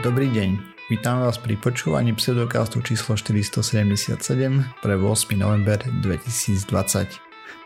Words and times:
Dobrý 0.00 0.32
deň, 0.32 0.50
vítam 0.88 1.20
vás 1.20 1.36
pri 1.36 1.60
počúvaní 1.60 2.16
pseudokastu 2.16 2.80
číslo 2.80 3.12
477 3.20 4.16
pre 4.80 4.94
8. 4.96 5.36
november 5.36 5.76
2020. 6.00 7.20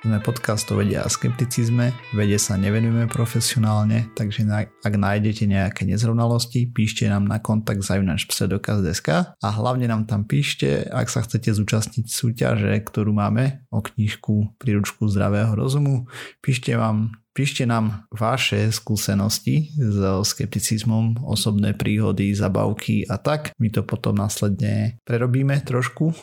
Sme 0.06 0.22
podcast 0.22 0.70
o 0.70 0.78
vede 0.78 1.02
a 1.02 1.10
skepticizme, 1.10 1.90
vede 2.14 2.38
sa 2.38 2.54
nevenujeme 2.54 3.10
profesionálne, 3.10 4.06
takže 4.14 4.46
ak 4.62 4.94
nájdete 4.94 5.50
nejaké 5.50 5.82
nezrovnalosti, 5.82 6.70
píšte 6.70 7.10
nám 7.10 7.26
na 7.26 7.42
kontakt 7.42 7.82
zajunač 7.82 8.30
pseudokaz.sk 8.30 9.34
a 9.34 9.48
hlavne 9.50 9.90
nám 9.90 10.06
tam 10.06 10.22
píšte, 10.22 10.86
ak 10.94 11.10
sa 11.10 11.26
chcete 11.26 11.50
zúčastniť 11.50 12.06
súťaže, 12.06 12.78
ktorú 12.86 13.10
máme 13.10 13.66
o 13.74 13.82
knižku 13.82 14.54
Príručku 14.62 15.10
zdravého 15.10 15.58
rozumu. 15.58 16.06
Píšte 16.38 16.78
vám 16.78 17.10
Píšte 17.36 17.68
nám 17.68 18.08
vaše 18.08 18.72
skúsenosti 18.72 19.68
s 19.76 20.00
skepticizmom, 20.00 21.20
osobné 21.20 21.76
príhody, 21.76 22.32
zabavky 22.32 23.04
a 23.04 23.20
tak. 23.20 23.52
My 23.60 23.68
to 23.68 23.84
potom 23.84 24.16
následne 24.16 24.96
prerobíme 25.04 25.60
trošku. 25.60 26.16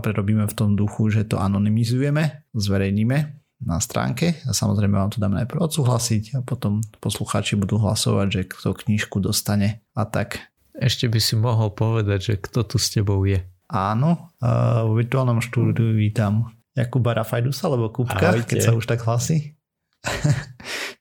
Prerobíme 0.00 0.48
v 0.48 0.56
tom 0.56 0.72
duchu, 0.72 1.12
že 1.12 1.28
to 1.28 1.36
anonymizujeme, 1.36 2.48
zverejníme 2.56 3.15
na 3.56 3.80
stránke 3.80 4.36
a 4.44 4.52
samozrejme 4.52 4.96
vám 4.96 5.10
to 5.12 5.18
dáme 5.18 5.40
najprv 5.40 5.64
odsúhlasiť 5.64 6.36
a 6.36 6.38
potom 6.44 6.84
poslucháči 7.00 7.56
budú 7.56 7.80
hlasovať, 7.80 8.26
že 8.28 8.40
kto 8.52 8.76
knižku 8.76 9.16
dostane 9.20 9.80
a 9.96 10.04
tak. 10.04 10.52
Ešte 10.76 11.08
by 11.08 11.16
si 11.16 11.34
mohol 11.40 11.72
povedať, 11.72 12.18
že 12.20 12.34
kto 12.36 12.68
tu 12.68 12.76
s 12.76 12.92
tebou 12.92 13.24
je. 13.24 13.40
Áno, 13.72 14.36
vo 14.84 14.92
virtuálnom 14.92 15.40
štúdiu 15.40 15.96
vítam 15.96 16.52
Jakuba 16.76 17.16
Rafajdusa, 17.16 17.72
alebo 17.72 17.88
Kupka, 17.88 18.36
Ahojte. 18.36 18.52
keď 18.52 18.58
sa 18.60 18.76
už 18.76 18.84
tak 18.84 19.00
hlasí. 19.08 19.56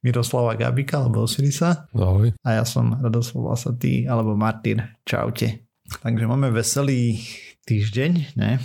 Miroslava 0.06 0.56
Gabika 0.56 1.04
alebo 1.04 1.28
Osirisa. 1.28 1.92
Ahoj. 1.92 2.32
A 2.42 2.50
ja 2.56 2.64
som 2.64 2.96
Radoslav 2.96 3.52
Vlasatý 3.52 4.08
alebo 4.08 4.34
Martin. 4.40 4.80
Čaute. 5.04 5.68
Takže 6.02 6.26
máme 6.26 6.50
veselý 6.50 7.20
týždeň, 7.68 8.40
ne? 8.40 8.58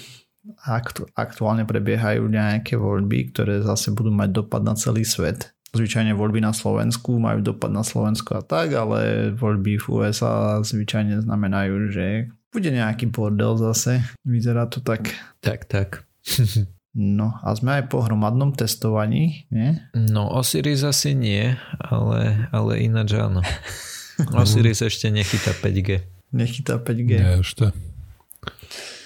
Aktu- 0.64 1.08
aktuálne 1.14 1.64
prebiehajú 1.66 2.26
nejaké 2.26 2.76
voľby, 2.76 3.30
ktoré 3.34 3.62
zase 3.62 3.94
budú 3.94 4.10
mať 4.10 4.30
dopad 4.42 4.62
na 4.64 4.74
celý 4.74 5.06
svet. 5.06 5.54
Zvyčajne 5.70 6.18
voľby 6.18 6.42
na 6.42 6.50
Slovensku 6.50 7.22
majú 7.22 7.46
dopad 7.46 7.70
na 7.70 7.86
Slovensko 7.86 8.38
a 8.38 8.42
tak, 8.42 8.74
ale 8.74 9.30
voľby 9.38 9.78
v 9.78 9.86
USA 9.86 10.58
zvyčajne 10.58 11.22
znamenajú, 11.22 11.94
že 11.94 12.06
bude 12.50 12.70
nejaký 12.74 13.06
bordel 13.14 13.54
zase. 13.54 14.02
Vyzerá 14.26 14.66
to 14.66 14.82
tak. 14.82 15.14
Tak, 15.38 15.70
tak. 15.70 16.02
No 16.90 17.38
a 17.46 17.54
sme 17.54 17.78
aj 17.78 17.86
po 17.86 18.02
hromadnom 18.02 18.50
testovaní, 18.50 19.46
nie? 19.54 19.78
No 19.94 20.26
Osiris 20.34 20.82
asi 20.82 21.14
nie, 21.14 21.54
ale, 21.78 22.50
ale 22.50 22.82
ináč 22.82 23.14
áno. 23.14 23.46
Osiris 24.42 24.82
ešte 24.82 25.06
nechytá 25.06 25.54
5G. 25.54 26.02
Nechytá 26.34 26.82
5G. 26.82 27.10
Nie, 27.14 27.38
ešte. 27.46 27.70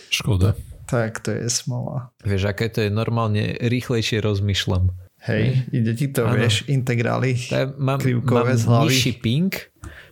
Škoda. 0.09 0.57
Tak 0.85 1.25
to 1.25 1.33
je 1.33 1.49
smola. 1.49 2.13
Vieš, 2.23 2.53
aké 2.53 2.69
to 2.69 2.85
je 2.85 2.91
normálne 2.93 3.57
rýchlejšie 3.61 4.21
rozmýšľam. 4.21 4.93
Hej, 5.25 5.65
ide 5.73 5.93
ti 5.97 6.13
to, 6.13 6.29
ano. 6.29 6.37
vieš, 6.37 6.69
integrály 6.69 7.41
mám, 7.81 7.97
krivkové 7.97 8.53
mám 8.53 8.61
z 8.61 8.63
hlavy. 8.69 8.83
nižší 8.85 9.13
ping, 9.25 9.53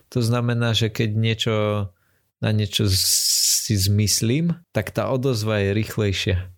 to 0.09 0.25
znamená, 0.25 0.73
že 0.73 0.89
keď 0.89 1.09
niečo 1.13 1.55
na 2.41 2.49
niečo 2.49 2.89
si 2.89 3.77
zmyslím, 3.77 4.57
tak 4.73 4.89
tá 4.89 5.13
odozva 5.13 5.61
je 5.61 5.69
rýchlejšia 5.77 6.53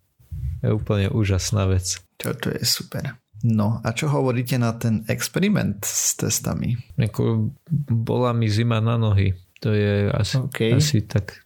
je 0.66 0.74
úplne 0.74 1.08
úžasná 1.14 1.70
vec. 1.70 2.02
to 2.18 2.50
je 2.50 2.66
super. 2.66 3.22
No 3.46 3.78
a 3.86 3.94
čo 3.94 4.10
hovoríte 4.10 4.58
na 4.58 4.74
ten 4.74 5.06
experiment 5.06 5.86
s 5.86 6.18
testami? 6.18 6.74
Ako 6.98 7.54
bola 7.94 8.34
mi 8.34 8.50
zima 8.50 8.82
na 8.82 8.98
nohy. 8.98 9.38
To 9.62 9.70
je 9.70 10.10
asi, 10.10 10.42
okay. 10.42 10.74
asi 10.74 11.06
tak. 11.06 11.45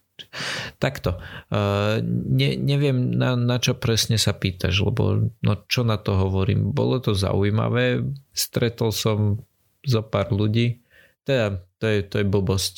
Takto. 0.78 1.18
Uh, 1.50 1.98
ne, 2.06 2.54
neviem 2.54 3.10
na, 3.14 3.34
na 3.34 3.56
čo 3.58 3.74
presne 3.74 4.16
sa 4.16 4.30
pýtaš, 4.30 4.80
lebo 4.86 5.32
no 5.42 5.52
čo 5.66 5.82
na 5.82 5.98
to 5.98 6.14
hovorím. 6.14 6.70
Bolo 6.70 7.02
to 7.02 7.12
zaujímavé. 7.12 8.06
Stretol 8.30 8.94
som 8.94 9.42
zo 9.82 10.00
pár 10.06 10.30
ľudí. 10.30 10.82
Teda 11.26 11.60
to 11.82 11.84
je, 11.88 11.98
to 12.06 12.22
je 12.22 12.26
blbosť. 12.26 12.74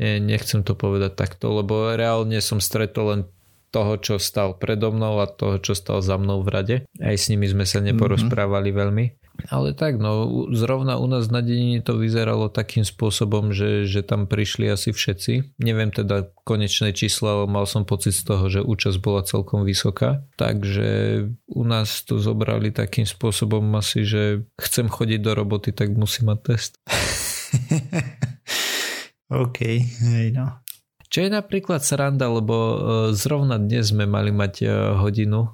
Ne, 0.00 0.18
nechcem 0.18 0.64
to 0.64 0.72
povedať 0.72 1.14
takto, 1.14 1.52
lebo 1.52 1.92
reálne 1.94 2.40
som 2.40 2.58
stretol 2.58 3.04
len 3.12 3.22
toho, 3.72 3.96
čo 3.96 4.20
stal 4.20 4.60
predo 4.60 4.92
mnou 4.92 5.20
a 5.24 5.26
toho, 5.26 5.56
čo 5.56 5.72
stal 5.72 6.04
za 6.04 6.20
mnou 6.20 6.44
v 6.44 6.48
rade. 6.52 6.76
Aj 7.00 7.16
s 7.16 7.32
nimi 7.32 7.48
sme 7.48 7.64
sa 7.64 7.80
neporozprávali 7.80 8.68
mm-hmm. 8.68 8.82
veľmi. 8.84 9.04
Ale 9.48 9.74
tak, 9.74 9.98
no 9.98 10.28
zrovna 10.52 11.00
u 11.00 11.08
nás 11.08 11.32
na 11.32 11.40
dedine 11.40 11.82
to 11.82 11.98
vyzeralo 11.98 12.52
takým 12.52 12.86
spôsobom, 12.86 13.50
že, 13.50 13.88
že 13.88 14.04
tam 14.04 14.30
prišli 14.30 14.70
asi 14.70 14.94
všetci. 14.94 15.58
Neviem 15.58 15.90
teda 15.90 16.30
konečné 16.46 16.94
čísla, 16.94 17.42
ale 17.42 17.46
mal 17.50 17.66
som 17.66 17.88
pocit 17.88 18.14
z 18.14 18.22
toho, 18.22 18.46
že 18.52 18.62
účasť 18.62 18.98
bola 19.02 19.26
celkom 19.26 19.66
vysoká. 19.66 20.22
Takže 20.38 20.90
u 21.48 21.64
nás 21.64 22.04
to 22.06 22.22
zobrali 22.22 22.70
takým 22.70 23.08
spôsobom 23.08 23.66
asi, 23.74 24.06
že 24.06 24.46
chcem 24.60 24.86
chodiť 24.86 25.20
do 25.20 25.32
roboty, 25.34 25.74
tak 25.74 25.90
musím 25.96 26.32
mať 26.32 26.38
test. 26.44 26.72
OK, 29.42 29.58
hej 29.80 30.28
no. 30.30 30.61
Čo 31.12 31.28
je 31.28 31.30
napríklad 31.30 31.84
sranda, 31.84 32.32
lebo 32.32 32.56
e, 32.56 32.76
zrovna 33.12 33.60
dnes 33.60 33.92
sme 33.92 34.08
mali 34.08 34.32
mať 34.32 34.54
e, 34.64 34.66
hodinu 34.96 35.44
e, 35.44 35.48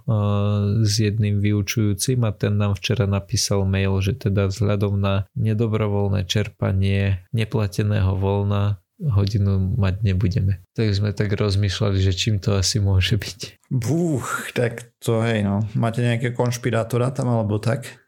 s 0.87 1.03
jedným 1.03 1.43
vyučujúcim 1.43 2.23
a 2.23 2.31
ten 2.31 2.55
nám 2.55 2.79
včera 2.79 3.11
napísal 3.11 3.67
mail, 3.67 3.99
že 3.99 4.15
teda 4.15 4.47
vzhľadom 4.55 5.03
na 5.03 5.27
nedobrovoľné 5.35 6.31
čerpanie 6.31 7.27
neplateného 7.35 8.15
voľna 8.15 8.79
hodinu 9.03 9.75
mať 9.75 9.95
nebudeme. 10.07 10.63
Tak 10.79 10.95
sme 10.95 11.11
tak 11.11 11.35
rozmýšľali, 11.35 11.99
že 12.07 12.15
čím 12.15 12.39
to 12.39 12.55
asi 12.55 12.79
môže 12.79 13.19
byť. 13.19 13.67
Búch, 13.75 14.55
tak 14.55 14.95
to 15.03 15.27
hej 15.27 15.43
no. 15.43 15.67
Máte 15.75 16.07
nejaké 16.07 16.39
konšpirátora 16.39 17.11
tam 17.11 17.35
alebo 17.35 17.59
tak? 17.59 17.99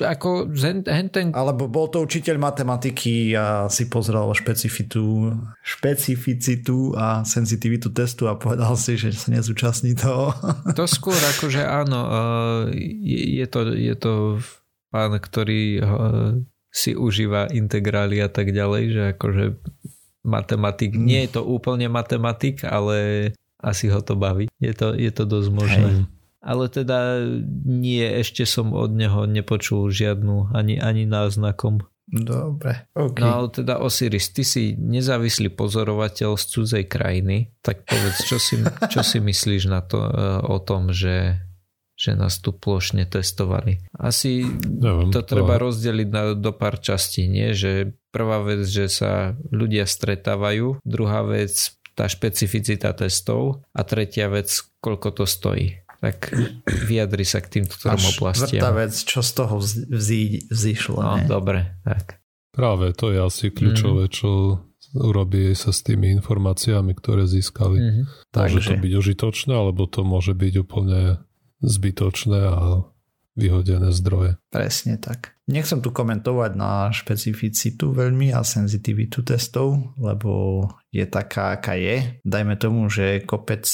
Ako 0.00 0.48
hen, 0.56 1.08
ten... 1.12 1.36
Alebo 1.36 1.68
bol 1.68 1.92
to 1.92 2.00
učiteľ 2.00 2.40
matematiky 2.40 3.36
a 3.36 3.68
si 3.68 3.92
pozrel 3.92 4.32
špecifitu, 4.32 5.36
špecificitu 5.60 6.96
a 6.96 7.20
senzitivitu 7.28 7.92
testu 7.92 8.24
a 8.24 8.40
povedal 8.40 8.72
si, 8.80 8.96
že 8.96 9.12
sa 9.12 9.28
nezúčastní 9.36 9.92
toho. 9.92 10.32
To 10.78 10.88
skôr 10.88 11.18
akože 11.36 11.60
áno, 11.60 12.00
je 12.72 13.44
to, 13.44 13.60
je 13.76 13.94
to 13.98 14.40
pán, 14.88 15.12
ktorý 15.20 15.84
si 16.72 16.96
užíva 16.96 17.52
integrály 17.52 18.22
a 18.24 18.30
tak 18.32 18.54
ďalej, 18.54 18.84
že 18.94 19.02
akože 19.18 19.44
matematik, 20.24 20.96
mm. 20.96 21.02
nie 21.04 21.20
je 21.26 21.36
to 21.36 21.42
úplne 21.44 21.90
matematik, 21.92 22.64
ale 22.64 23.30
asi 23.60 23.92
ho 23.92 24.00
to 24.00 24.16
baví. 24.16 24.48
Je 24.56 24.72
to, 24.72 24.96
je 24.96 25.10
to 25.12 25.28
dosť 25.28 25.50
možné. 25.52 25.90
Hej 26.00 26.19
ale 26.40 26.72
teda 26.72 27.20
nie, 27.68 28.04
ešte 28.04 28.48
som 28.48 28.72
od 28.72 28.96
neho 28.96 29.28
nepočul 29.28 29.92
žiadnu 29.92 30.56
ani, 30.56 30.80
ani 30.80 31.04
náznakom. 31.04 31.84
Dobre, 32.10 32.90
okay. 32.90 33.22
No 33.22 33.38
ale 33.38 33.48
teda 33.54 33.78
Osiris, 33.78 34.34
ty 34.34 34.42
si 34.42 34.74
nezávislý 34.74 35.54
pozorovateľ 35.54 36.34
z 36.34 36.44
cudzej 36.50 36.84
krajiny, 36.90 37.54
tak 37.62 37.86
povedz, 37.86 38.26
čo 38.26 38.42
si, 38.42 38.58
čo 38.92 39.00
si 39.06 39.22
myslíš 39.22 39.70
na 39.70 39.78
to, 39.84 40.10
e, 40.10 40.10
o 40.42 40.58
tom, 40.58 40.90
že, 40.90 41.38
že 41.94 42.18
nás 42.18 42.42
tu 42.42 42.50
plošne 42.50 43.06
testovali. 43.06 43.78
Asi 43.94 44.42
Neviem, 44.58 45.14
to 45.14 45.22
treba 45.22 45.54
to... 45.54 45.70
rozdeliť 45.70 46.08
na, 46.10 46.34
do 46.34 46.50
pár 46.50 46.82
častí, 46.82 47.30
nie? 47.30 47.54
Že 47.54 47.94
prvá 48.10 48.42
vec, 48.42 48.66
že 48.66 48.90
sa 48.90 49.38
ľudia 49.54 49.86
stretávajú, 49.86 50.82
druhá 50.82 51.22
vec 51.22 51.78
tá 51.94 52.10
špecificita 52.10 52.90
testov 52.90 53.62
a 53.70 53.86
tretia 53.86 54.26
vec, 54.26 54.50
koľko 54.82 55.22
to 55.22 55.24
stojí 55.30 55.78
tak 56.00 56.32
vyjadri 56.88 57.28
sa 57.28 57.44
k 57.44 57.60
týmto 57.60 57.76
trom 57.76 58.00
oblastiam. 58.00 58.48
Štvrtá 58.48 58.70
vec, 58.72 58.92
čo 58.96 59.20
z 59.20 59.30
toho 59.36 59.54
vzí, 59.60 60.48
vzýšlo. 60.48 60.98
No, 60.98 61.14
ne? 61.20 61.28
dobre, 61.28 61.76
tak. 61.84 62.24
Práve, 62.50 62.96
to 62.96 63.12
je 63.12 63.20
asi 63.20 63.52
kľúčové, 63.52 64.08
mm. 64.08 64.12
čo 64.12 64.28
urobí 64.96 65.54
sa 65.54 65.70
s 65.70 65.86
tými 65.86 66.10
informáciami, 66.18 66.96
ktoré 66.98 67.28
získali. 67.28 67.78
Mm-hmm. 67.78 68.04
Môže 68.34 68.58
Takže. 68.58 68.68
to 68.74 68.74
byť 68.82 68.92
užitočné, 68.98 69.52
alebo 69.54 69.86
to 69.86 70.02
môže 70.02 70.34
byť 70.34 70.54
úplne 70.66 71.22
zbytočné 71.62 72.40
a 72.50 72.90
vyhodené 73.38 73.94
zdroje. 73.94 74.36
Presne 74.50 74.98
tak. 74.98 75.38
Nechcem 75.46 75.78
tu 75.78 75.94
komentovať 75.94 76.52
na 76.58 76.90
špecificitu 76.90 77.94
veľmi 77.94 78.34
a 78.34 78.42
senzitivitu 78.42 79.22
testov, 79.22 79.94
lebo 79.96 80.66
je 80.90 81.06
taká, 81.06 81.54
aká 81.58 81.78
je. 81.78 82.20
Dajme 82.26 82.58
tomu, 82.58 82.90
že 82.90 83.22
kopec 83.22 83.64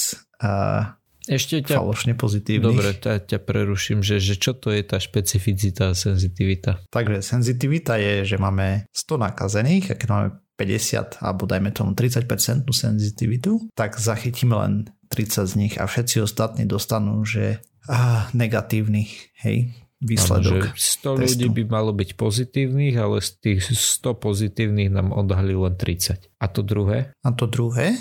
uh, 0.41 0.93
ešte 1.27 1.61
ťa... 1.61 1.83
Falošne 1.83 2.15
pozitívnych. 2.15 2.63
Dobre, 2.63 2.95
ťa, 2.95 3.27
ťa 3.27 3.39
preruším, 3.43 3.99
že, 3.99 4.23
že 4.23 4.39
čo 4.39 4.55
to 4.55 4.71
je 4.71 4.81
tá 4.81 4.97
špecificita 4.97 5.91
a 5.91 5.93
senzitivita? 5.93 6.87
Takže 6.87 7.19
senzitivita 7.19 7.99
je, 7.99 8.23
že 8.23 8.37
máme 8.39 8.87
100 8.95 9.27
nakazených 9.27 9.85
a 9.91 9.95
keď 9.99 10.07
máme 10.07 10.27
50 10.57 11.21
alebo 11.21 11.45
dajme 11.45 11.69
tomu 11.69 11.93
30% 11.93 12.65
senzitivitu, 12.65 13.69
tak 13.77 13.99
zachytíme 13.99 14.57
len 14.57 14.73
30 15.13 15.45
z 15.45 15.53
nich 15.55 15.73
a 15.77 15.85
všetci 15.85 16.25
ostatní 16.25 16.65
dostanú, 16.65 17.21
že 17.23 17.61
ah, 17.87 18.27
negatívny, 18.33 19.07
hej. 19.45 19.71
výsledok. 20.01 20.73
Ano, 20.73 20.75
100 20.75 20.79
testu. 20.79 21.09
ľudí 21.13 21.47
by 21.53 21.63
malo 21.69 21.91
byť 21.93 22.09
pozitívnych, 22.17 22.95
ale 22.97 23.21
z 23.21 23.29
tých 23.37 23.59
100 23.69 24.17
pozitívnych 24.17 24.89
nám 24.89 25.13
odhalili 25.13 25.55
len 25.55 25.77
30. 25.77 26.33
A 26.41 26.45
to 26.49 26.65
druhé? 26.65 27.13
A 27.21 27.29
to 27.31 27.45
druhé 27.45 27.93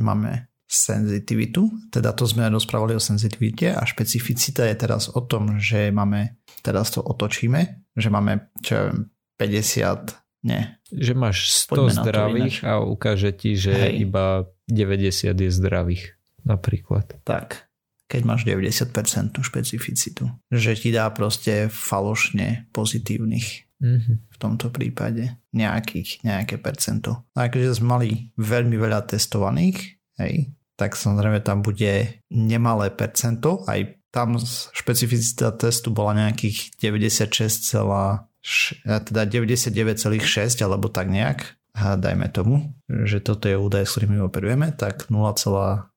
máme 0.00 0.47
senzitivitu, 0.68 1.88
teda 1.88 2.12
to 2.12 2.28
sme 2.28 2.44
rozprávali 2.52 2.92
o 2.92 3.00
senzitivite 3.00 3.72
a 3.72 3.82
špecificita 3.88 4.68
je 4.68 4.76
teraz 4.76 5.08
o 5.08 5.24
tom, 5.24 5.56
že 5.56 5.88
máme, 5.88 6.36
teraz 6.60 6.92
to 6.92 7.00
otočíme, 7.00 7.88
že 7.96 8.08
máme 8.12 8.52
čo 8.60 8.92
50, 9.40 10.44
nie. 10.44 10.60
Že 10.92 11.12
máš 11.16 11.50
100 11.66 12.04
zdravých 12.04 12.56
a 12.68 12.84
ukáže 12.84 13.32
ti, 13.32 13.56
že 13.56 13.72
Hej. 13.74 14.06
iba 14.06 14.44
90 14.68 15.32
je 15.34 15.50
zdravých 15.50 16.14
napríklad. 16.44 17.16
Tak, 17.24 17.68
keď 18.06 18.22
máš 18.28 18.44
90% 18.44 18.92
špecificitu. 19.40 20.28
Že 20.52 20.72
ti 20.76 20.90
dá 20.92 21.08
proste 21.10 21.72
falošne 21.72 22.68
pozitívnych 22.70 23.68
mm-hmm. 23.82 24.16
v 24.30 24.36
tomto 24.36 24.68
prípade 24.70 25.36
nejakých, 25.52 26.22
nejaké 26.22 26.56
percento. 26.60 27.26
A 27.34 27.48
keďže 27.48 27.82
sme 27.82 27.88
mali 27.98 28.08
veľmi 28.38 28.76
veľa 28.78 29.04
testovaných, 29.10 29.98
hej, 30.22 30.54
tak 30.78 30.94
samozrejme 30.94 31.42
tam 31.42 31.66
bude 31.66 32.22
nemalé 32.30 32.94
percento, 32.94 33.66
aj 33.66 33.98
tam 34.14 34.38
špecificita 34.72 35.52
testu 35.58 35.90
bola 35.90 36.14
nejakých 36.14 36.78
96, 36.78 37.74
teda 38.86 39.22
99,6 39.26 40.64
alebo 40.64 40.88
tak 40.88 41.10
nejak, 41.12 41.58
a 41.76 41.94
dajme 41.94 42.32
tomu, 42.32 42.74
že 42.88 43.20
toto 43.20 43.46
je 43.46 43.54
údaj, 43.54 43.84
s 43.86 43.94
ktorými 43.94 44.18
operujeme, 44.24 44.72
tak 44.74 45.12
0,6% 45.12 45.92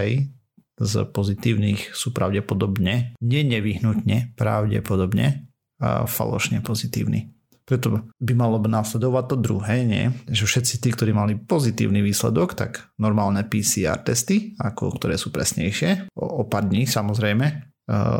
hej, 0.00 0.32
z 0.76 0.94
pozitívnych 1.08 1.94
sú 1.94 2.10
pravdepodobne, 2.10 3.14
nie 3.20 3.42
nevyhnutne, 3.44 4.34
pravdepodobne 4.34 5.46
a 5.76 6.08
falošne 6.08 6.64
pozitívni. 6.64 7.35
Preto 7.66 8.06
by 8.22 8.32
malo 8.38 8.62
následovať 8.62 9.24
to 9.34 9.36
druhé, 9.42 9.82
nie? 9.82 10.14
Že 10.30 10.44
všetci 10.46 10.74
tí, 10.78 10.88
ktorí 10.94 11.10
mali 11.10 11.34
pozitívny 11.34 11.98
výsledok, 11.98 12.54
tak 12.54 12.94
normálne 12.94 13.42
PCR 13.42 13.98
testy, 14.06 14.54
ako 14.62 14.94
ktoré 14.94 15.18
sú 15.18 15.34
presnejšie, 15.34 16.14
o, 16.14 16.24
o 16.24 16.42
pár 16.46 16.70
dní 16.70 16.86
samozrejme, 16.86 17.76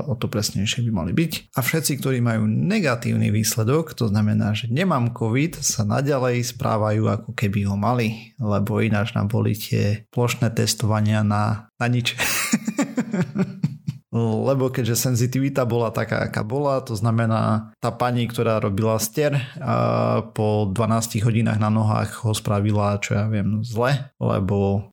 o 0.06 0.14
to 0.14 0.30
presnejšie 0.30 0.86
by 0.86 0.92
mali 0.94 1.12
byť. 1.12 1.58
A 1.58 1.60
všetci, 1.62 1.98
ktorí 1.98 2.22
majú 2.22 2.46
negatívny 2.46 3.34
výsledok, 3.34 3.98
to 3.98 4.06
znamená, 4.06 4.54
že 4.54 4.70
nemám 4.70 5.10
COVID, 5.10 5.58
sa 5.58 5.82
naďalej 5.82 6.54
správajú 6.54 7.10
ako 7.10 7.30
keby 7.34 7.66
ho 7.66 7.74
mali, 7.74 8.34
lebo 8.38 8.78
ináč 8.78 9.10
nám 9.18 9.26
boli 9.26 9.58
tie 9.58 10.06
plošné 10.14 10.54
testovania 10.54 11.26
na, 11.26 11.66
na 11.82 11.86
nič. 11.90 12.14
lebo 14.16 14.72
keďže 14.72 14.96
senzitivita 14.96 15.68
bola 15.68 15.92
taká, 15.92 16.30
aká 16.30 16.40
bola, 16.46 16.80
to 16.80 16.96
znamená 16.96 17.72
tá 17.82 17.92
pani, 17.92 18.24
ktorá 18.24 18.58
robila 18.62 18.96
stier 18.96 19.36
a 19.60 20.22
po 20.32 20.70
12 20.70 21.20
hodinách 21.26 21.60
na 21.60 21.68
nohách 21.68 22.24
ho 22.24 22.32
spravila, 22.32 22.98
čo 23.02 23.18
ja 23.18 23.28
viem, 23.28 23.60
zle, 23.60 24.10
lebo 24.16 24.90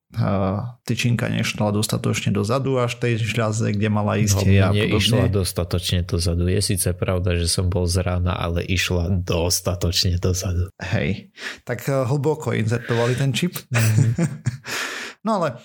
tyčinka 0.86 1.26
nešla 1.26 1.74
dostatočne 1.74 2.30
dozadu 2.30 2.78
až 2.78 3.02
tej 3.02 3.18
žľaze, 3.18 3.74
kde 3.74 3.90
mala 3.90 4.22
ísť 4.22 4.46
no, 4.46 4.54
ja 4.54 4.70
išla 4.70 5.26
dostatočne 5.26 6.06
dozadu. 6.06 6.46
Je 6.46 6.62
síce 6.62 6.94
pravda, 6.94 7.34
že 7.34 7.50
som 7.50 7.66
bol 7.66 7.90
z 7.90 8.06
rána, 8.06 8.38
ale 8.38 8.62
išla 8.62 9.10
dostatočne 9.10 10.22
dozadu. 10.22 10.70
Hej, 10.78 11.34
tak 11.66 11.90
eh, 11.90 12.06
hlboko 12.06 12.54
inzertovali 12.54 13.18
ten 13.18 13.34
čip. 13.34 13.58
Mm-hmm. 13.58 14.12
no 15.26 15.42
ale 15.42 15.58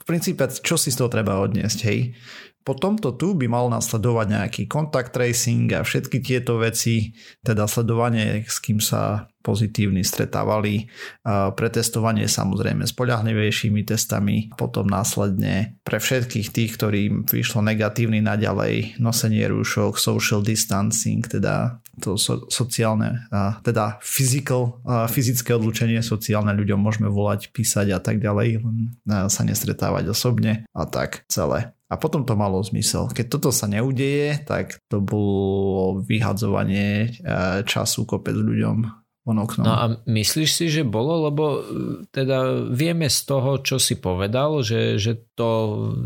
v 0.00 0.04
princípe, 0.08 0.48
čo 0.48 0.80
si 0.80 0.88
z 0.88 0.96
toho 0.96 1.12
treba 1.12 1.36
odniesť, 1.44 1.78
hej? 1.92 2.16
Po 2.66 2.74
tomto 2.74 3.14
tu 3.14 3.38
by 3.38 3.46
mal 3.46 3.70
nasledovať 3.70 4.26
nejaký 4.26 4.62
contact 4.66 5.14
tracing 5.14 5.70
a 5.70 5.86
všetky 5.86 6.18
tieto 6.18 6.58
veci, 6.58 7.14
teda 7.46 7.70
sledovanie, 7.70 8.42
s 8.42 8.58
kým 8.58 8.82
sa 8.82 9.30
pozitívni 9.46 10.02
stretávali, 10.02 10.90
pretestovanie 11.54 12.26
samozrejme 12.26 12.82
s 12.82 12.90
poľahlivejšími 12.98 13.86
testami, 13.86 14.50
potom 14.58 14.90
následne 14.90 15.78
pre 15.86 16.02
všetkých 16.02 16.50
tých, 16.50 16.74
ktorým 16.74 17.22
vyšlo 17.22 17.62
negatívny 17.62 18.18
naďalej, 18.18 18.98
nosenie 18.98 19.46
rúšok, 19.46 20.02
social 20.02 20.42
distancing, 20.42 21.22
teda 21.22 21.78
to 22.02 22.18
so, 22.18 22.50
sociálne, 22.50 23.30
teda 23.62 24.02
physical, 24.02 24.82
fyzické 25.06 25.54
odlučenie 25.54 26.02
sociálne 26.02 26.50
ľuďom 26.50 26.82
môžeme 26.82 27.06
volať, 27.06 27.54
písať 27.54 27.94
a 27.94 28.02
tak 28.02 28.18
ďalej, 28.18 28.66
sa 29.06 29.42
nestretávať 29.46 30.10
osobne 30.10 30.66
a 30.74 30.82
tak 30.90 31.22
celé. 31.30 31.75
A 31.86 31.94
potom 31.94 32.26
to 32.26 32.34
malo 32.34 32.58
zmysel. 32.66 33.06
Keď 33.14 33.26
toto 33.30 33.54
sa 33.54 33.70
neudeje, 33.70 34.42
tak 34.42 34.82
to 34.90 34.98
bolo 34.98 36.02
vyhadzovanie 36.02 37.14
času 37.62 38.02
kopec 38.02 38.34
ľuďom 38.34 39.05
von 39.26 39.42
oknom. 39.42 39.66
No 39.66 39.72
a 39.74 39.84
myslíš 40.06 40.50
si, 40.54 40.66
že 40.70 40.86
bolo? 40.86 41.26
Lebo 41.26 41.44
e, 41.58 41.60
teda 42.14 42.70
vieme 42.70 43.10
z 43.10 43.18
toho, 43.26 43.58
čo 43.58 43.82
si 43.82 43.98
povedal, 43.98 44.62
že, 44.62 45.02
že 45.02 45.18
to 45.34 45.50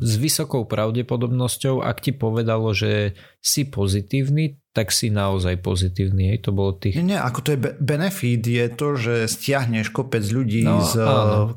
s 0.01 0.17
vysokou 0.17 0.65
pravdepodobnosťou, 0.65 1.85
ak 1.85 2.01
ti 2.01 2.17
povedalo, 2.17 2.73
že 2.73 3.13
si 3.45 3.69
pozitívny, 3.69 4.57
tak 4.71 4.95
si 4.95 5.11
naozaj 5.11 5.59
pozitívny. 5.61 6.33
Hej, 6.33 6.47
to 6.47 6.51
bolo 6.55 6.79
tých... 6.79 6.95
Nie, 6.97 7.17
nie, 7.17 7.21
ako 7.21 7.39
to 7.43 7.49
je 7.53 7.59
benefit, 7.83 8.43
je 8.47 8.67
to, 8.71 8.89
že 8.95 9.15
stiahneš 9.27 9.91
kopec 9.91 10.23
ľudí, 10.23 10.63
no, 10.63 10.81
z, 10.81 10.95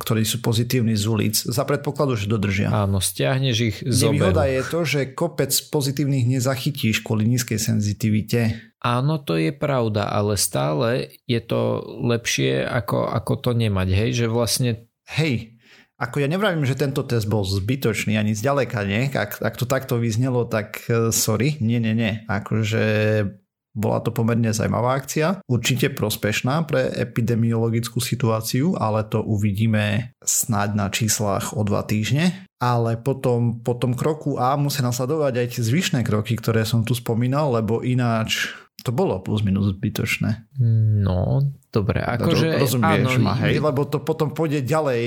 ktorí 0.01 0.25
sú 0.25 0.41
pozitívni 0.41 0.97
z 0.97 1.05
ulic, 1.05 1.35
za 1.37 1.63
predpokladu, 1.63 2.17
že 2.17 2.25
dodržia. 2.25 2.73
Áno, 2.73 2.97
stiahneš 2.97 3.57
ich 3.61 3.77
z 3.85 4.09
Nevýhoda 4.09 4.49
je 4.49 4.61
to, 4.65 4.79
že 4.81 4.99
kopec 5.13 5.53
pozitívnych 5.69 6.25
nezachytíš 6.25 7.05
kvôli 7.05 7.29
nízkej 7.29 7.61
senzitivite. 7.61 8.72
Áno, 8.83 9.15
to 9.23 9.39
je 9.39 9.55
pravda, 9.55 10.11
ale 10.11 10.35
stále 10.35 11.15
je 11.23 11.39
to 11.39 11.79
lepšie 12.03 12.67
ako, 12.67 13.07
ako 13.07 13.33
to 13.39 13.51
nemať, 13.55 13.87
hej, 13.95 14.09
že 14.11 14.25
vlastne... 14.27 14.91
Hej, 15.07 15.55
ako 15.95 16.19
ja 16.19 16.27
nevravím, 16.27 16.67
že 16.67 16.75
tento 16.75 16.99
test 17.07 17.31
bol 17.31 17.47
zbytočný 17.47 18.19
ani 18.19 18.35
zďaleka, 18.35 18.83
nie? 18.83 19.07
Ak, 19.15 19.39
ak 19.39 19.55
to 19.55 19.63
takto 19.63 19.95
vyznelo, 19.95 20.43
tak 20.43 20.83
uh, 20.91 21.15
sorry, 21.15 21.55
nie, 21.63 21.79
nie, 21.79 21.95
nie. 21.95 22.27
Akože 22.27 22.83
bola 23.73 24.03
to 24.05 24.13
pomerne 24.13 24.53
zaujímavá 24.53 24.93
akcia, 25.01 25.41
určite 25.49 25.89
prospešná 25.89 26.61
pre 26.69 26.93
epidemiologickú 26.93 27.97
situáciu, 27.97 28.77
ale 28.77 29.01
to 29.07 29.25
uvidíme 29.25 30.13
snáď 30.21 30.69
na 30.77 30.87
číslach 30.93 31.57
o 31.57 31.65
dva 31.65 31.81
týždne. 31.81 32.45
Ale 32.61 32.95
potom 32.95 33.59
po 33.59 33.75
tom 33.75 33.91
kroku 33.91 34.39
A 34.39 34.55
musia 34.55 34.85
nasledovať 34.85 35.33
aj 35.35 35.47
tie 35.57 35.61
zvyšné 35.67 35.99
kroky, 36.05 36.37
ktoré 36.39 36.63
som 36.63 36.85
tu 36.85 36.95
spomínal, 36.95 37.51
lebo 37.59 37.83
ináč 37.83 38.53
to 38.83 38.91
bolo 38.91 39.23
plus 39.23 39.41
minus 39.47 39.71
zbytočné. 39.71 40.43
No, 40.99 41.39
dobre. 41.71 42.03
Akože, 42.03 42.59
rozumieš 42.59 43.15
áno, 43.17 43.23
ma, 43.23 43.33
hej? 43.39 43.63
Lebo 43.63 43.87
to 43.87 44.03
potom 44.03 44.35
pôjde 44.35 44.61
ďalej 44.61 45.01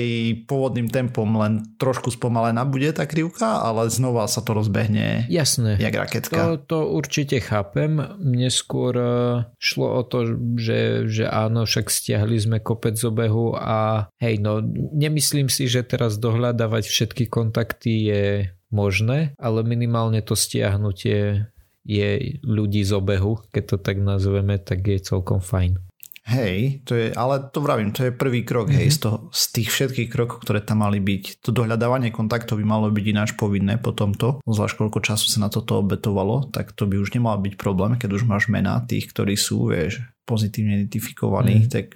pôvodným 0.49 0.89
tempom, 0.89 1.29
len 1.37 1.77
trošku 1.77 2.09
spomalená 2.09 2.65
bude 2.65 2.89
tá 2.91 3.05
krivka, 3.05 3.61
ale 3.61 3.87
znova 3.93 4.25
sa 4.25 4.41
to 4.41 4.57
rozbehne 4.57 5.29
Jasné. 5.29 5.77
jak 5.77 5.93
raketka. 5.93 6.35
To, 6.35 6.49
to 6.57 6.77
určite 6.89 7.37
chápem. 7.39 8.01
Mne 8.17 8.49
skôr 8.49 8.97
e, 8.97 9.13
šlo 9.61 10.01
o 10.01 10.01
to, 10.01 10.25
že, 10.57 11.05
že 11.05 11.29
áno, 11.29 11.69
však 11.69 11.87
stiahli 11.93 12.35
sme 12.41 12.57
kopec 12.59 12.97
z 12.97 13.07
obehu 13.07 13.53
a 13.53 14.09
hej, 14.17 14.41
no 14.41 14.59
nemyslím 14.97 15.47
si, 15.47 15.69
že 15.69 15.85
teraz 15.85 16.17
dohľadávať 16.17 16.89
všetky 16.89 17.29
kontakty 17.29 18.09
je 18.09 18.25
možné, 18.67 19.31
ale 19.39 19.63
minimálne 19.63 20.19
to 20.19 20.35
stiahnutie 20.35 21.47
je 21.87 22.37
ľudí 22.43 22.83
z 22.83 22.91
obehu, 22.91 23.39
keď 23.55 23.63
to 23.63 23.77
tak 23.79 23.97
nazveme, 24.03 24.59
tak 24.59 24.83
je 24.83 24.99
celkom 24.99 25.39
fajn. 25.39 25.79
Hej, 26.27 26.83
to 26.83 26.91
je, 26.91 27.15
ale 27.15 27.39
to 27.55 27.63
vravím, 27.63 27.95
to 27.95 28.03
je 28.03 28.11
prvý 28.11 28.43
krok, 28.43 28.67
mm-hmm. 28.67 28.83
hej, 28.83 28.91
z, 28.91 29.07
toho, 29.07 29.31
z 29.31 29.43
tých 29.55 29.69
všetkých 29.71 30.09
krokov, 30.11 30.43
ktoré 30.43 30.59
tam 30.59 30.83
mali 30.83 30.99
byť. 30.99 31.39
To 31.39 31.55
dohľadávanie 31.55 32.11
kontaktov 32.11 32.59
by 32.59 32.67
malo 32.67 32.91
byť 32.91 33.05
ináč 33.07 33.31
povinné 33.39 33.79
po 33.79 33.95
tomto, 33.95 34.43
zvlášť 34.43 34.75
koľko 34.75 34.99
času 34.99 35.31
sa 35.31 35.47
na 35.47 35.47
toto 35.47 35.79
obetovalo, 35.79 36.51
tak 36.51 36.75
to 36.75 36.83
by 36.83 36.99
už 36.99 37.15
nemal 37.15 37.39
byť 37.39 37.55
problém, 37.55 37.95
keď 37.95 38.19
už 38.19 38.27
máš 38.27 38.51
mená 38.51 38.83
tých, 38.83 39.07
ktorí 39.07 39.39
sú, 39.39 39.71
vieš, 39.71 40.03
pozitívne 40.27 40.83
identifikovaní, 40.83 41.63
mm. 41.63 41.71
tak 41.71 41.95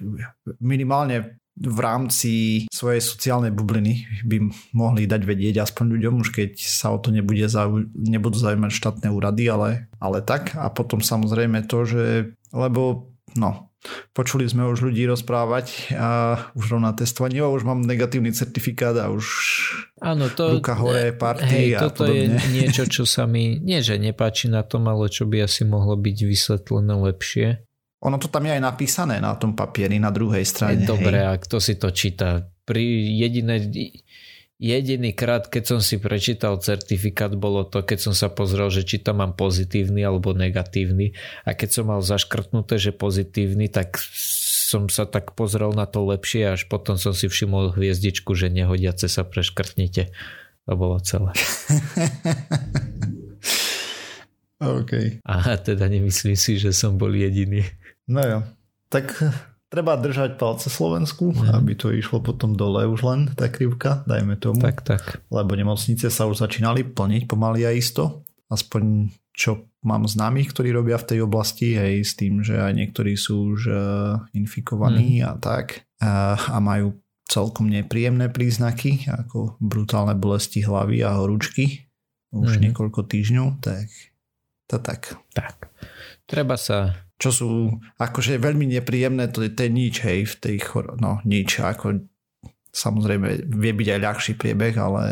minimálne 0.64 1.36
v 1.52 1.78
rámci 1.84 2.64
svojej 2.72 3.04
sociálnej 3.04 3.52
bubliny 3.52 4.24
by 4.24 4.36
mohli 4.72 5.04
dať 5.04 5.22
vedieť 5.22 5.60
aspoň 5.60 6.00
ľuďom, 6.00 6.14
už 6.24 6.32
keď 6.32 6.50
sa 6.56 6.90
o 6.92 6.98
to 6.98 7.12
nebude 7.12 7.44
zau, 7.52 7.84
nebudú 7.92 8.40
zaujímať 8.40 8.72
štátne 8.72 9.08
úrady, 9.12 9.52
ale, 9.52 9.92
ale 10.00 10.24
tak. 10.24 10.56
A 10.56 10.72
potom 10.72 11.04
samozrejme 11.04 11.68
to, 11.68 11.84
že 11.84 12.04
lebo 12.52 13.12
no, 13.36 13.72
počuli 14.14 14.46
sme 14.46 14.68
už 14.68 14.92
ľudí 14.92 15.04
rozprávať 15.08 15.96
a 15.96 16.38
už 16.54 16.78
rovná 16.78 16.94
testovanie, 16.94 17.42
už 17.42 17.66
mám 17.66 17.82
negatívny 17.82 18.30
certifikát 18.30 18.94
a 18.96 19.10
už 19.10 19.24
Áno, 20.02 20.30
to, 20.30 20.58
ruka 20.58 20.74
hore, 20.78 21.14
party 21.14 21.74
hej, 21.74 21.78
a 21.78 21.88
toto 21.90 22.06
podobne. 22.06 22.38
je 22.38 22.48
niečo, 22.56 22.84
čo 22.86 23.04
sa 23.08 23.26
mi, 23.26 23.58
nie 23.58 23.82
že 23.82 23.98
nepáči 23.98 24.48
na 24.52 24.62
tom, 24.62 24.86
ale 24.86 25.10
čo 25.10 25.26
by 25.26 25.46
asi 25.46 25.66
mohlo 25.66 25.98
byť 25.98 26.16
vysvetlené 26.22 26.94
lepšie. 27.12 27.48
Ono 28.02 28.18
to 28.18 28.26
tam 28.26 28.50
je 28.50 28.58
aj 28.58 28.62
napísané 28.62 29.22
na 29.22 29.38
tom 29.38 29.54
papieri 29.54 30.02
na 30.02 30.10
druhej 30.10 30.42
strane. 30.42 30.82
Dobre, 30.82 31.22
hej. 31.22 31.28
a 31.30 31.32
kto 31.38 31.62
si 31.62 31.78
to 31.78 31.94
číta? 31.94 32.42
Pri 32.66 32.82
jediné, 33.18 33.62
Jediný 34.62 35.10
krát, 35.10 35.50
keď 35.50 35.74
som 35.74 35.80
si 35.82 35.98
prečítal 35.98 36.54
certifikát, 36.62 37.34
bolo 37.34 37.66
to, 37.66 37.82
keď 37.82 37.98
som 37.98 38.14
sa 38.14 38.30
pozrel, 38.30 38.70
že 38.70 38.86
či 38.86 39.02
tam 39.02 39.18
mám 39.18 39.34
pozitívny 39.34 40.06
alebo 40.06 40.38
negatívny. 40.38 41.18
A 41.42 41.58
keď 41.58 41.82
som 41.82 41.90
mal 41.90 41.98
zaškrtnuté, 41.98 42.78
že 42.78 42.94
pozitívny, 42.94 43.66
tak 43.66 43.98
som 44.70 44.86
sa 44.86 45.02
tak 45.02 45.34
pozrel 45.34 45.74
na 45.74 45.90
to 45.90 46.06
lepšie, 46.06 46.46
až 46.46 46.70
potom 46.70 46.94
som 46.94 47.10
si 47.10 47.26
všimol 47.26 47.74
hviezdičku, 47.74 48.38
že 48.38 48.54
nehodiace 48.54 49.10
sa 49.10 49.26
preškrtnite. 49.26 50.14
To 50.70 50.78
bolo 50.78 51.02
celé. 51.02 51.34
OK. 54.62 55.26
A 55.26 55.58
teda 55.58 55.90
nemyslím 55.90 56.38
si, 56.38 56.62
že 56.62 56.70
som 56.70 56.94
bol 56.94 57.10
jediný. 57.10 57.66
No 58.08 58.22
jo. 58.22 58.38
Tak 58.90 59.14
treba 59.72 59.96
držať 59.96 60.36
palce 60.36 60.68
Slovensku, 60.68 61.32
mm. 61.32 61.56
aby 61.56 61.72
to 61.72 61.88
išlo 61.88 62.20
potom 62.20 62.52
dole 62.52 62.84
už 62.84 63.00
len 63.08 63.20
tá 63.32 63.48
krivka, 63.48 64.04
dajme 64.04 64.36
tomu. 64.36 64.60
Tak, 64.60 64.84
tak. 64.84 65.24
Lebo 65.32 65.56
nemocnice 65.56 66.12
sa 66.12 66.28
už 66.28 66.44
začínali 66.44 66.84
plniť 66.84 67.24
pomaly 67.24 67.64
a 67.64 67.72
isto. 67.72 68.26
Aspoň 68.52 69.08
čo 69.32 69.72
mám 69.80 70.04
známych, 70.04 70.52
ktorí 70.52 70.76
robia 70.76 71.00
v 71.00 71.08
tej 71.08 71.18
oblasti, 71.24 71.72
hej, 71.72 72.04
s 72.04 72.12
tým, 72.12 72.44
že 72.44 72.60
aj 72.60 72.72
niektorí 72.76 73.16
sú 73.16 73.56
už 73.56 73.60
uh, 73.72 73.80
infikovaní 74.36 75.24
mm. 75.24 75.26
a 75.26 75.32
tak 75.40 75.88
uh, 76.04 76.36
a 76.36 76.60
majú 76.60 77.00
celkom 77.24 77.72
nepríjemné 77.72 78.28
príznaky, 78.28 79.08
ako 79.08 79.56
brutálne 79.56 80.12
bolesti 80.12 80.60
hlavy 80.60 81.00
a 81.00 81.16
horúčky 81.16 81.88
už 82.32 82.60
mm. 82.60 82.60
niekoľko 82.68 83.08
týždňov, 83.08 83.64
tak 83.64 83.88
to 84.68 84.76
tak. 84.80 85.16
Tak. 85.32 85.61
Treba 86.32 86.56
sa 86.56 86.96
čo 87.22 87.30
sú 87.30 87.50
akože 88.02 88.42
veľmi 88.42 88.66
nepríjemné, 88.66 89.30
to 89.30 89.46
je, 89.46 89.54
to 89.54 89.62
je 89.62 89.70
nič, 89.70 89.94
hej, 90.02 90.26
v 90.26 90.34
tej 90.42 90.56
chor- 90.66 90.98
no 90.98 91.22
nič, 91.22 91.62
ako 91.62 92.02
samozrejme 92.74 93.46
vie 93.46 93.72
byť 93.78 93.88
aj 93.94 94.00
ľahší 94.02 94.32
priebeh, 94.34 94.74
ale 94.74 95.02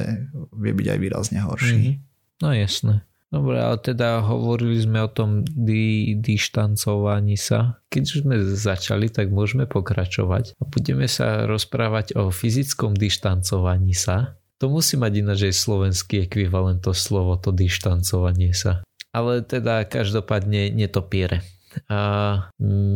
vie 0.58 0.72
byť 0.74 0.86
aj 0.90 0.98
výrazne 0.98 1.38
horší. 1.38 1.78
Mm-hmm. 1.78 2.42
No 2.42 2.48
jasné. 2.50 3.06
Dobre, 3.30 3.62
ale 3.62 3.78
teda 3.78 4.26
hovorili 4.26 4.74
sme 4.82 5.06
o 5.06 5.10
tom 5.12 5.46
di- 5.46 6.18
dištancovaní 6.18 7.38
sa. 7.38 7.78
Keď 7.86 8.02
už 8.02 8.18
sme 8.26 8.42
začali, 8.42 9.06
tak 9.06 9.30
môžeme 9.30 9.70
pokračovať 9.70 10.58
a 10.58 10.66
budeme 10.66 11.06
sa 11.06 11.46
rozprávať 11.46 12.18
o 12.18 12.34
fyzickom 12.34 12.98
dištancovaní 12.98 13.94
sa. 13.94 14.34
To 14.58 14.66
musí 14.66 14.98
mať 14.98 15.12
ináč 15.22 15.46
aj 15.46 15.54
slovenský 15.62 16.26
ekvivalent 16.26 16.82
to 16.82 16.90
slovo, 16.90 17.38
to 17.38 17.54
dištancovanie 17.54 18.50
sa. 18.50 18.82
Ale 19.10 19.42
teda 19.42 19.82
každopádne 19.86 20.70
netopiere. 20.70 21.42
A 21.86 22.00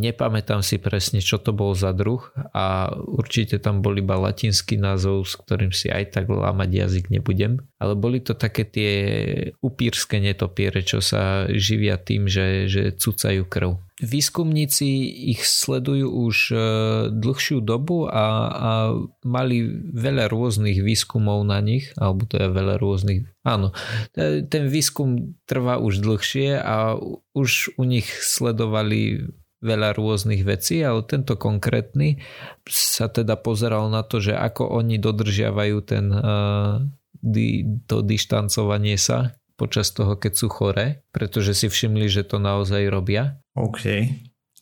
nepamätám 0.02 0.58
si 0.66 0.82
presne, 0.82 1.22
čo 1.22 1.38
to 1.38 1.54
bol 1.54 1.78
za 1.78 1.94
druh 1.94 2.26
a 2.50 2.90
určite 2.90 3.62
tam 3.62 3.86
bol 3.86 3.94
iba 3.94 4.18
latinský 4.18 4.82
názov, 4.82 5.30
s 5.30 5.38
ktorým 5.38 5.70
si 5.70 5.94
aj 5.94 6.18
tak 6.18 6.26
lámať 6.26 6.70
jazyk 6.74 7.06
nebudem. 7.14 7.62
Ale 7.78 7.94
boli 7.94 8.18
to 8.18 8.34
také 8.34 8.66
tie 8.66 8.92
upírske 9.62 10.18
netopiere, 10.18 10.82
čo 10.82 10.98
sa 10.98 11.46
živia 11.54 12.02
tým, 12.02 12.26
že, 12.26 12.66
že 12.66 12.90
cucajú 12.98 13.46
krv. 13.46 13.78
Výskumníci 14.02 15.06
ich 15.30 15.46
sledujú 15.46 16.10
už 16.10 16.36
e, 16.50 16.56
dlhšiu 17.14 17.62
dobu 17.62 18.10
a, 18.10 18.26
a 18.50 18.70
mali 19.22 19.62
veľa 19.94 20.26
rôznych 20.26 20.82
výskumov 20.82 21.46
na 21.46 21.62
nich, 21.62 21.94
alebo 21.94 22.26
je 22.26 22.50
veľa 22.50 22.82
rôznych, 22.82 23.22
áno, 23.46 23.70
ten 24.50 24.66
výskum 24.66 25.38
trvá 25.46 25.78
už 25.78 26.02
dlhšie 26.02 26.58
a 26.58 26.98
už 27.38 27.78
u 27.78 27.86
nich 27.86 28.10
sledovali 28.10 29.30
veľa 29.64 29.94
rôznych 29.94 30.42
vecí, 30.42 30.82
ale 30.82 31.06
tento 31.06 31.38
konkrétny 31.38 32.20
sa 32.66 33.06
teda 33.06 33.38
pozeral 33.38 33.88
na 33.94 34.02
to, 34.02 34.18
že 34.18 34.36
ako 34.36 34.74
oni 34.74 35.00
dodržiavajú 35.00 35.76
ten, 35.86 36.12
uh, 36.12 36.82
to 37.88 37.96
dištancovanie 38.04 39.00
sa 39.00 39.32
počas 39.54 39.94
toho, 39.94 40.18
keď 40.18 40.32
sú 40.34 40.46
chore, 40.50 41.06
pretože 41.14 41.54
si 41.54 41.66
všimli, 41.70 42.10
že 42.10 42.26
to 42.26 42.42
naozaj 42.42 42.86
robia. 42.90 43.38
OK. 43.54 44.10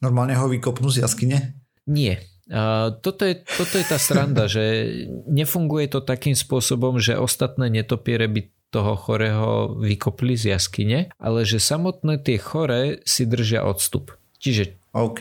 Normálne 0.04 0.36
ho 0.36 0.50
vykopnú 0.50 0.92
z 0.92 1.06
jaskyne? 1.06 1.56
Nie. 1.88 2.20
Uh, 2.50 2.92
toto, 3.00 3.24
je, 3.24 3.40
toto 3.46 3.78
je 3.78 3.86
tá 3.86 3.96
sranda, 3.96 4.50
že 4.50 4.92
nefunguje 5.30 5.88
to 5.88 6.04
takým 6.04 6.36
spôsobom, 6.36 6.98
že 6.98 7.16
ostatné 7.16 7.70
netopiere 7.70 8.28
by 8.28 8.50
toho 8.72 8.96
chorého 8.96 9.76
vykopli 9.78 10.34
z 10.34 10.56
jaskyne, 10.56 11.12
ale 11.20 11.44
že 11.44 11.60
samotné 11.60 12.18
tie 12.24 12.40
chore 12.40 13.04
si 13.04 13.28
držia 13.28 13.62
odstup. 13.68 14.16
Čiže 14.42 14.81
OK. 14.92 15.20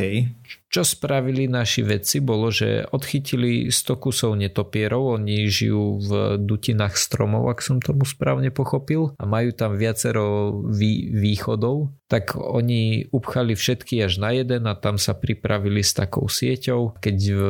Čo 0.68 0.84
spravili 0.84 1.48
naši 1.48 1.80
vedci 1.80 2.20
bolo, 2.20 2.52
že 2.52 2.84
odchytili 2.92 3.72
100 3.72 4.04
kusov 4.04 4.36
netopierov, 4.36 5.16
oni 5.16 5.48
žijú 5.48 6.00
v 6.04 6.12
dutinách 6.44 7.00
stromov, 7.00 7.48
ak 7.48 7.64
som 7.64 7.80
tomu 7.80 8.04
správne 8.04 8.52
pochopil, 8.52 9.16
a 9.16 9.24
majú 9.24 9.56
tam 9.56 9.80
viacero 9.80 10.60
vý, 10.68 11.16
východov, 11.16 11.96
tak 12.12 12.36
oni 12.36 13.08
upchali 13.16 13.56
všetky 13.56 14.04
až 14.04 14.20
na 14.20 14.36
jeden 14.36 14.68
a 14.68 14.76
tam 14.76 15.00
sa 15.00 15.16
pripravili 15.16 15.80
s 15.80 15.96
takou 15.96 16.28
sieťou. 16.28 17.00
Keď 17.00 17.18
v, 17.32 17.42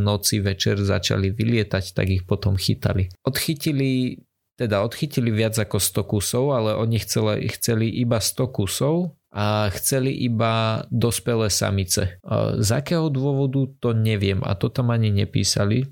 noci 0.00 0.40
večer 0.40 0.80
začali 0.80 1.28
vylietať, 1.28 1.92
tak 1.92 2.08
ich 2.08 2.24
potom 2.24 2.56
chytali. 2.56 3.12
Odchytili 3.20 4.16
teda 4.54 4.86
odchytili 4.86 5.34
viac 5.34 5.58
ako 5.58 5.82
100 5.82 6.10
kusov, 6.14 6.44
ale 6.54 6.78
oni 6.78 7.02
chceli, 7.02 7.50
chceli 7.50 7.90
iba 7.90 8.22
100 8.22 8.54
kusov 8.54 9.18
a 9.34 9.66
chceli 9.74 10.14
iba 10.22 10.86
dospelé 10.94 11.50
samice. 11.50 12.22
Z 12.54 12.70
akého 12.70 13.10
dôvodu 13.10 13.66
to 13.82 13.90
neviem 13.90 14.38
a 14.46 14.54
to 14.54 14.70
tam 14.70 14.94
ani 14.94 15.10
nepísali. 15.10 15.82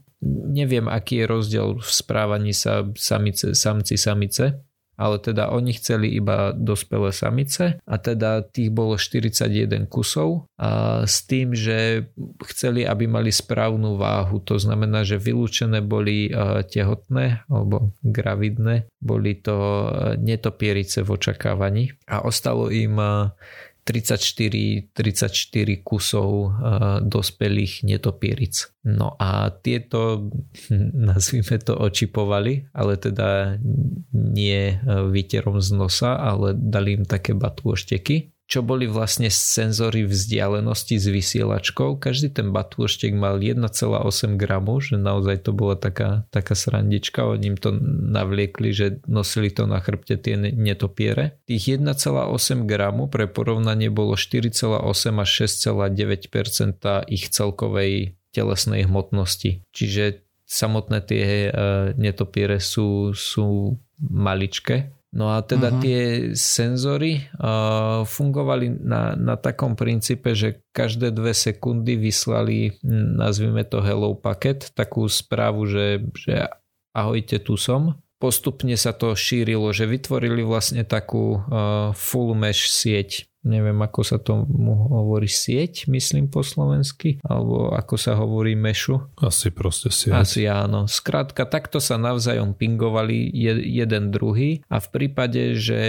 Neviem, 0.54 0.86
aký 0.86 1.26
je 1.26 1.26
rozdiel 1.26 1.68
v 1.82 1.90
správaní 1.90 2.54
sa 2.54 2.86
samice, 2.94 3.58
samci, 3.58 3.98
samice 3.98 4.62
ale 4.96 5.16
teda 5.18 5.48
oni 5.50 5.72
chceli 5.74 6.12
iba 6.12 6.52
dospelé 6.52 7.10
samice 7.10 7.80
a 7.82 7.94
teda 7.96 8.44
tých 8.44 8.68
bolo 8.70 9.00
41 9.00 9.88
kusov 9.88 10.46
a 10.60 11.02
s 11.08 11.24
tým, 11.24 11.56
že 11.56 12.06
chceli, 12.52 12.84
aby 12.84 13.08
mali 13.08 13.32
správnu 13.32 13.96
váhu, 13.96 14.38
to 14.44 14.60
znamená, 14.60 15.02
že 15.02 15.18
vylúčené 15.18 15.80
boli 15.82 16.28
eh, 16.28 16.62
tehotné 16.62 17.48
alebo 17.48 17.96
gravidné, 18.04 18.86
boli 19.00 19.40
to 19.40 19.56
eh, 19.58 19.88
netopierice 20.20 21.02
v 21.02 21.08
očakávaní. 21.18 21.84
A 22.06 22.22
ostalo 22.22 22.68
im 22.68 22.94
eh, 23.00 23.32
34, 23.82 24.94
34 24.94 25.82
kusov 25.82 26.30
uh, 26.30 26.50
dospelých 27.02 27.82
netopieric. 27.82 28.72
No 28.86 29.14
a 29.18 29.50
tieto, 29.50 30.30
nazvime 31.10 31.58
to, 31.62 31.78
očipovali, 31.78 32.70
ale 32.74 32.98
teda 32.98 33.58
nie 34.12 34.78
výterom 34.86 35.58
z 35.62 35.70
nosa, 35.74 36.18
ale 36.18 36.54
dali 36.54 36.98
im 36.98 37.04
také 37.06 37.34
batôšteky 37.34 38.31
čo 38.50 38.60
boli 38.60 38.84
vlastne 38.84 39.32
senzory 39.32 40.04
vzdialenosti 40.04 41.00
s 41.00 41.06
vysielačkou. 41.08 41.96
Každý 41.96 42.34
ten 42.36 42.52
batúštek 42.52 43.16
mal 43.16 43.40
1,8 43.40 44.36
gramu, 44.36 44.82
že 44.82 45.00
naozaj 45.00 45.48
to 45.48 45.56
bola 45.56 45.78
taká, 45.78 46.28
taká 46.28 46.52
srandička. 46.52 47.24
Oni 47.24 47.54
im 47.54 47.58
to 47.58 47.72
navliekli, 48.12 48.76
že 48.76 49.00
nosili 49.08 49.48
to 49.48 49.64
na 49.64 49.80
chrbte 49.80 50.20
tie 50.20 50.36
netopiere. 50.36 51.40
Tých 51.48 51.80
1,8 51.80 52.68
gramu 52.68 53.08
pre 53.08 53.24
porovnanie 53.24 53.88
bolo 53.88 54.20
4,8 54.20 54.68
až 55.16 55.30
6,9% 55.48 57.08
ich 57.08 57.24
celkovej 57.32 58.20
telesnej 58.32 58.84
hmotnosti. 58.88 59.64
Čiže 59.72 60.24
samotné 60.44 60.98
tie 61.04 61.24
e, 61.24 61.50
netopiere 61.96 62.60
sú, 62.60 63.16
sú 63.16 63.80
maličké 64.02 64.92
No 65.12 65.28
a 65.28 65.44
teda 65.44 65.68
uh-huh. 65.68 65.82
tie 65.84 66.00
senzory 66.32 67.28
uh, 67.36 68.00
fungovali 68.08 68.80
na, 68.80 69.12
na 69.12 69.36
takom 69.36 69.76
princípe, 69.76 70.32
že 70.32 70.64
každé 70.72 71.12
dve 71.12 71.36
sekundy 71.36 72.00
vyslali, 72.00 72.80
nazvime 73.20 73.60
to 73.68 73.84
hello 73.84 74.16
paket, 74.16 74.72
takú 74.72 75.04
správu, 75.04 75.68
že, 75.68 76.00
že 76.16 76.48
ahojte, 76.96 77.44
tu 77.44 77.60
som. 77.60 78.00
Postupne 78.16 78.72
sa 78.80 78.96
to 78.96 79.12
šírilo, 79.12 79.68
že 79.76 79.84
vytvorili 79.84 80.40
vlastne 80.46 80.80
takú 80.80 81.44
uh, 81.44 81.92
full 81.92 82.32
mesh 82.32 82.72
sieť 82.72 83.28
neviem 83.42 83.78
ako 83.82 84.00
sa 84.06 84.18
tomu 84.22 84.74
hovorí 84.74 85.26
sieť, 85.26 85.90
myslím 85.90 86.30
po 86.30 86.46
slovensky, 86.46 87.18
alebo 87.26 87.74
ako 87.74 87.94
sa 87.98 88.14
hovorí 88.14 88.54
mešu. 88.54 89.10
Asi 89.18 89.50
proste 89.50 89.90
sieť. 89.90 90.14
Asi 90.14 90.42
áno. 90.46 90.86
Skrátka, 90.86 91.46
takto 91.46 91.82
sa 91.82 91.98
navzájom 91.98 92.54
pingovali 92.54 93.30
jeden 93.66 94.14
druhý 94.14 94.62
a 94.70 94.78
v 94.78 94.88
prípade, 94.90 95.58
že, 95.58 95.84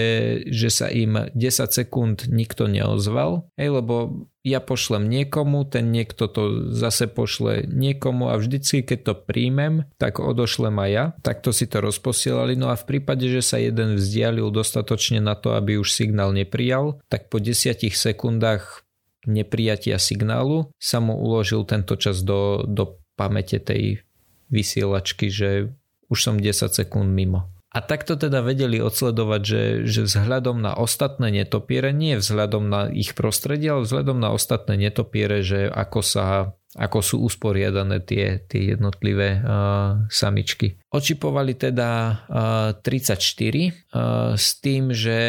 že 0.50 0.70
sa 0.74 0.90
im 0.90 1.30
10 1.32 1.38
sekúnd 1.70 2.28
nikto 2.30 2.66
neozval, 2.66 3.48
hej, 3.58 3.70
lebo 3.70 4.26
ja 4.44 4.60
pošlem 4.60 5.08
niekomu, 5.08 5.64
ten 5.64 5.96
niekto 5.96 6.28
to 6.28 6.68
zase 6.76 7.08
pošle 7.08 7.64
niekomu 7.64 8.28
a 8.28 8.36
vždycky, 8.36 8.84
keď 8.84 9.00
to 9.00 9.14
príjmem, 9.16 9.88
tak 9.96 10.20
odošlem 10.20 10.76
aj 10.84 10.90
ja. 10.92 11.06
Takto 11.24 11.56
si 11.56 11.64
to 11.64 11.80
rozposielali. 11.80 12.60
No 12.60 12.68
a 12.68 12.76
v 12.76 12.84
prípade, 12.84 13.24
že 13.32 13.40
sa 13.40 13.56
jeden 13.56 13.96
vzdialil 13.96 14.52
dostatočne 14.52 15.24
na 15.24 15.40
to, 15.40 15.56
aby 15.56 15.80
už 15.80 15.96
signál 15.96 16.36
neprijal, 16.36 17.00
tak 17.08 17.32
po 17.32 17.40
10 17.40 17.80
sekundách 17.88 18.84
neprijatia 19.24 19.96
signálu 19.96 20.76
sa 20.76 21.00
mu 21.00 21.16
uložil 21.16 21.64
tento 21.64 21.96
čas 21.96 22.20
do, 22.20 22.68
do 22.68 23.00
pamäte 23.16 23.64
tej 23.64 24.04
vysielačky, 24.52 25.32
že 25.32 25.72
už 26.12 26.20
som 26.20 26.36
10 26.36 26.68
sekúnd 26.68 27.08
mimo. 27.08 27.53
A 27.74 27.82
takto 27.82 28.14
teda 28.14 28.46
vedeli 28.46 28.78
odsledovať, 28.78 29.42
že, 29.42 29.64
že 29.90 30.02
vzhľadom 30.06 30.62
na 30.62 30.78
ostatné 30.78 31.34
netopiere, 31.34 31.90
nie 31.90 32.22
vzhľadom 32.22 32.70
na 32.70 32.82
ich 32.94 33.18
prostredie, 33.18 33.74
ale 33.74 33.90
vzhľadom 33.90 34.22
na 34.22 34.30
ostatné 34.30 34.78
netopiere, 34.78 35.42
že 35.42 35.66
ako 35.74 36.00
sa 36.06 36.54
ako 36.74 37.00
sú 37.06 37.16
usporiadané 37.22 38.02
tie, 38.02 38.42
tie 38.50 38.74
jednotlivé 38.74 39.42
uh, 39.42 40.10
samičky. 40.10 40.82
Očipovali 40.94 41.58
teda 41.58 41.90
uh, 42.30 42.86
34 42.86 43.18
uh, 43.18 44.38
s 44.38 44.62
tým, 44.62 44.94
že, 44.94 45.22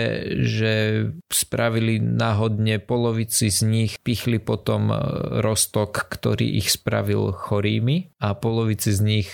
že 0.45 0.73
spravili 1.33 1.97
náhodne 1.99 2.77
polovici 2.85 3.49
z 3.49 3.65
nich, 3.65 3.97
pichli 4.05 4.37
potom 4.37 4.93
rostok, 5.41 6.05
ktorý 6.13 6.61
ich 6.61 6.69
spravil 6.69 7.33
chorými 7.33 8.13
a 8.21 8.37
polovici 8.37 8.93
z 8.93 9.01
nich 9.01 9.29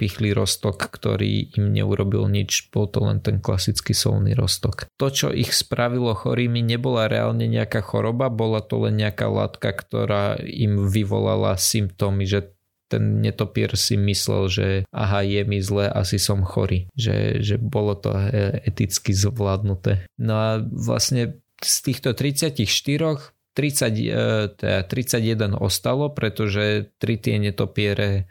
pichli 0.00 0.32
rostok, 0.32 0.88
ktorý 0.88 1.56
im 1.60 1.70
neurobil 1.72 2.26
nič, 2.26 2.72
bol 2.72 2.88
to 2.88 3.04
len 3.04 3.20
ten 3.20 3.38
klasický 3.38 3.92
solný 3.92 4.32
rostok. 4.32 4.88
To, 4.96 5.12
čo 5.12 5.28
ich 5.30 5.52
spravilo 5.52 6.16
chorými, 6.16 6.64
nebola 6.64 7.06
reálne 7.06 7.46
nejaká 7.46 7.84
choroba, 7.84 8.32
bola 8.32 8.64
to 8.64 8.88
len 8.88 8.96
nejaká 8.96 9.28
látka, 9.28 9.70
ktorá 9.72 10.40
im 10.40 10.88
vyvolala 10.88 11.60
symptómy, 11.60 12.24
že 12.24 12.55
ten 12.86 13.20
netopier 13.20 13.74
si 13.74 13.98
myslel, 13.98 14.42
že 14.48 14.66
aha, 14.94 15.26
je 15.26 15.42
mi 15.42 15.58
zle, 15.58 15.90
asi 15.90 16.22
som 16.22 16.46
chorý. 16.46 16.86
Že, 16.94 17.42
že 17.42 17.56
bolo 17.58 17.98
to 17.98 18.14
e, 18.14 18.62
eticky 18.62 19.10
zvládnuté. 19.10 20.06
No 20.18 20.34
a 20.38 20.50
vlastne 20.62 21.42
z 21.58 21.76
týchto 21.82 22.14
34 22.14 23.34
30, 23.56 24.60
teda 24.60 24.84
31 24.84 25.56
ostalo, 25.56 26.12
pretože 26.12 26.92
tri 27.00 27.16
tie 27.16 27.40
netopiere 27.40 28.08
e, 28.12 28.22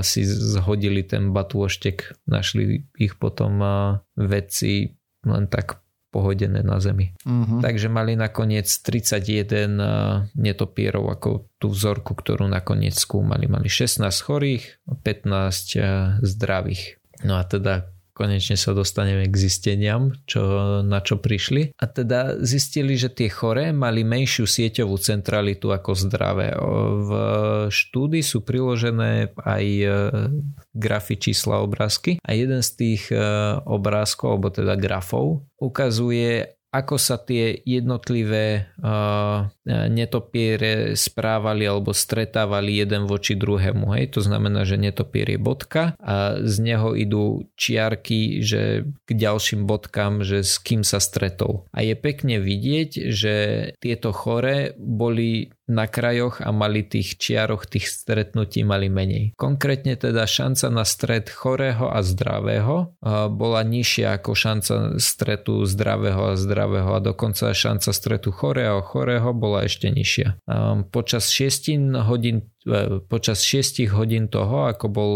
si 0.00 0.24
zhodili 0.24 1.04
ten 1.04 1.36
batôštek, 1.36 2.24
našli 2.24 2.88
ich 2.96 3.20
potom 3.20 3.60
e, 3.60 3.68
vedci 4.16 4.96
len 5.28 5.44
tak 5.52 5.84
pohodené 6.16 6.64
na 6.64 6.80
zemi. 6.80 7.12
Uh-huh. 7.28 7.60
Takže 7.60 7.92
mali 7.92 8.16
nakoniec 8.16 8.64
31 8.64 9.20
eh, 9.20 9.92
netopierov 10.32 11.12
ako 11.12 11.28
tú 11.60 11.68
vzorku, 11.68 12.16
ktorú 12.16 12.48
nakoniec 12.48 12.96
skúmali. 12.96 13.44
Mali 13.44 13.68
16 13.68 14.00
chorých, 14.24 14.64
15 15.04 15.76
eh, 15.76 15.84
zdravých. 16.24 16.96
No 17.28 17.36
a 17.36 17.44
teda 17.44 17.92
konečne 18.16 18.56
sa 18.56 18.72
dostaneme 18.72 19.28
k 19.28 19.36
zisteniam, 19.36 20.16
čo, 20.24 20.40
na 20.80 21.04
čo 21.04 21.20
prišli. 21.20 21.76
A 21.76 21.84
teda 21.84 22.40
zistili, 22.40 22.96
že 22.96 23.12
tie 23.12 23.28
choré 23.28 23.76
mali 23.76 24.00
menšiu 24.08 24.48
sieťovú 24.48 24.96
centralitu 24.96 25.68
ako 25.68 25.92
zdravé. 25.92 26.56
V 27.04 27.10
štúdii 27.68 28.24
sú 28.24 28.40
priložené 28.40 29.36
aj 29.36 29.64
e, 29.68 29.88
grafy 30.72 31.20
čísla 31.20 31.60
obrázky 31.60 32.16
a 32.24 32.32
jeden 32.32 32.64
z 32.64 32.70
tých 32.80 33.12
e, 33.12 33.20
obrázkov, 33.68 34.40
alebo 34.40 34.48
teda 34.48 34.80
grafov, 34.80 35.44
ukazuje 35.60 36.56
ako 36.76 37.00
sa 37.00 37.16
tie 37.16 37.56
jednotlivé 37.64 38.68
uh, 38.84 39.48
netopiere 39.66 40.92
správali 40.92 41.64
alebo 41.64 41.96
stretávali 41.96 42.76
jeden 42.76 43.08
voči 43.08 43.32
druhému. 43.32 43.96
Hej? 43.96 44.14
To 44.14 44.20
znamená, 44.20 44.68
že 44.68 44.76
netopier 44.76 45.32
je 45.32 45.40
bodka 45.40 45.96
a 45.96 46.38
z 46.44 46.56
neho 46.60 46.92
idú 46.92 47.48
čiarky 47.56 48.44
že 48.44 48.86
k 49.06 49.10
ďalším 49.10 49.64
bodkám, 49.64 50.22
že 50.22 50.44
s 50.44 50.60
kým 50.60 50.84
sa 50.84 51.00
stretol. 51.00 51.64
A 51.72 51.82
je 51.82 51.94
pekne 51.96 52.38
vidieť, 52.38 52.90
že 53.10 53.34
tieto 53.80 54.12
chore 54.12 54.76
boli 54.76 55.55
na 55.66 55.90
krajoch 55.90 56.38
a 56.38 56.54
mali 56.54 56.86
tých 56.86 57.18
čiaroch, 57.18 57.66
tých 57.66 57.90
stretnutí 57.90 58.62
mali 58.62 58.86
menej. 58.86 59.34
Konkrétne 59.34 59.98
teda 59.98 60.22
šanca 60.24 60.70
na 60.70 60.86
stret 60.86 61.26
chorého 61.26 61.90
a 61.90 62.06
zdravého 62.06 62.94
bola 63.34 63.60
nižšia 63.66 64.22
ako 64.22 64.30
šanca 64.32 64.74
stretu 65.02 65.66
zdravého 65.66 66.32
a 66.32 66.38
zdravého 66.38 66.90
a 66.94 67.02
dokonca 67.02 67.50
šanca 67.50 67.90
stretu 67.90 68.30
chorého 68.30 68.78
a 68.78 68.86
chorého 68.86 69.34
bola 69.34 69.66
ešte 69.66 69.90
nižšia. 69.90 70.38
Počas 70.94 71.34
6 71.34 71.98
hodín 72.06 72.46
e, 72.62 73.02
počas 73.10 73.42
6 73.42 73.90
hodín 73.90 74.30
toho, 74.30 74.70
ako 74.70 74.86
bol 74.86 75.12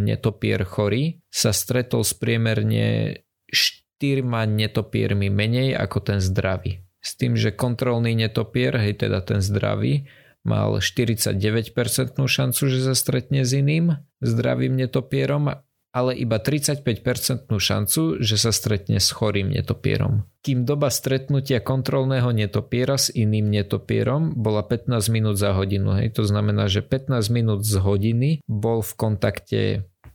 netopier 0.00 0.64
chorý, 0.64 1.20
sa 1.28 1.52
stretol 1.52 2.00
s 2.00 2.16
priemerne 2.16 3.20
4 3.52 4.24
netopiermi 4.48 5.28
menej 5.28 5.76
ako 5.76 5.98
ten 6.00 6.18
zdravý. 6.24 6.80
S 7.00 7.16
tým, 7.16 7.36
že 7.36 7.52
kontrolný 7.52 8.12
netopier, 8.12 8.76
hej 8.76 9.00
teda 9.00 9.24
ten 9.24 9.40
zdravý, 9.40 10.08
mal 10.44 10.80
49% 10.80 11.72
šancu, 12.16 12.62
že 12.68 12.78
sa 12.80 12.94
stretne 12.96 13.44
s 13.44 13.52
iným 13.52 14.00
zdravým 14.20 14.76
netopierom, 14.76 15.52
ale 15.90 16.14
iba 16.14 16.38
35% 16.38 17.50
šancu, 17.50 18.22
že 18.22 18.36
sa 18.38 18.54
stretne 18.54 19.02
s 19.02 19.10
chorým 19.10 19.50
netopierom. 19.50 20.22
Kým 20.40 20.62
doba 20.62 20.86
stretnutia 20.88 21.58
kontrolného 21.58 22.30
netopiera 22.30 22.94
s 22.94 23.10
iným 23.10 23.50
netopierom 23.50 24.38
bola 24.38 24.62
15 24.62 24.86
minút 25.10 25.36
za 25.36 25.50
hodinu. 25.52 25.98
Hej. 25.98 26.14
To 26.16 26.22
znamená, 26.22 26.70
že 26.70 26.86
15 26.86 27.10
minút 27.34 27.66
z 27.66 27.74
hodiny 27.82 28.30
bol 28.46 28.86
v 28.86 28.92
kontakte 28.94 29.60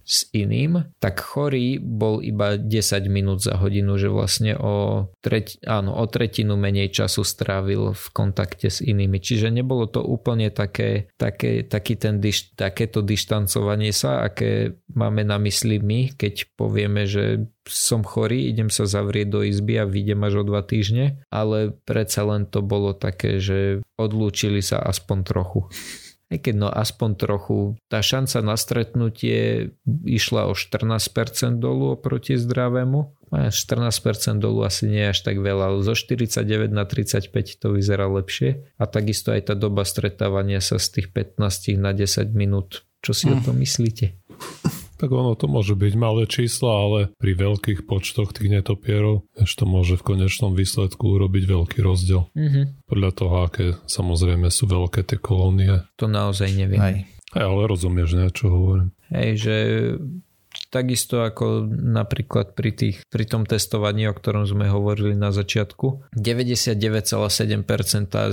s 0.06 0.30
iným, 0.38 0.86
tak 1.02 1.18
chorý 1.18 1.82
bol 1.82 2.22
iba 2.22 2.62
10 2.62 2.70
minút 3.10 3.42
za 3.42 3.58
hodinu, 3.58 3.98
že 3.98 4.14
vlastne 4.14 4.54
o, 4.54 5.10
treť, 5.26 5.66
áno, 5.66 5.98
o 5.98 6.06
tretinu 6.06 6.54
menej 6.54 6.94
času 6.94 7.26
strávil 7.26 7.98
v 7.98 8.06
kontakte 8.14 8.70
s 8.70 8.86
inými. 8.86 9.18
Čiže 9.18 9.50
nebolo 9.50 9.90
to 9.90 10.06
úplne 10.06 10.54
také, 10.54 11.10
také, 11.18 11.66
taký 11.66 11.98
ten, 11.98 12.22
takéto 12.54 13.02
dištancovanie 13.02 13.90
sa, 13.90 14.22
aké 14.30 14.78
máme 14.94 15.26
na 15.26 15.42
mysli 15.42 15.82
my, 15.82 16.14
keď 16.14 16.54
povieme, 16.54 17.10
že 17.10 17.50
som 17.66 18.06
chorý, 18.06 18.46
idem 18.46 18.70
sa 18.70 18.86
zavrieť 18.86 19.28
do 19.34 19.42
izby 19.42 19.82
a 19.82 19.90
vyjdem 19.90 20.22
až 20.22 20.34
o 20.40 20.44
dva 20.46 20.62
týždne, 20.62 21.26
ale 21.34 21.74
predsa 21.90 22.22
len 22.22 22.46
to 22.46 22.62
bolo 22.62 22.94
také, 22.94 23.42
že 23.42 23.82
odlúčili 23.98 24.62
sa 24.62 24.78
aspoň 24.86 25.18
trochu 25.26 25.66
aj 26.36 26.44
keď 26.44 26.56
no 26.60 26.68
aspoň 26.68 27.10
trochu, 27.16 27.80
tá 27.88 28.04
šanca 28.04 28.44
na 28.44 28.60
stretnutie 28.60 29.72
išla 30.04 30.52
o 30.52 30.54
14% 30.54 31.64
dolu 31.64 31.96
oproti 31.96 32.36
zdravému. 32.36 33.16
A 33.34 33.50
14% 33.50 34.38
dolu 34.38 34.68
asi 34.68 34.86
nie 34.86 35.02
je 35.08 35.12
až 35.16 35.20
tak 35.26 35.42
veľa, 35.42 35.74
ale 35.74 35.80
zo 35.82 35.96
49 35.98 36.72
na 36.72 36.86
35 36.86 37.32
to 37.58 37.74
vyzerá 37.74 38.06
lepšie. 38.12 38.68
A 38.78 38.84
takisto 38.86 39.32
aj 39.32 39.50
tá 39.52 39.54
doba 39.58 39.88
stretávania 39.88 40.60
sa 40.60 40.78
z 40.78 41.02
tých 41.02 41.08
15 41.16 41.80
na 41.80 41.96
10 41.96 42.36
minút. 42.36 42.86
Čo 43.02 43.12
si 43.16 43.26
mm. 43.28 43.34
o 43.34 43.38
tom 43.42 43.56
myslíte? 43.60 44.06
Tak 44.96 45.12
ono 45.12 45.36
to 45.36 45.52
môže 45.52 45.76
byť 45.76 45.94
malé 46.00 46.24
čísla, 46.26 46.72
ale 46.72 47.00
pri 47.20 47.36
veľkých 47.36 47.84
počtoch 47.84 48.32
tých 48.32 48.48
netopierov 48.48 49.28
ešte 49.36 49.64
to 49.64 49.66
môže 49.68 49.96
v 50.00 50.16
konečnom 50.16 50.52
výsledku 50.52 51.16
urobiť 51.20 51.44
veľký 51.48 51.80
rozdiel. 51.84 52.28
Mm-hmm. 52.36 52.88
Podľa 52.88 53.12
toho, 53.16 53.36
aké 53.48 53.66
samozrejme 53.88 54.48
sú 54.52 54.68
veľké 54.68 55.08
tie 55.08 55.20
kolónie. 55.20 55.84
To 56.00 56.08
naozaj 56.08 56.52
neviem. 56.52 56.80
Aj. 56.80 56.96
Aj, 57.36 57.44
ale 57.44 57.68
rozumieš, 57.68 58.16
ne, 58.16 58.32
čo 58.32 58.48
hovorím. 58.52 58.96
Hej, 59.12 59.30
že 59.44 59.56
Takisto 60.76 61.24
ako 61.24 61.72
napríklad 61.72 62.52
pri, 62.52 62.76
tých, 62.76 63.08
pri 63.08 63.24
tom 63.24 63.48
testovaní, 63.48 64.12
o 64.12 64.14
ktorom 64.14 64.44
sme 64.44 64.68
hovorili 64.68 65.16
na 65.16 65.32
začiatku. 65.32 66.12
99,7% 66.12 67.64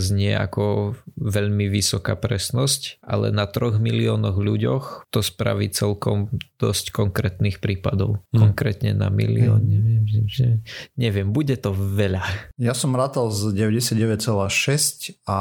znie 0.02 0.34
ako 0.34 0.98
veľmi 1.22 1.70
vysoká 1.70 2.18
presnosť, 2.18 2.98
ale 2.98 3.30
na 3.30 3.46
3 3.46 3.78
miliónoch 3.78 4.42
ľuďoch 4.42 5.06
to 5.14 5.22
spraví 5.22 5.70
celkom 5.70 6.34
dosť 6.58 6.90
konkrétnych 6.90 7.62
prípadov. 7.62 8.26
Hmm. 8.34 8.50
Konkrétne 8.50 8.90
na 8.90 9.06
milión. 9.06 9.62
Hmm. 9.62 10.02
Neviem, 10.02 10.26
že, 10.26 10.66
neviem, 10.98 11.30
bude 11.30 11.54
to 11.54 11.70
veľa. 11.70 12.26
Ja 12.58 12.74
som 12.74 12.90
rátal 12.98 13.30
z 13.30 13.54
99,6 13.54 15.14
a 15.30 15.38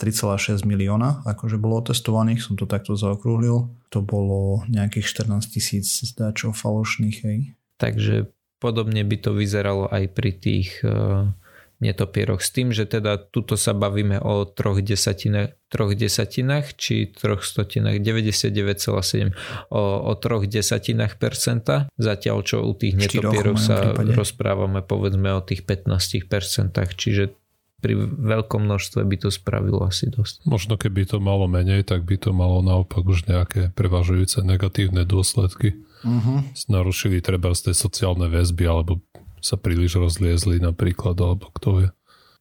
3,6 0.00 0.64
milióna, 0.64 1.28
akože 1.28 1.60
bolo 1.60 1.84
testovaných, 1.84 2.40
som 2.40 2.56
to 2.56 2.64
takto 2.64 2.96
zaokrúhlil 2.96 3.68
to 3.88 4.04
bolo 4.04 4.62
nejakých 4.68 5.06
14 5.26 5.48
tisíc 5.48 5.88
zdáčov 6.04 6.56
falošných. 6.56 7.16
Hej. 7.24 7.38
Takže 7.80 8.30
podobne 8.60 9.02
by 9.06 9.16
to 9.18 9.30
vyzeralo 9.32 9.88
aj 9.88 10.04
pri 10.12 10.30
tých 10.34 10.82
uh, 10.82 11.30
netopieroch. 11.78 12.42
S 12.42 12.50
tým, 12.50 12.74
že 12.74 12.90
teda 12.90 13.16
tuto 13.18 13.54
sa 13.54 13.70
bavíme 13.70 14.18
o 14.18 14.42
troch 14.44 14.82
desatinách, 14.82 15.54
troch 15.70 15.94
desatinách 15.94 16.74
či 16.74 17.06
troch 17.14 17.46
stotinách, 17.46 18.02
99,7 18.02 19.70
o, 19.70 19.82
o 20.10 20.12
troch 20.18 20.44
desatinách 20.44 21.22
percenta, 21.22 21.86
zatiaľ 21.94 22.42
čo 22.42 22.66
u 22.66 22.74
tých 22.74 22.98
netopierov 22.98 23.56
sa 23.62 23.94
prípade. 23.94 24.10
rozprávame 24.18 24.80
povedzme 24.82 25.30
o 25.38 25.40
tých 25.42 25.62
15 25.62 26.26
percentách, 26.26 26.98
čiže 26.98 27.38
pri 27.78 27.94
veľkom 28.10 28.66
množstve 28.66 29.06
by 29.06 29.16
to 29.22 29.28
spravilo 29.30 29.86
asi 29.86 30.10
dosť. 30.10 30.42
Možno 30.50 30.74
keby 30.74 31.06
to 31.06 31.22
malo 31.22 31.46
menej, 31.46 31.86
tak 31.86 32.02
by 32.02 32.18
to 32.18 32.34
malo 32.34 32.58
naopak 32.58 33.06
už 33.06 33.30
nejaké 33.30 33.70
prevažujúce 33.78 34.42
negatívne 34.42 35.06
dôsledky. 35.06 35.78
Uh-huh. 36.02 36.42
Narušili 36.66 37.22
treba 37.22 37.54
z 37.54 37.70
tej 37.70 37.76
sociálne 37.78 38.26
väzby, 38.26 38.66
alebo 38.66 39.02
sa 39.38 39.54
príliš 39.54 39.98
rozliezli 39.98 40.58
napríklad, 40.58 41.14
alebo 41.18 41.54
kto 41.54 41.68
vie. 41.78 41.88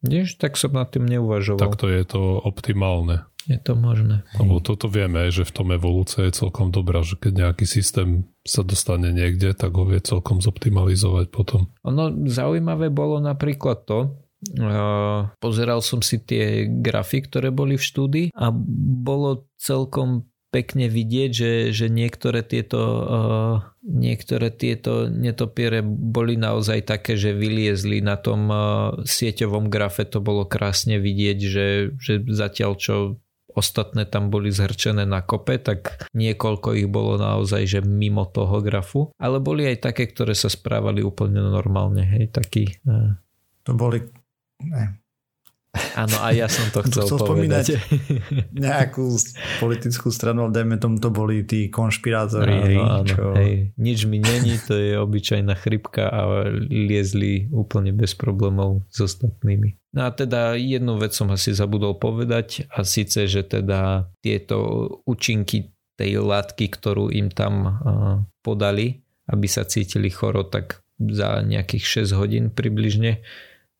Než 0.05 0.37
tak 0.37 0.57
som 0.57 0.73
nad 0.73 0.89
tým 0.89 1.05
neuvažoval. 1.09 1.61
Tak 1.61 1.77
to 1.77 1.89
je 1.89 2.01
to 2.05 2.21
optimálne. 2.41 3.25
Je 3.47 3.55
to 3.63 3.79
možné. 3.79 4.27
Lebo 4.35 4.59
toto 4.59 4.91
vieme, 4.91 5.31
že 5.31 5.47
v 5.47 5.55
tom 5.55 5.71
evolúcia 5.71 6.27
je 6.27 6.35
celkom 6.35 6.67
dobrá, 6.67 6.99
že 6.99 7.15
keď 7.15 7.47
nejaký 7.47 7.63
systém 7.63 8.27
sa 8.43 8.59
dostane 8.59 9.15
niekde, 9.15 9.55
tak 9.55 9.71
ho 9.71 9.87
vie 9.87 10.03
celkom 10.03 10.43
zoptimalizovať 10.43 11.31
potom. 11.31 11.71
Ono 11.87 12.11
zaujímavé 12.27 12.91
bolo 12.91 13.23
napríklad 13.23 13.87
to, 13.87 14.19
pozeral 15.41 15.81
som 15.81 16.05
si 16.05 16.21
tie 16.21 16.69
grafy, 16.69 17.25
ktoré 17.25 17.49
boli 17.49 17.75
v 17.75 17.87
štúdii 17.87 18.27
a 18.37 18.53
bolo 19.01 19.49
celkom 19.57 20.29
pekne 20.47 20.87
vidieť, 20.87 21.31
že, 21.33 21.51
že 21.75 21.85
niektoré 21.91 22.39
tieto 22.39 22.79
uh, 22.79 23.57
niektoré 23.83 24.47
tieto 24.47 25.11
netopiere 25.11 25.83
boli 25.83 26.39
naozaj 26.39 26.87
také, 26.87 27.19
že 27.19 27.35
vyliezli 27.35 27.99
na 27.99 28.15
tom 28.15 28.47
uh, 28.47 28.95
sieťovom 29.03 29.67
grafe, 29.67 30.07
to 30.07 30.23
bolo 30.23 30.47
krásne 30.47 31.03
vidieť, 31.03 31.37
že, 31.43 31.67
že 31.99 32.13
zatiaľ 32.31 32.71
čo 32.79 32.95
ostatné 33.57 34.05
tam 34.05 34.29
boli 34.29 34.53
zhrčené 34.53 35.03
na 35.09 35.25
kope, 35.25 35.57
tak 35.57 36.05
niekoľko 36.13 36.77
ich 36.77 36.85
bolo 36.85 37.17
naozaj, 37.17 37.65
že 37.65 37.79
mimo 37.81 38.29
toho 38.29 38.61
grafu, 38.61 39.09
ale 39.17 39.41
boli 39.41 39.65
aj 39.65 39.81
také, 39.81 40.05
ktoré 40.05 40.37
sa 40.37 40.47
správali 40.47 41.01
úplne 41.01 41.41
normálne, 41.41 42.05
hej, 42.05 42.29
taký... 42.29 42.69
Uh... 42.85 43.17
To 43.65 43.75
boli, 43.75 43.99
ne, 44.63 44.97
Áno, 45.93 46.15
a 46.21 46.33
ja 46.33 46.49
som 46.49 46.67
to 46.73 46.81
chcel, 46.89 47.05
chcel 47.05 47.19
povedať. 47.21 47.65
nejakú 48.53 49.17
politickú 49.61 50.09
stranu, 50.09 50.47
ale 50.47 50.51
dajme 50.53 50.75
tomu, 50.81 50.97
to 50.97 51.09
boli 51.13 51.45
tí 51.45 51.69
konšpirátori. 51.69 52.77
Áno, 52.77 53.01
áno, 53.01 53.07
čo... 53.07 53.23
hej, 53.37 53.73
nič 53.77 54.09
mi 54.09 54.17
není, 54.21 54.57
to 54.65 54.73
je 54.73 54.97
obyčajná 54.97 55.53
chrypka 55.57 56.09
a 56.09 56.49
liezli 56.69 57.49
úplne 57.53 57.93
bez 57.93 58.17
problémov 58.17 58.85
s 58.89 59.05
ostatnými. 59.05 59.77
No 59.93 60.09
a 60.09 60.13
teda 60.13 60.53
jednu 60.57 60.97
vec 61.01 61.17
som 61.17 61.29
asi 61.33 61.53
zabudol 61.53 61.97
povedať 61.97 62.69
a 62.69 62.85
síce, 62.85 63.25
že 63.25 63.41
teda 63.41 64.09
tieto 64.21 65.01
účinky 65.09 65.73
tej 65.97 66.21
látky, 66.21 66.69
ktorú 66.69 67.09
im 67.09 67.33
tam 67.33 67.81
podali, 68.45 69.01
aby 69.25 69.47
sa 69.49 69.65
cítili 69.65 70.13
choro, 70.13 70.45
tak 70.45 70.85
za 71.01 71.41
nejakých 71.41 72.05
6 72.05 72.19
hodín 72.21 72.45
približne 72.53 73.25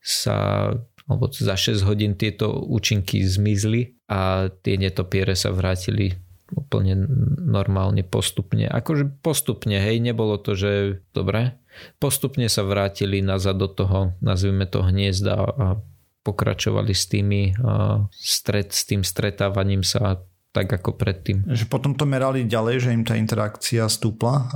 sa 0.08 0.72
alebo 1.08 1.32
za 1.32 1.56
6 1.56 1.88
hodín 1.88 2.20
tieto 2.20 2.52
účinky 2.52 3.24
zmizli 3.24 3.96
a 4.12 4.52
tie 4.52 4.76
netopiere 4.76 5.40
sa 5.40 5.56
vrátili 5.56 6.20
úplne 6.52 7.00
normálne 7.44 8.04
postupne. 8.04 8.68
Akože 8.68 9.08
postupne, 9.24 9.80
hej, 9.80 10.00
nebolo 10.04 10.40
to, 10.40 10.56
že 10.56 11.04
dobre, 11.12 11.60
postupne 12.00 12.48
sa 12.52 12.64
vrátili 12.64 13.24
nazad 13.24 13.60
do 13.60 13.68
toho, 13.72 14.16
nazvime 14.20 14.68
to 14.68 14.84
hniezda 14.84 15.36
a 15.36 15.68
pokračovali 16.24 16.92
s 16.92 17.08
tými 17.08 17.56
stret, 18.12 18.76
s 18.76 18.84
tým 18.84 19.08
stretávaním 19.08 19.84
sa 19.84 20.24
tak 20.52 20.72
ako 20.72 20.96
predtým. 20.96 21.48
Že 21.48 21.72
potom 21.72 21.96
to 21.96 22.04
merali 22.04 22.44
ďalej, 22.48 22.76
že 22.84 22.90
im 22.96 23.04
tá 23.08 23.16
interakcia 23.16 23.88
stúpla? 23.88 24.48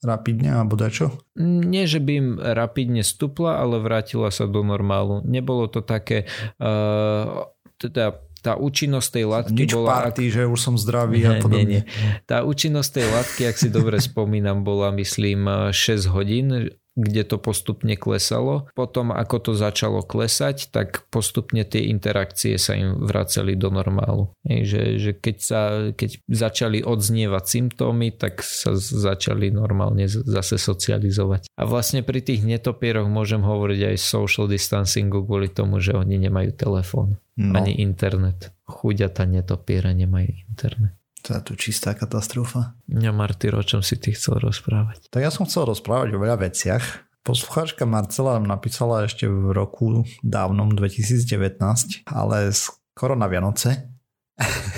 Rapidne 0.00 0.56
alebo 0.56 0.76
dačo? 0.76 1.20
Nie, 1.40 1.84
že 1.84 2.00
by 2.00 2.12
im 2.16 2.28
rapidne 2.40 3.04
stupla, 3.04 3.60
ale 3.60 3.80
vrátila 3.80 4.32
sa 4.32 4.48
do 4.48 4.64
normálu. 4.64 5.20
Nebolo 5.24 5.68
to 5.68 5.84
také, 5.84 6.24
uh, 6.60 7.48
teda 7.76 8.20
tá 8.40 8.56
účinnosť 8.56 9.08
tej 9.20 9.24
látky 9.28 9.62
Nič 9.68 9.72
bola... 9.76 10.00
party, 10.00 10.32
ak... 10.32 10.32
že 10.32 10.42
už 10.48 10.60
som 10.60 10.74
zdravý 10.80 11.20
nie, 11.20 11.28
a 11.28 11.32
podobne. 11.44 11.64
Nie, 11.68 11.82
nie. 11.84 12.10
Tá 12.24 12.40
účinnosť 12.40 12.90
tej 12.96 13.06
látky, 13.12 13.42
ak 13.52 13.56
si 13.60 13.68
dobre 13.68 14.00
spomínam, 14.00 14.64
bola 14.64 14.88
myslím 14.96 15.70
6 15.70 16.08
hodín, 16.08 16.72
kde 16.98 17.22
to 17.22 17.36
postupne 17.38 17.94
klesalo. 17.94 18.66
Potom 18.74 19.14
ako 19.14 19.50
to 19.50 19.52
začalo 19.54 20.02
klesať, 20.02 20.74
tak 20.74 21.06
postupne 21.08 21.62
tie 21.62 21.88
interakcie 21.88 22.58
sa 22.58 22.74
im 22.74 23.06
vraceli 23.06 23.54
do 23.54 23.70
normálu. 23.70 24.34
Ej, 24.44 24.60
že, 24.66 24.82
že 24.98 25.10
keď, 25.14 25.36
sa, 25.38 25.60
keď 25.94 26.10
začali 26.26 26.82
odznievať 26.82 27.44
symptómy, 27.46 28.12
tak 28.14 28.42
sa 28.42 28.74
začali 28.76 29.54
normálne 29.54 30.10
zase 30.10 30.58
socializovať. 30.58 31.48
A 31.56 31.62
vlastne 31.64 32.04
pri 32.04 32.20
tých 32.20 32.42
netopieroch 32.42 33.08
môžem 33.08 33.40
hovoriť 33.40 33.94
aj 33.94 33.96
social 33.96 34.50
distancingu 34.50 35.22
kvôli 35.24 35.48
tomu, 35.48 35.78
že 35.78 35.94
oni 35.96 36.18
nemajú 36.20 36.50
telefón 36.52 37.16
no. 37.40 37.56
ani 37.56 37.80
internet. 37.80 38.52
Chuďata 38.68 39.26
netopiera 39.26 39.90
nemajú 39.90 40.30
internet. 40.52 40.99
To 41.26 41.36
je 41.36 41.40
tu 41.44 41.52
čistá 41.56 41.92
katastrofa. 41.92 42.76
Ja 42.88 43.12
Martyr, 43.12 43.52
o 43.52 43.64
čom 43.64 43.84
si 43.84 44.00
ty 44.00 44.16
chcel 44.16 44.40
rozprávať? 44.40 45.12
Tak 45.12 45.20
ja 45.20 45.30
som 45.32 45.44
chcel 45.44 45.68
rozprávať 45.68 46.16
o 46.16 46.22
veľa 46.22 46.48
veciach. 46.48 47.10
Poslucháčka 47.20 47.84
Marcela 47.84 48.40
nám 48.40 48.48
napísala 48.48 49.04
ešte 49.04 49.28
v 49.28 49.52
roku 49.52 50.08
dávnom 50.24 50.72
2019, 50.72 51.60
ale 52.08 52.48
skoro 52.56 53.12
na 53.12 53.28
Vianoce. 53.28 53.92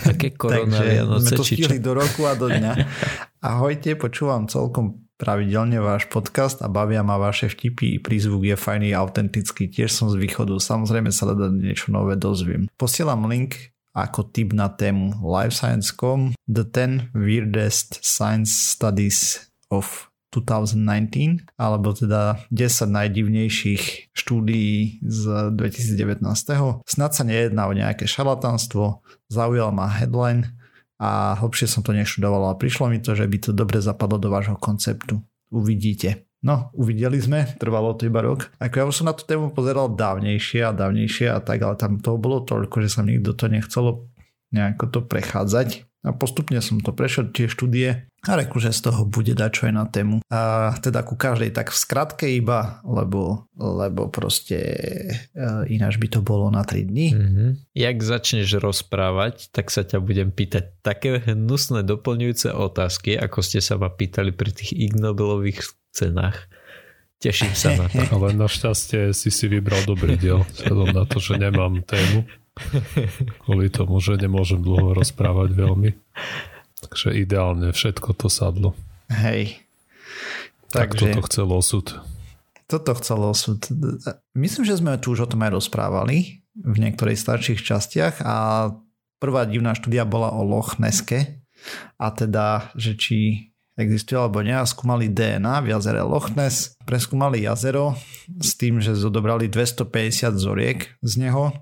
Také 0.02 0.34
korona 0.40 0.82
Vianoce? 0.82 1.30
sme 1.30 1.38
to 1.38 1.46
stihli 1.46 1.78
do 1.78 1.94
roku 1.94 2.26
a 2.26 2.34
do 2.34 2.50
dňa. 2.50 2.72
Ahojte, 3.38 3.94
počúvam 3.94 4.50
celkom 4.50 5.02
pravidelne 5.22 5.78
váš 5.78 6.10
podcast 6.10 6.66
a 6.66 6.66
bavia 6.66 7.06
ma 7.06 7.14
vaše 7.14 7.46
vtipy, 7.46 8.02
prízvuk 8.02 8.42
je 8.42 8.58
fajný 8.58 8.90
autentický, 8.90 9.70
tiež 9.70 9.94
som 9.94 10.10
z 10.10 10.18
východu, 10.18 10.58
samozrejme 10.58 11.14
sa 11.14 11.30
dá 11.30 11.46
niečo 11.46 11.94
nové 11.94 12.18
dozviem. 12.18 12.66
Posielam 12.74 13.30
link 13.30 13.71
ako 13.92 14.32
tip 14.32 14.56
na 14.56 14.72
tému 14.72 15.20
LifeScience.com 15.20 16.32
The 16.48 16.64
10 16.64 17.12
Weirdest 17.12 18.00
Science 18.00 18.72
Studies 18.76 19.48
of 19.68 20.12
2019, 20.32 21.44
alebo 21.60 21.92
teda 21.92 22.40
10 22.48 22.88
najdivnejších 22.88 24.16
štúdií 24.16 25.04
z 25.04 25.52
2019. 25.52 26.24
Snad 26.88 27.12
sa 27.12 27.22
nejedná 27.28 27.68
o 27.68 27.76
nejaké 27.76 28.08
šalatanstvo, 28.08 29.04
zaujal 29.28 29.76
ma 29.76 29.92
headline 29.92 30.56
a 30.96 31.36
hlbšie 31.36 31.68
som 31.68 31.84
to 31.84 31.92
neštudoval 31.92 32.48
a 32.48 32.56
prišlo 32.56 32.88
mi 32.88 33.04
to, 33.04 33.12
že 33.12 33.28
by 33.28 33.36
to 33.44 33.52
dobre 33.52 33.84
zapadlo 33.84 34.16
do 34.16 34.32
vášho 34.32 34.56
konceptu. 34.56 35.20
Uvidíte. 35.52 36.24
No, 36.42 36.74
uvideli 36.74 37.22
sme, 37.22 37.46
trvalo 37.54 37.94
to 37.94 38.10
iba 38.10 38.18
rok. 38.18 38.50
Ako 38.58 38.74
ja 38.74 38.84
už 38.90 38.98
som 38.98 39.06
na 39.06 39.14
tú 39.14 39.22
tému 39.22 39.54
pozeral 39.54 39.94
dávnejšie 39.94 40.66
a 40.66 40.74
dávnejšie 40.74 41.30
a 41.30 41.38
tak, 41.38 41.62
ale 41.62 41.78
tam 41.78 42.02
toho 42.02 42.18
bolo 42.18 42.42
toľko, 42.42 42.82
že 42.82 42.90
sa 42.90 43.06
nikto 43.06 43.38
to 43.38 43.46
nechcelo 43.46 44.10
nejako 44.50 44.84
to 44.90 45.00
prechádzať. 45.06 45.86
A 46.02 46.10
postupne 46.10 46.58
som 46.58 46.82
to 46.82 46.90
prešiel 46.90 47.30
tie 47.30 47.46
štúdie 47.46 48.10
a 48.26 48.32
reku, 48.34 48.58
že 48.58 48.74
z 48.74 48.90
toho 48.90 49.06
bude 49.06 49.38
dať 49.38 49.50
čo 49.54 49.62
aj 49.70 49.74
na 49.74 49.86
tému. 49.86 50.18
A 50.34 50.74
teda 50.82 51.06
ku 51.06 51.14
každej 51.14 51.54
tak 51.54 51.70
v 51.70 51.78
skratke 51.78 52.26
iba, 52.26 52.82
lebo, 52.82 53.46
lebo 53.54 54.10
proste 54.10 54.58
e, 55.30 55.46
ináč 55.70 56.02
by 56.02 56.08
to 56.10 56.20
bolo 56.22 56.50
na 56.50 56.66
3 56.66 56.90
dní. 56.90 57.08
Mm-hmm. 57.14 57.50
Jak 57.78 57.96
začneš 58.02 58.58
rozprávať, 58.58 59.54
tak 59.54 59.70
sa 59.70 59.86
ťa 59.86 60.02
budem 60.02 60.34
pýtať 60.34 60.74
také 60.82 61.22
hnusné 61.22 61.86
doplňujúce 61.86 62.50
otázky, 62.50 63.14
ako 63.14 63.38
ste 63.38 63.62
sa 63.62 63.78
ma 63.78 63.86
pýtali 63.86 64.34
pri 64.34 64.50
tých 64.50 64.74
ignobelových 64.74 65.81
cenách. 65.92 66.48
Teším 67.22 67.54
sa 67.54 67.78
na 67.78 67.86
to. 67.86 68.02
Ale 68.18 68.34
našťastie 68.34 69.14
si 69.14 69.30
si 69.30 69.46
vybral 69.46 69.86
dobrý 69.86 70.18
diel, 70.18 70.42
vzhľadom 70.58 70.90
na 70.90 71.04
to, 71.06 71.22
že 71.22 71.38
nemám 71.38 71.86
tému. 71.86 72.26
Kvôli 73.46 73.70
tomu, 73.70 74.02
že 74.02 74.18
nemôžem 74.18 74.58
dlho 74.58 74.92
rozprávať 74.92 75.54
veľmi. 75.54 75.94
Takže 76.82 77.14
ideálne 77.14 77.70
všetko 77.70 78.18
to 78.18 78.26
sadlo. 78.26 78.74
Hej. 79.06 79.62
Tak 80.74 80.96
Takže, 80.96 81.14
toto 81.14 81.20
chcel 81.30 81.48
osud. 81.52 81.86
Toto 82.66 82.92
chcel 82.98 83.20
osud. 83.22 83.60
Myslím, 84.34 84.64
že 84.66 84.80
sme 84.80 84.98
tu 84.98 85.14
už 85.14 85.28
o 85.28 85.30
tom 85.30 85.46
aj 85.46 85.62
rozprávali 85.62 86.42
v 86.58 86.76
niektorej 86.80 87.16
starších 87.16 87.60
častiach 87.62 88.24
a 88.24 88.36
prvá 89.22 89.46
divná 89.46 89.76
štúdia 89.78 90.02
bola 90.02 90.34
o 90.34 90.42
Loch 90.42 90.82
Neske 90.82 91.44
a 92.00 92.10
teda, 92.10 92.74
že 92.74 92.98
či 92.98 93.51
existuje 93.78 94.18
alebo 94.20 94.44
nie 94.44 94.52
a 94.52 94.68
skúmali 94.68 95.08
DNA 95.08 95.64
v 95.64 95.70
jazere 95.72 96.04
Loch 96.04 96.32
Ness. 96.36 96.76
Preskúmali 96.84 97.44
jazero 97.44 97.96
s 98.40 98.56
tým, 98.56 98.82
že 98.82 98.92
zodobrali 98.98 99.48
250 99.48 100.36
zoriek 100.36 100.92
z 101.00 101.12
neho 101.16 101.56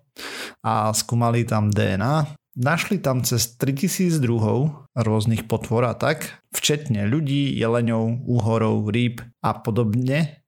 a 0.64 0.90
skúmali 0.90 1.46
tam 1.46 1.70
DNA. 1.70 2.36
Našli 2.58 2.98
tam 2.98 3.22
cez 3.22 3.54
3000 3.56 4.18
druhov 4.18 4.90
rôznych 4.98 5.46
potvor 5.46 5.86
a 5.86 5.94
tak, 5.94 6.42
včetne 6.50 7.06
ľudí, 7.06 7.54
jeleňov, 7.54 8.26
úhorov, 8.26 8.90
rýb 8.90 9.22
a 9.38 9.54
podobne 9.62 10.39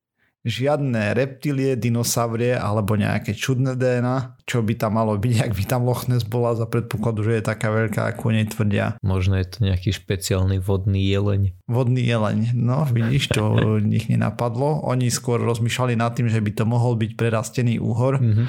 žiadne 0.43 1.15
reptilie, 1.15 1.79
dinosaurie 1.79 2.59
alebo 2.59 2.99
nejaké 2.99 3.31
čudné 3.35 3.79
DNA, 3.79 4.43
čo 4.43 4.59
by 4.63 4.75
tam 4.75 4.99
malo 4.99 5.15
byť, 5.15 5.37
ak 5.39 5.53
by 5.55 5.65
tam 5.71 5.87
Loch 5.87 6.11
Ness 6.11 6.27
bola 6.27 6.59
za 6.59 6.67
predpokladu, 6.67 7.23
že 7.23 7.39
je 7.39 7.45
taká 7.47 7.71
veľká, 7.71 8.11
ako 8.11 8.35
nej 8.35 8.47
tvrdia. 8.51 8.99
Možno 9.07 9.39
je 9.39 9.47
to 9.47 9.59
nejaký 9.63 9.95
špeciálny 9.95 10.59
vodný 10.59 11.07
jeleň. 11.07 11.55
Vodný 11.71 12.03
jeleň, 12.03 12.59
no 12.59 12.83
vidíš, 12.91 13.39
to 13.39 13.55
nich 13.83 14.11
nenapadlo. 14.11 14.83
Oni 14.83 15.09
skôr 15.15 15.39
rozmýšľali 15.39 15.95
nad 15.95 16.11
tým, 16.19 16.27
že 16.27 16.43
by 16.43 16.51
to 16.59 16.65
mohol 16.67 16.99
byť 16.99 17.15
prerastený 17.15 17.79
úhor, 17.79 18.19
mm-hmm. 18.19 18.47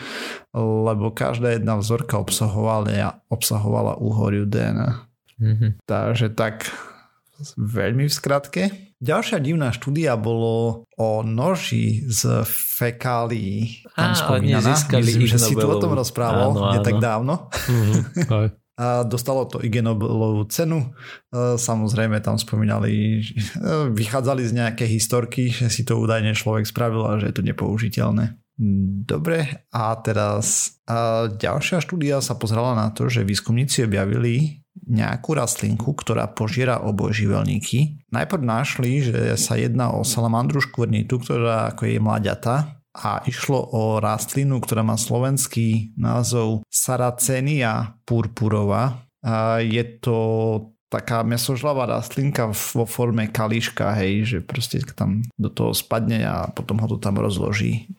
lebo 0.58 1.13
každá 1.13 1.53
jedna 1.53 1.77
vzorka 1.77 2.17
obsahovala, 2.17 3.21
obsahovala 3.29 4.01
úhoriu 4.01 4.49
DNA. 4.49 4.89
Mm-hmm. 5.38 5.69
Takže 5.86 6.34
tak 6.34 6.73
veľmi 7.58 8.08
v 8.10 8.13
skratke. 8.13 8.63
Ďalšia 9.03 9.43
divná 9.43 9.75
štúdia 9.75 10.15
bolo 10.15 10.87
o 10.95 11.09
noži 11.27 12.07
z 12.07 12.47
fekálií. 12.47 13.83
Tam 13.99 14.15
Á, 14.15 14.17
spomínaná. 14.17 14.71
Myslím, 15.03 15.27
že 15.27 15.43
si 15.43 15.59
tu 15.59 15.67
o 15.67 15.75
tom 15.75 15.91
rozprával 15.91 16.55
áno, 16.55 16.79
tak 16.79 17.03
dávno. 17.03 17.51
Mm-hmm. 17.51 18.63
a 18.79 19.03
dostalo 19.03 19.43
to 19.51 19.59
IG 19.59 19.83
Nobelovú 19.83 20.47
cenu. 20.47 20.95
Samozrejme 21.35 22.23
tam 22.23 22.39
spomínali, 22.39 23.19
vychádzali 23.91 24.47
z 24.47 24.51
nejaké 24.55 24.87
historky, 24.87 25.51
že 25.51 25.67
si 25.67 25.83
to 25.83 25.99
údajne 25.99 26.31
človek 26.31 26.63
spravil 26.63 27.03
a 27.03 27.19
že 27.19 27.29
je 27.29 27.35
to 27.35 27.43
nepoužiteľné. 27.43 28.39
Dobre, 29.03 29.67
a 29.73 29.97
teraz 29.99 30.77
a 30.87 31.25
ďalšia 31.25 31.81
štúdia 31.81 32.21
sa 32.21 32.37
pozrela 32.37 32.77
na 32.77 32.93
to, 32.93 33.09
že 33.09 33.27
výskumníci 33.27 33.83
objavili 33.83 34.62
nejakú 34.73 35.38
rastlinku, 35.38 35.93
ktorá 35.93 36.27
požiera 36.33 36.81
obojživelníky. 36.81 38.09
Najprv 38.09 38.43
našli, 38.43 39.05
že 39.05 39.38
sa 39.38 39.55
jedná 39.55 39.93
o 39.93 40.01
salamandru 40.01 40.59
škvrnitu, 40.59 41.21
ktorá 41.21 41.73
ako 41.73 41.88
je 41.88 41.99
mlaďata 42.01 42.55
a 42.93 43.25
išlo 43.25 43.57
o 43.73 43.97
rastlinu, 43.97 44.62
ktorá 44.62 44.86
má 44.86 44.97
slovenský 44.97 45.97
názov 45.97 46.65
Saracenia 46.69 47.97
purpurova. 48.05 49.09
A 49.23 49.63
je 49.63 49.83
to 50.03 50.17
taká 50.93 51.25
mesožlavá 51.25 51.89
rastlinka 51.89 52.53
vo 52.53 52.86
forme 52.86 53.34
kališka, 53.34 53.97
hej, 53.97 54.13
že 54.29 54.38
proste 54.45 54.86
tam 54.93 55.25
do 55.41 55.49
toho 55.49 55.73
spadne 55.73 56.21
a 56.21 56.53
potom 56.53 56.77
ho 56.77 56.86
to 56.86 57.01
tam 57.01 57.17
rozloží 57.17 57.89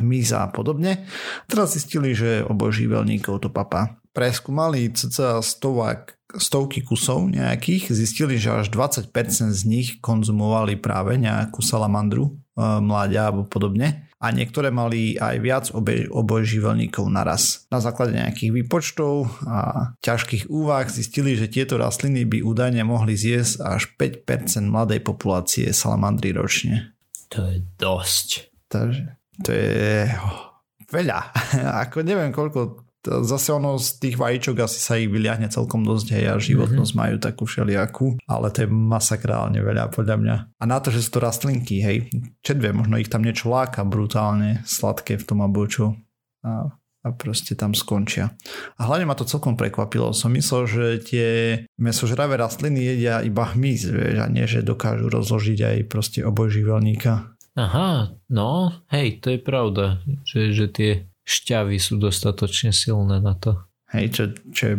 hmyza 0.00 0.48
a 0.48 0.48
podobne. 0.48 1.04
Teraz 1.44 1.76
zistili, 1.76 2.16
že 2.16 2.40
obojživelníkov 2.48 3.44
to 3.44 3.52
papa. 3.52 4.00
Preskúmali 4.16 4.88
cca 4.90 5.44
stovák, 5.44 6.16
stovky 6.34 6.82
kusov 6.82 7.30
nejakých, 7.30 7.92
zistili, 7.92 8.40
že 8.40 8.64
až 8.64 8.72
20% 8.72 9.12
z 9.52 9.62
nich 9.68 10.00
konzumovali 10.00 10.80
práve 10.80 11.20
nejakú 11.20 11.60
salamandru, 11.60 12.40
mláďa 12.58 13.30
alebo 13.30 13.44
podobne 13.46 14.09
a 14.20 14.26
niektoré 14.36 14.68
mali 14.68 15.16
aj 15.16 15.36
viac 15.40 15.64
obojživelníkov 16.12 17.08
naraz. 17.08 17.64
Na 17.72 17.80
základe 17.80 18.12
nejakých 18.12 18.52
výpočtov 18.52 19.32
a 19.48 19.92
ťažkých 20.04 20.52
úvah 20.52 20.84
zistili, 20.92 21.40
že 21.40 21.48
tieto 21.48 21.80
rastliny 21.80 22.28
by 22.28 22.44
údajne 22.44 22.84
mohli 22.84 23.16
zjesť 23.16 23.64
až 23.64 23.82
5% 23.96 24.68
mladej 24.68 25.00
populácie 25.00 25.72
salamandry 25.72 26.36
ročne. 26.36 26.92
To 27.32 27.48
je 27.48 27.64
dosť. 27.80 28.28
Takže 28.68 29.04
to 29.40 29.50
je 29.56 30.04
veľa. 30.92 31.20
Ako 31.88 32.04
neviem, 32.04 32.28
koľko 32.28 32.89
zase 33.04 33.56
ono 33.56 33.80
z 33.80 33.88
tých 33.96 34.16
vajíčok 34.20 34.60
asi 34.60 34.78
sa 34.78 35.00
ich 35.00 35.08
vyliahne 35.08 35.48
celkom 35.48 35.82
dosť 35.88 36.06
hej 36.12 36.24
a 36.28 36.34
životnosť 36.36 36.92
mm-hmm. 36.92 37.08
majú 37.08 37.16
takú 37.16 37.42
všelijakú, 37.48 38.06
ale 38.28 38.52
to 38.52 38.64
je 38.64 38.68
masakrálne 38.68 39.60
veľa 39.64 39.88
podľa 39.88 40.16
mňa. 40.20 40.36
A 40.60 40.64
na 40.68 40.78
to, 40.84 40.92
že 40.92 41.04
sú 41.04 41.16
to 41.16 41.24
rastlinky, 41.24 41.80
hej, 41.80 42.12
čedve, 42.44 42.76
možno 42.76 43.00
ich 43.00 43.08
tam 43.08 43.24
niečo 43.24 43.48
láka 43.48 43.84
brutálne 43.88 44.60
sladké 44.68 45.16
v 45.16 45.24
tom 45.24 45.40
abuču 45.40 45.96
a, 46.44 46.68
a 46.76 47.08
proste 47.16 47.56
tam 47.56 47.72
skončia. 47.72 48.36
A 48.76 48.84
hlavne 48.84 49.08
ma 49.08 49.16
to 49.16 49.24
celkom 49.24 49.56
prekvapilo. 49.56 50.12
Som 50.12 50.36
myslel, 50.36 50.62
že 50.68 50.84
tie 51.00 51.28
mesožravé 51.80 52.36
rastliny 52.36 52.84
jedia 52.84 53.24
iba 53.24 53.48
hmyz, 53.48 53.88
vieš, 53.88 54.16
a 54.20 54.26
nie, 54.28 54.44
že 54.44 54.60
dokážu 54.60 55.08
rozložiť 55.08 55.58
aj 55.64 55.76
proste 55.88 56.20
obojživelníka. 56.20 57.32
Aha, 57.58 58.14
no, 58.30 58.70
hej, 58.94 59.18
to 59.18 59.34
je 59.34 59.40
pravda, 59.42 59.98
že, 60.22 60.54
že 60.54 60.70
tie 60.70 61.09
šťavy 61.30 61.78
sú 61.78 62.02
dostatočne 62.02 62.74
silné 62.74 63.22
na 63.22 63.38
to. 63.38 63.62
Hej, 63.94 64.06
čo, 64.10 64.22
čo 64.50 64.64
je 64.74 64.76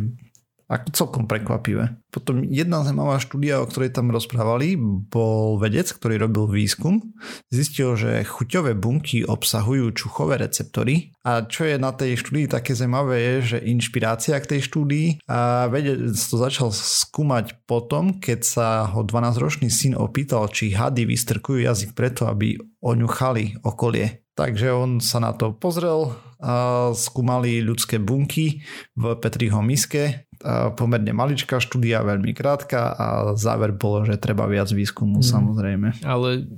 ako 0.71 0.87
celkom 0.95 1.23
prekvapivé. 1.27 1.99
Potom 2.07 2.47
jedna 2.47 2.79
zaujímavá 2.87 3.19
štúdia, 3.19 3.59
o 3.59 3.67
ktorej 3.67 3.91
tam 3.91 4.07
rozprávali, 4.07 4.79
bol 5.11 5.59
vedec, 5.59 5.91
ktorý 5.91 6.23
robil 6.23 6.47
výskum. 6.47 7.11
Zistil, 7.51 7.99
že 7.99 8.23
chuťové 8.23 8.71
bunky 8.79 9.27
obsahujú 9.27 9.91
čuchové 9.91 10.39
receptory 10.39 11.11
a 11.27 11.43
čo 11.43 11.67
je 11.67 11.75
na 11.75 11.91
tej 11.91 12.15
štúdii 12.23 12.47
také 12.47 12.71
zaujímavé 12.71 13.19
je, 13.19 13.35
že 13.55 13.67
inšpirácia 13.67 14.39
k 14.39 14.55
tej 14.55 14.61
štúdii 14.71 15.07
a 15.27 15.67
vedec 15.67 16.15
to 16.15 16.35
začal 16.39 16.71
skúmať 16.71 17.67
potom, 17.67 18.23
keď 18.23 18.39
sa 18.39 18.67
ho 18.95 19.03
12-ročný 19.03 19.67
syn 19.67 19.99
opýtal, 19.99 20.47
či 20.47 20.71
hady 20.71 21.03
vystrkujú 21.03 21.67
jazyk 21.67 21.91
preto, 21.91 22.31
aby 22.31 22.55
oňuchali 22.79 23.59
okolie. 23.67 24.20
Takže 24.35 24.71
on 24.71 25.03
sa 25.03 25.19
na 25.19 25.35
to 25.35 25.51
pozrel, 25.51 26.15
a 26.41 26.89
skúmali 26.97 27.61
ľudské 27.61 28.01
bunky 28.01 28.65
v 28.97 29.03
Petriho 29.19 29.61
miske, 29.61 30.25
a 30.41 30.73
pomerne 30.73 31.13
maličká 31.13 31.61
štúdia, 31.61 32.01
veľmi 32.01 32.33
krátka 32.33 32.97
a 32.97 33.07
záver 33.37 33.77
bolo, 33.77 34.09
že 34.09 34.17
treba 34.17 34.49
viac 34.49 34.73
výskumu 34.73 35.21
mm. 35.21 35.27
samozrejme. 35.27 35.87
Ale 36.01 36.49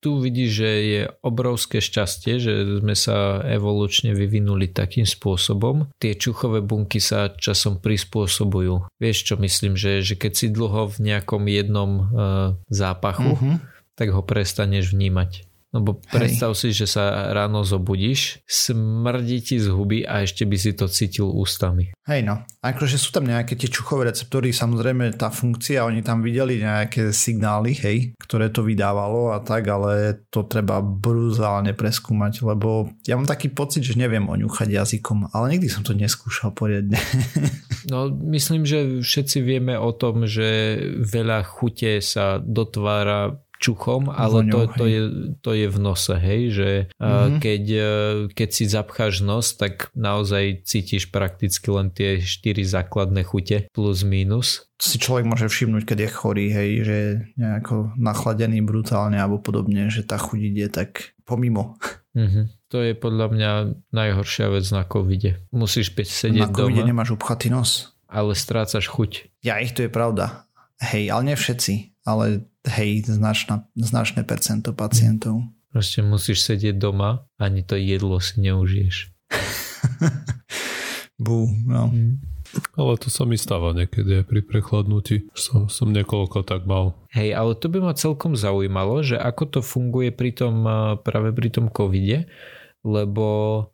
tu 0.00 0.16
vidíš, 0.16 0.50
že 0.64 0.70
je 0.80 1.02
obrovské 1.20 1.80
šťastie, 1.80 2.40
že 2.40 2.52
sme 2.80 2.96
sa 2.96 3.44
evolučne 3.44 4.16
vyvinuli 4.16 4.72
takým 4.72 5.04
spôsobom. 5.04 5.92
Tie 6.00 6.16
čuchové 6.16 6.64
bunky 6.64 7.00
sa 7.04 7.28
časom 7.36 7.80
prispôsobujú. 7.84 8.88
Vieš 8.96 9.18
čo 9.28 9.34
myslím, 9.36 9.76
že, 9.76 10.00
že 10.00 10.16
keď 10.16 10.32
si 10.32 10.46
dlho 10.48 10.88
v 10.88 10.96
nejakom 11.04 11.44
jednom 11.48 11.90
uh, 11.96 12.06
zápachu, 12.72 13.36
mm-hmm. 13.36 13.56
tak 13.92 14.08
ho 14.16 14.24
prestaneš 14.24 14.96
vnímať. 14.96 15.49
Lebo 15.70 16.02
predstav 16.02 16.50
Hej. 16.50 16.58
si, 16.58 16.68
že 16.74 16.86
sa 16.90 17.30
ráno 17.30 17.62
zobudíš, 17.62 18.42
smrdí 18.42 19.38
ti 19.38 19.62
z 19.62 19.70
huby 19.70 20.02
a 20.02 20.26
ešte 20.26 20.42
by 20.42 20.56
si 20.58 20.74
to 20.74 20.90
cítil 20.90 21.30
ústami. 21.30 21.94
Hej 22.10 22.26
no, 22.26 22.42
akože 22.58 22.98
sú 22.98 23.14
tam 23.14 23.30
nejaké 23.30 23.54
tie 23.54 23.70
čuchové 23.70 24.10
receptory, 24.10 24.50
samozrejme 24.50 25.14
tá 25.14 25.30
funkcia, 25.30 25.86
oni 25.86 26.02
tam 26.02 26.26
videli 26.26 26.58
nejaké 26.58 27.14
signály, 27.14 27.78
hej, 27.78 28.18
ktoré 28.18 28.50
to 28.50 28.66
vydávalo 28.66 29.30
a 29.30 29.38
tak, 29.38 29.70
ale 29.70 30.26
to 30.26 30.42
treba 30.42 30.82
brutálne 30.82 31.70
preskúmať, 31.70 32.42
lebo 32.42 32.90
ja 33.06 33.14
mám 33.14 33.30
taký 33.30 33.54
pocit, 33.54 33.86
že 33.86 33.94
neviem 33.94 34.26
oňuchať 34.26 34.74
jazykom, 34.74 35.30
ale 35.30 35.54
nikdy 35.54 35.70
som 35.70 35.86
to 35.86 35.94
neskúšal 35.94 36.50
poriadne. 36.50 36.98
no 37.94 38.10
myslím, 38.10 38.66
že 38.66 39.06
všetci 39.06 39.38
vieme 39.46 39.78
o 39.78 39.94
tom, 39.94 40.26
že 40.26 40.82
veľa 40.98 41.46
chute 41.46 42.02
sa 42.02 42.42
dotvára 42.42 43.38
čuchom, 43.60 44.08
ale 44.08 44.48
Voňou, 44.48 44.72
to, 44.72 44.80
to, 44.80 44.84
je, 44.88 45.02
to 45.44 45.50
je 45.52 45.66
v 45.68 45.78
nose, 45.78 46.16
hej, 46.16 46.42
že 46.50 46.70
mm-hmm. 46.96 47.38
keď, 47.44 47.64
e, 47.68 47.92
keď 48.32 48.48
si 48.48 48.64
zapcháš 48.64 49.20
nos, 49.20 49.52
tak 49.52 49.92
naozaj 49.92 50.64
cítiš 50.64 51.12
prakticky 51.12 51.68
len 51.68 51.92
tie 51.92 52.24
štyri 52.24 52.64
základné 52.64 53.20
chute 53.28 53.68
plus 53.76 54.00
minus. 54.00 54.64
Si 54.80 54.96
človek 54.96 55.28
môže 55.28 55.52
všimnúť, 55.52 55.84
keď 55.84 55.98
je 56.08 56.10
chorý, 56.10 56.46
hej, 56.48 56.70
že 56.88 56.94
je 56.96 57.10
nejako 57.36 57.92
nachladený 58.00 58.64
brutálne 58.64 59.20
alebo 59.20 59.36
podobne, 59.36 59.92
že 59.92 60.08
tá 60.08 60.16
chuť 60.16 60.40
ide 60.40 60.72
tak 60.72 61.12
pomimo. 61.28 61.76
Mm-hmm. 62.16 62.44
To 62.72 62.78
je 62.80 62.92
podľa 62.96 63.26
mňa 63.28 63.50
najhoršia 63.92 64.48
vec 64.48 64.64
na 64.72 64.88
covide. 64.88 65.42
Musíš 65.52 65.92
peť 65.92 66.08
sedieť 66.08 66.48
na 66.48 66.54
doma. 66.54 66.80
nemáš 66.80 67.12
upchatý 67.12 67.52
nos. 67.52 67.92
Ale 68.10 68.34
strácaš 68.34 68.90
chuť. 68.90 69.42
Ja 69.44 69.62
ich 69.62 69.76
to 69.76 69.86
je 69.86 69.90
pravda. 69.92 70.48
Hej, 70.80 71.12
ale 71.12 71.22
nie 71.30 71.36
všetci. 71.36 71.89
Ale 72.10 72.50
hej, 72.66 73.06
značná, 73.06 73.70
značné 73.78 74.26
percento 74.26 74.74
pacientov. 74.74 75.46
Proste 75.70 76.02
musíš 76.02 76.42
sedieť 76.50 76.74
doma, 76.76 77.30
ani 77.38 77.62
to 77.62 77.78
jedlo 77.78 78.18
si 78.18 78.42
neužiješ. 78.42 79.14
Bú, 81.24 81.46
no. 81.68 81.94
Mm. 81.94 82.18
Ale 82.74 82.98
to 82.98 83.14
sa 83.14 83.22
mi 83.22 83.38
stáva 83.38 83.70
niekedy 83.70 84.22
aj 84.22 84.24
pri 84.26 84.40
prechladnutí. 84.42 85.30
Som, 85.38 85.70
som 85.70 85.94
niekoľko 85.94 86.42
tak 86.42 86.66
mal. 86.66 86.98
Hej, 87.14 87.38
ale 87.38 87.54
to 87.54 87.70
by 87.70 87.78
ma 87.78 87.94
celkom 87.94 88.34
zaujímalo, 88.34 89.06
že 89.06 89.14
ako 89.14 89.44
to 89.46 89.60
funguje 89.62 90.10
pri 90.10 90.34
tom, 90.34 90.66
práve 91.06 91.30
pri 91.30 91.54
tom 91.54 91.70
covide, 91.70 92.26
lebo 92.82 93.70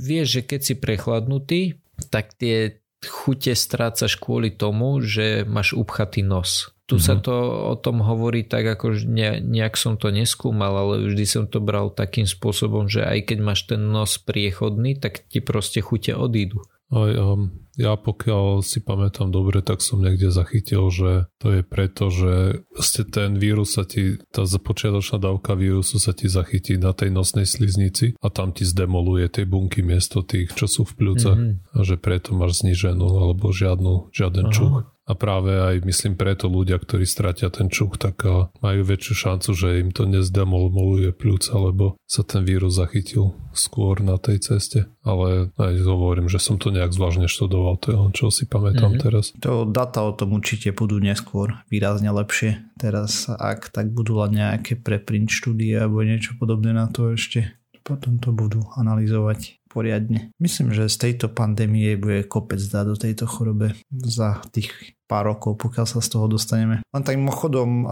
vieš, 0.00 0.40
že 0.40 0.42
keď 0.48 0.60
si 0.64 0.74
prechladnutý, 0.80 1.60
tak 2.08 2.32
tie 2.40 2.80
chute 3.04 3.52
strácaš 3.52 4.16
kvôli 4.16 4.52
tomu, 4.52 5.00
že 5.04 5.44
máš 5.44 5.76
upchatý 5.76 6.24
nos. 6.24 6.72
Tu 6.90 6.98
mm-hmm. 6.98 7.06
sa 7.06 7.14
mhm. 7.14 7.22
to 7.22 7.34
o 7.70 7.74
tom 7.78 8.02
hovorí 8.02 8.42
tak, 8.42 8.66
ako 8.66 8.98
ne, 9.06 9.38
nejak 9.38 9.78
som 9.78 9.94
to 9.94 10.10
neskúmal, 10.10 10.74
ale 10.74 11.06
vždy 11.06 11.22
som 11.22 11.44
to 11.46 11.62
bral 11.62 11.94
takým 11.94 12.26
spôsobom, 12.26 12.90
že 12.90 13.06
aj 13.06 13.30
keď 13.30 13.38
máš 13.38 13.70
ten 13.70 13.78
nos 13.78 14.18
priechodný, 14.18 14.98
tak 14.98 15.22
ti 15.30 15.38
proste 15.38 15.78
chute 15.78 16.10
odídu. 16.18 16.66
Aj, 16.90 17.14
um, 17.14 17.54
ja 17.78 17.94
pokiaľ 17.94 18.66
si 18.66 18.82
pamätám 18.82 19.30
dobre, 19.30 19.62
tak 19.62 19.78
som 19.78 20.02
niekde 20.02 20.34
zachytil, 20.34 20.90
že 20.90 21.30
to 21.38 21.54
je 21.54 21.62
preto, 21.62 22.10
že 22.10 22.66
vlastne 22.74 23.06
ten 23.06 23.38
vírus 23.38 23.78
sa 23.78 23.86
ti, 23.86 24.18
tá 24.34 24.42
počiatočná 24.42 25.22
dávka 25.22 25.54
vírusu 25.54 26.02
sa 26.02 26.10
ti 26.10 26.26
zachytí 26.26 26.74
na 26.82 26.90
tej 26.90 27.14
nosnej 27.14 27.46
sliznici 27.46 28.18
a 28.18 28.26
tam 28.34 28.50
ti 28.50 28.66
zdemoluje 28.66 29.30
tie 29.30 29.46
bunky 29.46 29.86
miesto 29.86 30.26
tých, 30.26 30.50
čo 30.58 30.66
sú 30.66 30.82
v 30.82 30.98
pľúcach 30.98 31.38
mm-hmm. 31.38 31.78
a 31.78 31.80
že 31.86 31.94
preto 31.94 32.34
máš 32.34 32.66
zniženú 32.66 33.06
alebo 33.22 33.54
žiadnu, 33.54 34.10
žiaden 34.10 34.50
Aha. 34.50 34.54
čuch 34.58 34.74
a 35.10 35.12
práve 35.18 35.50
aj 35.50 35.82
myslím 35.82 36.14
preto 36.14 36.46
ľudia, 36.46 36.78
ktorí 36.78 37.02
stratia 37.02 37.50
ten 37.50 37.66
čuch, 37.66 37.98
tak 37.98 38.22
majú 38.62 38.80
väčšiu 38.86 39.14
šancu, 39.26 39.50
že 39.50 39.82
im 39.82 39.90
to 39.90 40.06
nezdemoluje 40.06 41.10
pľúca, 41.10 41.50
lebo 41.58 41.98
sa 42.06 42.22
ten 42.22 42.46
vírus 42.46 42.78
zachytil 42.78 43.34
skôr 43.50 43.98
na 43.98 44.22
tej 44.22 44.38
ceste. 44.38 44.86
Ale 45.02 45.50
aj 45.58 45.74
hovorím, 45.82 46.30
že 46.30 46.38
som 46.38 46.62
to 46.62 46.70
nejak 46.70 46.94
zvláštne 46.94 47.26
študoval, 47.26 47.82
to 47.82 47.90
je 47.90 47.98
len 47.98 48.12
čo 48.14 48.30
si 48.30 48.46
pamätám 48.46 48.94
mm-hmm. 48.94 49.02
teraz. 49.02 49.34
To 49.42 49.66
data 49.66 50.06
o 50.06 50.14
tom 50.14 50.38
určite 50.38 50.70
budú 50.70 51.02
neskôr 51.02 51.58
výrazne 51.66 52.14
lepšie. 52.14 52.62
Teraz 52.78 53.26
ak 53.26 53.74
tak 53.74 53.90
budú 53.90 54.22
len 54.22 54.38
nejaké 54.38 54.78
preprint 54.78 55.34
štúdie 55.34 55.74
alebo 55.74 56.06
niečo 56.06 56.38
podobné 56.38 56.70
na 56.70 56.86
to 56.86 57.10
ešte 57.10 57.60
potom 57.90 58.20
to 58.22 58.30
budú 58.30 58.62
analyzovať. 58.76 59.59
Poriadne. 59.70 60.34
Myslím, 60.42 60.74
že 60.74 60.90
z 60.90 60.98
tejto 60.98 61.30
pandémie 61.30 61.94
bude 61.94 62.26
kopec 62.26 62.58
dať 62.58 62.84
do 62.90 62.96
tejto 62.98 63.30
chorobe 63.30 63.78
za 63.88 64.42
tých 64.50 64.98
pár 65.06 65.30
rokov, 65.30 65.62
pokiaľ 65.62 65.86
sa 65.86 66.02
z 66.02 66.10
toho 66.10 66.26
dostaneme. 66.26 66.82
Len 66.82 67.02
tak 67.06 67.14
mimochodom, 67.14 67.86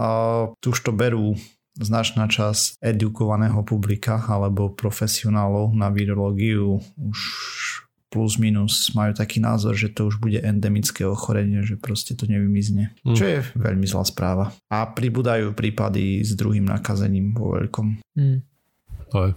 tu 0.59 0.75
už 0.75 0.79
to 0.83 0.91
berú 0.91 1.39
značná 1.79 2.27
časť 2.27 2.83
edukovaného 2.83 3.63
publika 3.63 4.19
alebo 4.27 4.75
profesionálov 4.75 5.71
na 5.71 5.87
virológiu 5.87 6.83
už 6.99 7.19
plus 8.09 8.41
minus 8.41 8.89
majú 8.97 9.13
taký 9.13 9.37
názor, 9.37 9.77
že 9.77 9.93
to 9.93 10.09
už 10.09 10.17
bude 10.17 10.41
endemické 10.41 11.05
ochorenie, 11.05 11.61
že 11.61 11.77
proste 11.77 12.17
to 12.17 12.25
nevymizne. 12.25 12.89
Mm. 13.05 13.13
Čo 13.13 13.25
je 13.29 13.39
veľmi 13.53 13.85
zlá 13.85 14.01
správa. 14.01 14.49
A 14.65 14.89
pribúdajú 14.89 15.53
prípady 15.53 16.25
s 16.25 16.33
druhým 16.33 16.65
nakazením 16.65 17.37
vo 17.37 17.53
veľkom. 17.53 18.01
Mm. 18.17 18.41
Aj. 19.13 19.31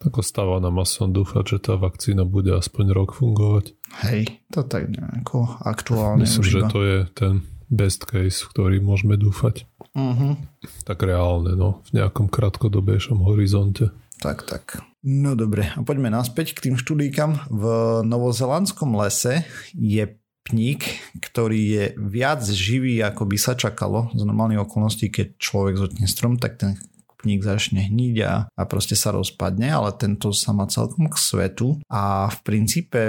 Tak 0.00 0.16
ostáva 0.16 0.64
nám 0.64 0.80
aspoň 0.80 1.08
dúfať, 1.12 1.44
že 1.44 1.58
tá 1.60 1.76
vakcína 1.76 2.24
bude 2.24 2.56
aspoň 2.56 2.96
rok 2.96 3.12
fungovať. 3.12 3.76
Hej, 4.08 4.40
to 4.48 4.64
tak 4.64 4.88
nejako 4.88 5.60
aktuálne 5.60 6.24
Myslím, 6.24 6.48
že 6.48 6.60
to 6.72 6.80
je 6.80 6.98
ten 7.12 7.44
best 7.68 8.08
case, 8.08 8.40
v 8.40 8.48
ktorý 8.48 8.76
môžeme 8.80 9.20
dúfať. 9.20 9.68
Uh-huh. 9.92 10.40
Tak 10.88 11.04
reálne, 11.04 11.52
no, 11.52 11.84
v 11.92 12.00
nejakom 12.00 12.32
krátkodobejšom 12.32 13.20
horizonte. 13.28 13.92
Tak, 14.24 14.48
tak. 14.48 14.80
No 15.04 15.36
dobre, 15.36 15.68
a 15.72 15.80
poďme 15.84 16.08
naspäť 16.08 16.56
k 16.56 16.72
tým 16.72 16.76
štúdíkam. 16.80 17.36
V 17.48 17.64
novozelandskom 18.04 18.96
lese 18.96 19.44
je 19.76 20.16
pník, 20.44 20.84
ktorý 21.20 21.60
je 21.60 21.84
viac 21.96 22.40
živý, 22.44 23.00
ako 23.04 23.28
by 23.28 23.36
sa 23.36 23.52
čakalo. 23.52 24.12
Z 24.12 24.24
normálnych 24.24 24.64
okolností, 24.64 25.08
keď 25.08 25.36
človek 25.36 25.74
zotne 25.76 26.06
strom, 26.08 26.36
tak 26.36 26.56
ten 26.56 26.76
pník 27.20 27.44
začne 27.44 27.84
hniť 27.86 28.16
a, 28.24 28.32
a 28.48 28.62
proste 28.64 28.96
sa 28.96 29.12
rozpadne, 29.12 29.68
ale 29.68 29.92
tento 29.94 30.32
sa 30.32 30.56
má 30.56 30.64
celkom 30.66 31.12
k 31.12 31.16
svetu 31.20 31.76
a 31.92 32.32
v 32.32 32.38
princípe 32.40 33.00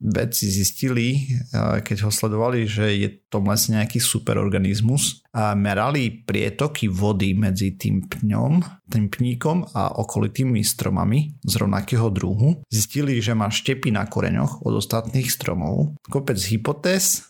vedci 0.00 0.48
zistili, 0.48 1.28
keď 1.52 2.08
ho 2.08 2.10
sledovali, 2.10 2.64
že 2.64 2.88
je 2.96 3.08
to 3.28 3.44
vlastne 3.44 3.76
nejaký 3.76 4.00
superorganizmus 4.00 5.20
a 5.36 5.52
merali 5.52 6.24
prietoky 6.24 6.88
vody 6.88 7.36
medzi 7.36 7.76
tým 7.76 8.08
pňom, 8.08 8.64
tým 8.88 9.12
pníkom 9.12 9.68
a 9.76 10.00
okolitými 10.00 10.64
stromami 10.64 11.36
z 11.44 11.52
rovnakého 11.52 12.08
druhu. 12.08 12.64
Zistili, 12.72 13.20
že 13.20 13.36
má 13.36 13.52
štepy 13.52 13.92
na 13.92 14.08
koreňoch 14.08 14.64
od 14.64 14.80
ostatných 14.80 15.28
stromov. 15.28 15.92
Kopec 16.08 16.40
hypotéz 16.48 17.29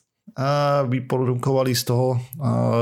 vyprodukovali 0.87 1.73
z 1.75 1.83
toho 1.87 2.21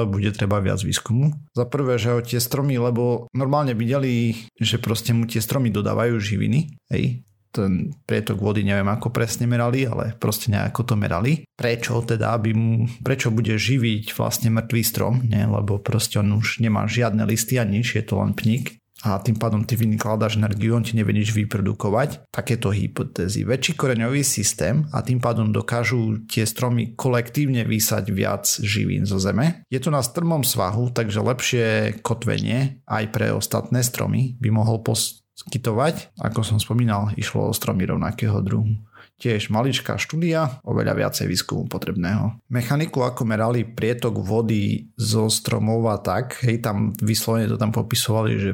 bude 0.09 0.31
treba 0.35 0.61
viac 0.61 0.83
výskumu. 0.83 1.33
Za 1.53 1.65
prvé, 1.69 1.97
že 2.01 2.15
o 2.15 2.21
tie 2.21 2.41
stromy, 2.43 2.81
lebo 2.81 3.29
normálne 3.33 3.73
videli, 3.77 4.37
že 4.59 4.81
proste 4.81 5.13
mu 5.13 5.25
tie 5.25 5.41
stromy 5.43 5.73
dodávajú 5.73 6.17
živiny, 6.19 6.79
hej, 6.93 7.23
ten 7.49 7.97
prietok 8.05 8.39
vody 8.39 8.61
neviem 8.63 8.87
ako 8.87 9.09
presne 9.09 9.49
merali, 9.49 9.89
ale 9.89 10.15
proste 10.21 10.53
nejako 10.53 10.85
to 10.85 10.95
merali. 10.95 11.43
Prečo 11.57 12.05
teda, 12.05 12.37
aby 12.37 12.53
mu, 12.53 12.87
prečo 13.01 13.33
bude 13.33 13.57
živiť 13.57 14.15
vlastne 14.15 14.53
mŕtvý 14.53 14.83
strom, 14.85 15.25
nie? 15.27 15.43
lebo 15.43 15.81
proste 15.81 16.21
on 16.21 16.39
už 16.39 16.61
nemá 16.63 16.85
žiadne 16.87 17.25
listy 17.25 17.57
a 17.57 17.65
nič, 17.65 17.97
je 17.97 18.05
to 18.05 18.21
len 18.21 18.37
pník 18.37 18.78
a 19.07 19.23
tým 19.23 19.39
pádom 19.39 19.63
ty 19.63 19.79
vynakladáš 19.79 20.43
energiu, 20.43 20.75
on 20.75 20.83
ti 20.83 20.99
nevie 20.99 21.23
nič 21.23 21.31
vyprodukovať. 21.31 22.31
Takéto 22.35 22.75
hypotézy. 22.75 23.47
Väčší 23.47 23.79
koreňový 23.79 24.27
systém 24.27 24.83
a 24.91 25.07
tým 25.07 25.23
pádom 25.23 25.55
dokážu 25.55 26.27
tie 26.27 26.43
stromy 26.43 26.99
kolektívne 26.99 27.63
vysať 27.63 28.11
viac 28.11 28.45
živín 28.59 29.07
zo 29.07 29.23
zeme. 29.23 29.63
Je 29.71 29.79
to 29.79 29.95
na 29.95 30.03
strmom 30.03 30.43
svahu, 30.43 30.91
takže 30.91 31.23
lepšie 31.23 31.67
kotvenie 32.03 32.83
aj 32.91 33.05
pre 33.15 33.31
ostatné 33.31 33.87
stromy 33.87 34.35
by 34.43 34.51
mohol 34.51 34.83
pos- 34.83 35.23
skytovať. 35.39 36.19
Ako 36.19 36.43
som 36.43 36.59
spomínal, 36.59 37.15
išlo 37.15 37.47
o 37.47 37.55
stromy 37.55 37.87
rovnakého 37.87 38.43
druhu. 38.43 38.75
Tiež 39.19 39.51
maličká 39.51 39.99
štúdia, 39.99 40.63
oveľa 40.63 40.95
viacej 40.95 41.27
výskumu 41.27 41.67
potrebného. 41.67 42.39
Mechaniku, 42.55 43.03
ako 43.03 43.27
merali 43.27 43.67
prietok 43.67 44.23
vody 44.23 44.95
zo 44.95 45.27
stromov 45.27 45.91
a 45.91 45.99
tak, 45.99 46.39
hej, 46.47 46.63
tam 46.63 46.95
vyslovene 47.03 47.51
to 47.51 47.59
tam 47.59 47.75
popisovali, 47.75 48.33
že 48.39 48.51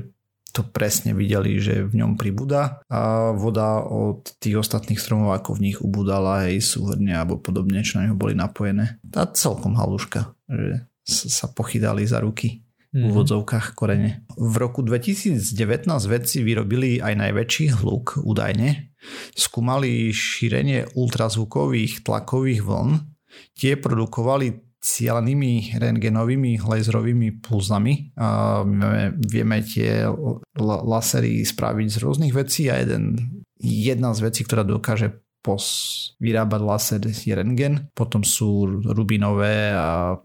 to 0.55 0.63
presne 0.63 1.19
videli, 1.19 1.59
že 1.59 1.83
v 1.83 1.99
ňom 1.99 2.15
pribúda 2.15 2.79
a 2.87 3.35
voda 3.35 3.83
od 3.83 4.23
tých 4.39 4.63
ostatných 4.63 5.03
stromov 5.03 5.35
ako 5.35 5.59
v 5.59 5.63
nich 5.71 5.79
ubudala, 5.83 6.47
hej, 6.47 6.63
súhrne 6.63 7.11
alebo 7.11 7.43
podobne, 7.43 7.83
čo 7.83 7.99
na 7.99 8.07
neho 8.07 8.15
boli 8.15 8.39
napojené. 8.39 9.03
Tá 9.11 9.27
celkom 9.35 9.75
haluška, 9.75 10.31
že 10.47 10.87
sa 11.03 11.51
pochytali 11.51 12.07
za 12.07 12.23
ruky 12.23 12.63
v 12.95 13.03
mhm. 13.03 13.11
úvodzovkách 13.11 13.75
korene. 13.75 14.23
V 14.39 14.55
roku 14.63 14.87
2019 14.87 15.43
vedci 16.07 16.47
vyrobili 16.47 17.03
aj 17.03 17.19
najväčší 17.19 17.83
hluk 17.83 18.23
údajne. 18.23 18.95
Skúmali 19.35 20.15
šírenie 20.15 20.87
ultrazvukových 20.95 22.07
tlakových 22.07 22.63
vln. 22.63 23.03
Tie 23.59 23.75
produkovali 23.75 24.64
cieľnými 24.85 25.81
rengenovými 25.81 26.61
laserovými 26.61 27.41
pulzami. 27.41 28.13
Vieme, 28.13 29.17
vieme 29.17 29.65
tie 29.65 30.05
lasery 30.61 31.41
spraviť 31.41 31.87
z 31.89 31.97
rôznych 32.05 32.37
vecí 32.37 32.69
a 32.69 32.77
jeden, 32.85 33.17
jedna 33.57 34.13
z 34.13 34.29
vecí, 34.29 34.45
ktorá 34.45 34.61
dokáže 34.61 35.25
pos, 35.41 35.65
vyrábať 36.21 36.61
laser 36.61 37.03
je 37.09 37.33
rengen. 37.33 37.89
Potom 37.97 38.21
sú 38.25 38.81
rubinové 38.85 39.73
a 39.73 40.21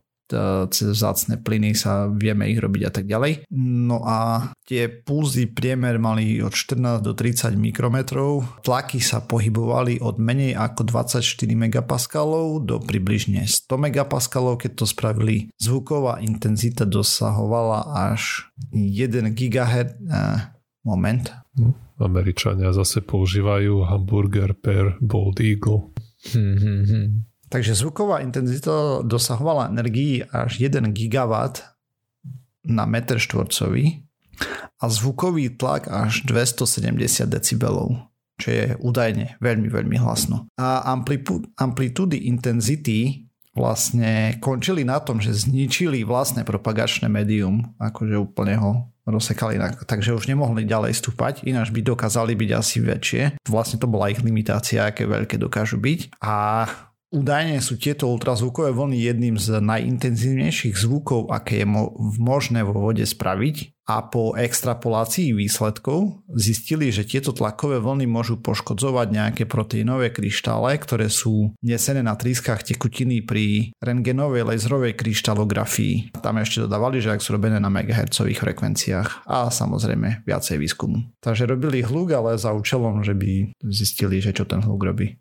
cez 0.69 0.87
vzácne 0.93 1.41
plyny 1.41 1.73
sa 1.73 2.07
vieme 2.09 2.49
ich 2.49 2.59
robiť 2.61 2.83
a 2.85 2.91
tak 2.93 3.05
ďalej. 3.09 3.49
No 3.55 4.05
a 4.05 4.51
tie 4.65 4.89
pulzy 4.89 5.49
priemer 5.49 5.97
mali 5.97 6.39
od 6.39 6.53
14 6.53 7.01
do 7.01 7.17
30 7.17 7.57
mikrometrov, 7.57 8.61
tlaky 8.61 9.01
sa 9.01 9.23
pohybovali 9.25 9.99
od 9.99 10.21
menej 10.21 10.55
ako 10.55 10.85
24 10.85 11.21
megapaskalov 11.53 12.65
do 12.65 12.77
približne 12.77 13.45
100 13.45 13.69
megapaskalov, 13.89 14.61
keď 14.61 14.71
to 14.79 14.85
spravili. 14.85 15.49
Zvuková 15.57 16.21
intenzita 16.21 16.85
dosahovala 16.85 18.13
až 18.13 18.49
1 18.73 19.33
GHz. 19.33 19.89
Eh, 20.09 20.59
moment. 20.83 21.29
Američania 21.99 22.71
zase 22.71 23.03
používajú 23.03 23.83
hamburger 23.83 24.55
per 24.55 24.95
Bold 25.03 25.43
Eagle. 25.43 25.91
Hmm, 26.31 26.55
hmm, 26.55 26.83
hmm. 26.87 27.28
Takže 27.49 27.73
zvuková 27.73 28.21
intenzita 28.21 29.01
dosahovala 29.01 29.73
energii 29.73 30.21
až 30.21 30.61
1 30.61 30.93
GW 30.93 31.33
na 32.69 32.85
meter 32.85 33.17
štvorcový 33.17 34.05
a 34.77 34.85
zvukový 34.85 35.57
tlak 35.57 35.89
až 35.89 36.23
270 36.29 37.25
decibelov, 37.25 38.05
čo 38.37 38.47
je 38.53 38.65
údajne 38.77 39.41
veľmi, 39.41 39.65
veľmi 39.65 39.97
hlasno. 39.97 40.45
A 40.61 40.85
amplitúdy 41.57 42.29
intenzity 42.29 43.25
vlastne 43.57 44.37
končili 44.37 44.85
na 44.85 45.01
tom, 45.01 45.17
že 45.17 45.33
zničili 45.33 46.05
vlastné 46.05 46.45
propagačné 46.45 47.09
médium, 47.09 47.73
akože 47.81 48.15
úplne 48.15 48.55
ho 48.61 48.71
rozsekali, 49.09 49.57
takže 49.89 50.13
už 50.13 50.29
nemohli 50.29 50.69
ďalej 50.69 50.93
stúpať, 51.01 51.41
ináč 51.49 51.73
by 51.73 51.81
dokázali 51.81 52.37
byť 52.37 52.49
asi 52.53 52.77
väčšie. 52.77 53.21
Vlastne 53.49 53.81
to 53.81 53.89
bola 53.89 54.13
ich 54.13 54.21
limitácia, 54.21 54.85
aké 54.85 55.09
veľké 55.09 55.41
dokážu 55.41 55.81
byť. 55.81 56.21
A 56.21 56.69
Údajne 57.09 57.57
sú 57.57 57.81
tieto 57.81 58.05
ultrazvukové 58.05 58.69
vlny 58.69 58.97
jedným 59.01 59.35
z 59.41 59.57
najintenzívnejších 59.65 60.77
zvukov, 60.77 61.33
aké 61.33 61.65
je 61.65 61.67
mo- 61.67 61.97
možné 62.21 62.61
vo 62.61 62.77
vode 62.77 63.01
spraviť 63.01 63.79
a 63.89 64.05
po 64.05 64.37
extrapolácii 64.37 65.33
výsledkov 65.33 66.21
zistili, 66.37 66.93
že 66.93 67.09
tieto 67.09 67.33
tlakové 67.33 67.81
vlny 67.81 68.05
môžu 68.05 68.37
poškodzovať 68.37 69.07
nejaké 69.09 69.43
proteínové 69.49 70.13
kryštále, 70.13 70.77
ktoré 70.77 71.09
sú 71.09 71.57
nesené 71.65 72.05
na 72.05 72.13
trískach 72.13 72.61
tekutiny 72.61 73.25
pri 73.25 73.73
rengenovej 73.81 74.45
laserovej 74.45 74.93
kryštalografii. 74.93 76.13
Tam 76.21 76.37
ešte 76.37 76.69
dodávali, 76.69 77.01
že 77.01 77.17
ak 77.17 77.25
sú 77.25 77.33
robené 77.33 77.57
na 77.57 77.73
megahertzových 77.73 78.45
frekvenciách 78.45 79.25
a 79.25 79.49
samozrejme 79.49 80.29
viacej 80.29 80.61
výskumu. 80.61 81.09
Takže 81.25 81.49
robili 81.49 81.81
hluk, 81.81 82.13
ale 82.13 82.37
za 82.37 82.53
účelom, 82.53 83.01
že 83.01 83.17
by 83.17 83.57
zistili, 83.73 84.21
že 84.21 84.37
čo 84.37 84.45
ten 84.45 84.61
hluk 84.61 84.85
robí. 84.85 85.17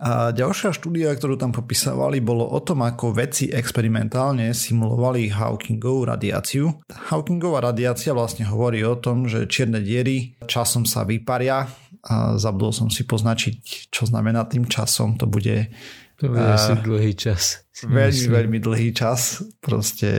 A 0.00 0.34
ďalšia 0.34 0.74
štúdia, 0.74 1.14
ktorú 1.14 1.38
tam 1.38 1.54
popisovali, 1.54 2.20
bolo 2.20 2.44
o 2.46 2.60
tom, 2.60 2.84
ako 2.84 3.14
vedci 3.14 3.50
experimentálne 3.50 4.52
simulovali 4.52 5.30
Hawkingovú 5.30 6.10
radiáciu. 6.10 6.70
Hawkingová 6.90 7.72
radiácia 7.72 8.12
vlastne 8.12 8.46
hovorí 8.48 8.84
o 8.84 8.98
tom, 8.98 9.30
že 9.30 9.48
čierne 9.48 9.80
diery 9.80 10.36
časom 10.44 10.84
sa 10.84 11.06
vyparia 11.06 11.66
a 12.04 12.36
zabudol 12.36 12.76
som 12.76 12.88
si 12.92 13.08
poznačiť, 13.08 13.88
čo 13.88 14.04
znamená 14.04 14.44
tým 14.44 14.68
časom. 14.68 15.16
To 15.16 15.24
bude 15.24 15.72
to 16.14 16.30
bude 16.30 16.46
asi 16.46 16.78
dlhý 16.78 17.12
čas. 17.18 17.66
Veľmi, 17.82 18.26
veľmi 18.30 18.58
dlhý 18.62 18.94
čas. 18.94 19.42
Proste, 19.58 20.10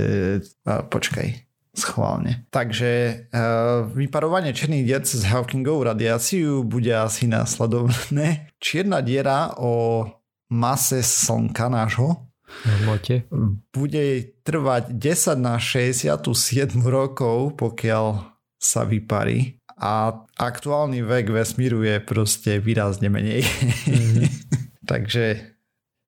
uh, 0.68 0.84
počkaj, 0.92 1.45
schválne. 1.76 2.48
Takže 2.50 2.92
uh, 3.30 3.86
vyparovanie 3.92 4.56
černých 4.56 4.86
dier 4.88 5.04
cez 5.04 5.28
Hawkingovú 5.28 5.86
radiáciu 5.92 6.64
bude 6.64 6.96
asi 6.96 7.28
následovné. 7.28 8.50
Čierna 8.58 9.04
diera 9.04 9.54
o 9.60 10.08
mase 10.50 11.04
slnka 11.04 11.68
nášho 11.68 12.32
Hmote. 12.64 13.28
bude 13.76 14.06
trvať 14.48 14.96
10 14.96 15.36
na 15.42 15.60
67 15.60 16.80
rokov, 16.88 17.60
pokiaľ 17.60 18.24
sa 18.56 18.88
vyparí 18.88 19.60
a 19.76 20.24
aktuálny 20.40 21.04
vek 21.04 21.36
vesmíru 21.36 21.84
je 21.84 22.00
proste 22.00 22.64
výrazne 22.64 23.12
menej. 23.12 23.44
Mm-hmm. 23.44 24.26
Takže 24.92 25.56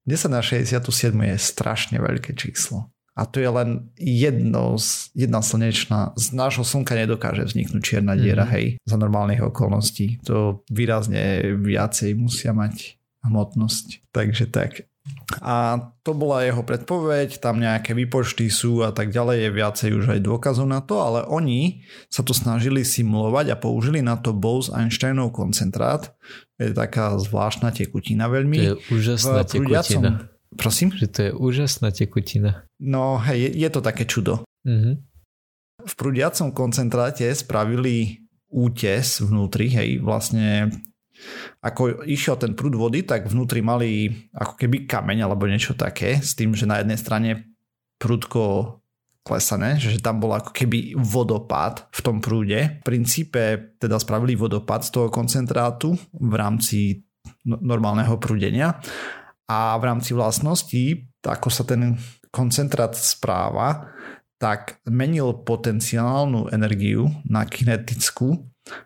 10 0.07 0.31
na 0.31 0.39
67 0.39 0.87
je 1.11 1.35
strašne 1.35 1.97
veľké 1.99 2.31
číslo. 2.39 2.87
A 3.17 3.25
to 3.25 3.41
je 3.41 3.49
len 3.49 3.89
jedno 3.97 4.77
z, 4.77 5.09
jedna 5.17 5.41
slnečná. 5.41 6.13
Z 6.13 6.37
nášho 6.37 6.61
slnka 6.61 6.93
nedokáže 6.93 7.49
vzniknúť 7.49 7.81
čierna 7.81 8.13
diera, 8.13 8.45
mm. 8.45 8.51
hej, 8.53 8.65
za 8.85 8.95
normálnych 9.01 9.41
okolností. 9.41 10.21
To 10.29 10.61
výrazne 10.69 11.57
viacej 11.57 12.13
musia 12.13 12.53
mať 12.53 13.01
hmotnosť. 13.25 14.13
Takže 14.13 14.45
tak. 14.53 14.85
A 15.41 15.79
to 16.03 16.11
bola 16.11 16.43
jeho 16.43 16.63
predpoveď, 16.67 17.39
tam 17.39 17.63
nejaké 17.63 17.95
výpočty 17.95 18.51
sú 18.51 18.83
a 18.83 18.91
tak 18.91 19.11
ďalej, 19.11 19.47
je 19.47 19.49
viacej 19.55 19.89
už 19.95 20.05
aj 20.13 20.19
dôkazov 20.19 20.67
na 20.67 20.83
to, 20.83 20.99
ale 20.99 21.23
oni 21.31 21.87
sa 22.11 22.27
to 22.27 22.35
snažili 22.35 22.83
simulovať 22.83 23.55
a 23.55 23.59
použili 23.59 24.03
na 24.03 24.19
to 24.19 24.35
Bose-Einsteinov 24.35 25.31
koncentrát. 25.31 26.11
Je 26.59 26.75
taká 26.75 27.15
zvláštna 27.15 27.71
tekutina 27.71 28.27
veľmi. 28.27 28.57
To 28.59 28.67
je 28.67 28.75
úžasná 28.91 29.47
tekutina. 29.47 30.27
Prosím? 30.55 30.95
Že 30.95 31.07
to 31.11 31.19
je 31.27 31.31
úžasná 31.35 31.91
tekutina. 31.91 32.63
No 32.79 33.19
hej, 33.19 33.51
je, 33.51 33.69
to 33.69 33.81
také 33.83 34.07
čudo. 34.07 34.47
Mm-hmm. 34.63 34.95
V 35.87 35.93
prúdiacom 35.93 36.51
koncentráte 36.55 37.27
spravili 37.35 38.23
útes 38.47 39.19
vnútri, 39.19 39.67
hej, 39.67 39.99
vlastne 39.99 40.71
ako 41.59 42.05
išiel 42.05 42.37
ten 42.37 42.53
prúd 42.53 42.77
vody, 42.77 43.03
tak 43.03 43.27
vnútri 43.27 43.65
mali 43.65 44.13
ako 44.31 44.53
keby 44.55 44.85
kameň 44.85 45.25
alebo 45.25 45.49
niečo 45.49 45.73
také, 45.73 46.21
s 46.21 46.37
tým, 46.37 46.53
že 46.53 46.69
na 46.69 46.79
jednej 46.79 46.99
strane 46.99 47.29
prúdko 47.97 48.77
klesané, 49.25 49.75
že 49.75 49.99
tam 49.99 50.23
bol 50.23 50.31
ako 50.31 50.55
keby 50.55 50.95
vodopád 50.95 51.91
v 51.91 51.99
tom 51.99 52.23
prúde. 52.23 52.79
V 52.79 52.83
princípe 52.87 53.75
teda 53.75 53.99
spravili 53.99 54.39
vodopád 54.39 54.87
z 54.87 54.89
toho 54.95 55.11
koncentrátu 55.11 55.99
v 56.15 56.33
rámci 56.39 57.03
no, 57.43 57.59
normálneho 57.59 58.15
prúdenia 58.15 58.79
a 59.47 59.79
v 59.79 59.83
rámci 59.83 60.11
vlastností, 60.11 61.07
ako 61.23 61.47
sa 61.47 61.63
ten 61.63 61.95
koncentrát 62.29 62.93
správa, 62.93 63.95
tak 64.37 64.77
menil 64.85 65.33
potenciálnu 65.41 66.53
energiu 66.53 67.09
na 67.25 67.47
kinetickú 67.47 68.37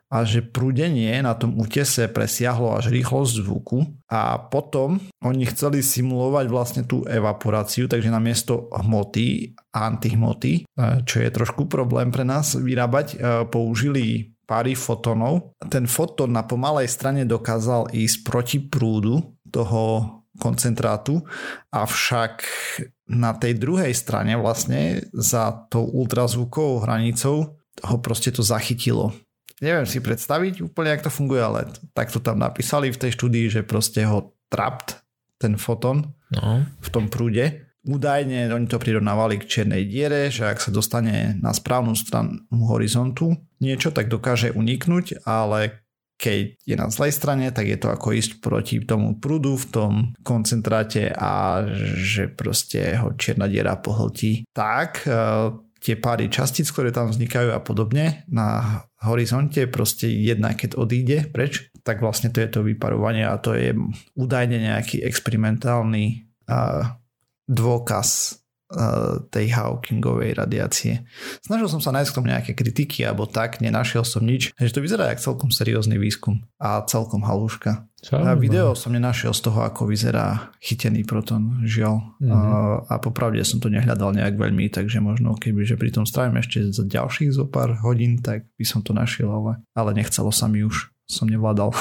a 0.07 0.23
že 0.23 0.45
prúdenie 0.45 1.11
na 1.25 1.33
tom 1.33 1.57
útese 1.57 2.05
presiahlo 2.07 2.77
až 2.77 2.93
rýchlosť 2.93 3.31
zvuku 3.41 3.79
a 4.07 4.37
potom 4.37 5.01
oni 5.25 5.49
chceli 5.49 5.81
simulovať 5.81 6.45
vlastne 6.47 6.83
tú 6.85 7.03
evaporáciu, 7.09 7.89
takže 7.89 8.13
namiesto 8.13 8.69
hmoty 8.71 9.57
a 9.73 9.89
antihmoty, 9.89 10.69
čo 11.03 11.15
je 11.19 11.29
trošku 11.33 11.65
problém 11.65 12.13
pre 12.13 12.21
nás 12.21 12.53
vyrábať, 12.53 13.07
e, 13.11 13.17
použili 13.49 14.35
páry 14.45 14.75
fotonov. 14.75 15.55
Ten 15.71 15.87
foton 15.87 16.35
na 16.35 16.43
pomalej 16.43 16.91
strane 16.91 17.23
dokázal 17.23 17.89
ísť 17.95 18.17
proti 18.27 18.57
prúdu 18.59 19.33
toho 19.47 20.20
koncentrátu, 20.41 21.21
avšak 21.69 22.41
na 23.13 23.37
tej 23.37 23.61
druhej 23.61 23.93
strane 23.93 24.33
vlastne 24.33 25.05
za 25.13 25.69
tou 25.69 25.85
ultrazvukovou 25.85 26.81
hranicou 26.81 27.61
ho 27.85 27.97
proste 28.01 28.33
to 28.33 28.41
zachytilo 28.41 29.13
neviem 29.61 29.85
si 29.85 30.01
predstaviť 30.01 30.65
úplne, 30.65 30.97
jak 30.97 31.05
to 31.05 31.13
funguje, 31.13 31.39
ale 31.39 31.69
tak 31.93 32.09
to 32.09 32.17
tam 32.17 32.41
napísali 32.41 32.89
v 32.89 32.97
tej 32.97 33.13
štúdii, 33.13 33.45
že 33.47 33.61
proste 33.61 34.03
ho 34.09 34.33
trapt 34.49 35.05
ten 35.37 35.55
foton 35.55 36.11
no. 36.33 36.65
v 36.65 36.89
tom 36.89 37.07
prúde. 37.07 37.69
Údajne 37.81 38.53
oni 38.53 38.69
to 38.69 38.77
prirovnávali 38.77 39.41
k 39.41 39.47
čiernej 39.49 39.89
diere, 39.89 40.29
že 40.29 40.45
ak 40.45 40.61
sa 40.61 40.69
dostane 40.69 41.37
na 41.41 41.49
správnu 41.49 41.97
stranu 41.97 42.45
horizontu 42.69 43.37
niečo, 43.57 43.89
tak 43.89 44.09
dokáže 44.09 44.53
uniknúť, 44.53 45.25
ale 45.25 45.81
keď 46.21 46.61
je 46.61 46.75
na 46.77 46.93
zlej 46.93 47.17
strane, 47.17 47.49
tak 47.49 47.65
je 47.65 47.81
to 47.81 47.89
ako 47.89 48.13
ísť 48.13 48.37
proti 48.37 48.77
tomu 48.85 49.17
prúdu 49.17 49.57
v 49.57 49.65
tom 49.73 49.93
koncentráte 50.21 51.09
a 51.09 51.65
že 51.97 52.29
proste 52.29 53.01
ho 53.01 53.17
čierna 53.17 53.49
diera 53.49 53.73
pohltí. 53.81 54.45
Tak 54.53 55.09
eh, 55.09 55.49
tie 55.81 55.97
páry 55.97 56.29
častíc, 56.29 56.69
ktoré 56.69 56.93
tam 56.93 57.09
vznikajú 57.09 57.49
a 57.49 57.59
podobne 57.65 58.21
na 58.29 58.81
horizonte, 59.01 59.65
proste 59.65 60.13
jedna 60.13 60.53
keď 60.53 60.77
odíde 60.77 61.17
preč, 61.33 61.73
tak 61.81 62.05
vlastne 62.05 62.29
to 62.29 62.37
je 62.37 62.49
to 62.53 62.61
vyparovanie 62.61 63.25
a 63.25 63.41
to 63.41 63.57
je 63.57 63.73
údajne 64.13 64.61
nejaký 64.61 65.01
experimentálny 65.01 66.29
uh, 66.45 67.01
dôkaz 67.49 68.37
tej 69.29 69.51
Hawkingovej 69.51 70.39
radiácie. 70.39 71.03
Snažil 71.43 71.67
som 71.67 71.83
sa 71.83 71.91
nájsť 71.91 72.09
k 72.11 72.17
tomu 72.17 72.27
nejaké 72.31 72.51
kritiky 72.55 73.03
alebo 73.03 73.27
tak, 73.27 73.59
nenašiel 73.59 74.07
som 74.07 74.23
nič. 74.23 74.55
Takže 74.55 74.75
to 74.75 74.83
vyzerá 74.83 75.11
ako 75.11 75.21
celkom 75.31 75.49
seriózny 75.51 75.99
výskum 75.99 76.39
a 76.55 76.83
celkom 76.87 77.23
halúška. 77.27 77.91
A 78.09 78.33
video 78.33 78.73
som 78.73 78.97
nenašiel 78.97 79.29
z 79.29 79.45
toho, 79.45 79.61
ako 79.61 79.85
vyzerá 79.85 80.49
chytený 80.57 81.05
proton, 81.05 81.61
žiaľ. 81.69 82.01
Mm-hmm. 82.17 82.33
A, 82.33 82.49
a 82.89 82.93
popravde 82.97 83.45
som 83.45 83.61
to 83.61 83.69
nehľadal 83.69 84.17
nejak 84.17 84.41
veľmi, 84.41 84.73
takže 84.73 84.97
možno 84.97 85.37
keby, 85.37 85.69
že 85.69 85.77
pri 85.77 85.93
tom 85.93 86.09
strávim 86.09 86.41
ešte 86.41 86.65
za 86.73 86.81
ďalších 86.81 87.29
zo 87.29 87.45
pár 87.45 87.77
hodín, 87.85 88.17
tak 88.17 88.49
by 88.57 88.65
som 88.65 88.81
to 88.81 88.97
našiel, 88.97 89.29
ale, 89.29 89.61
ale 89.77 89.93
nechcelo 89.93 90.33
sa 90.33 90.49
mi 90.49 90.65
už 90.65 90.89
som 91.11 91.27
nevládal. 91.27 91.75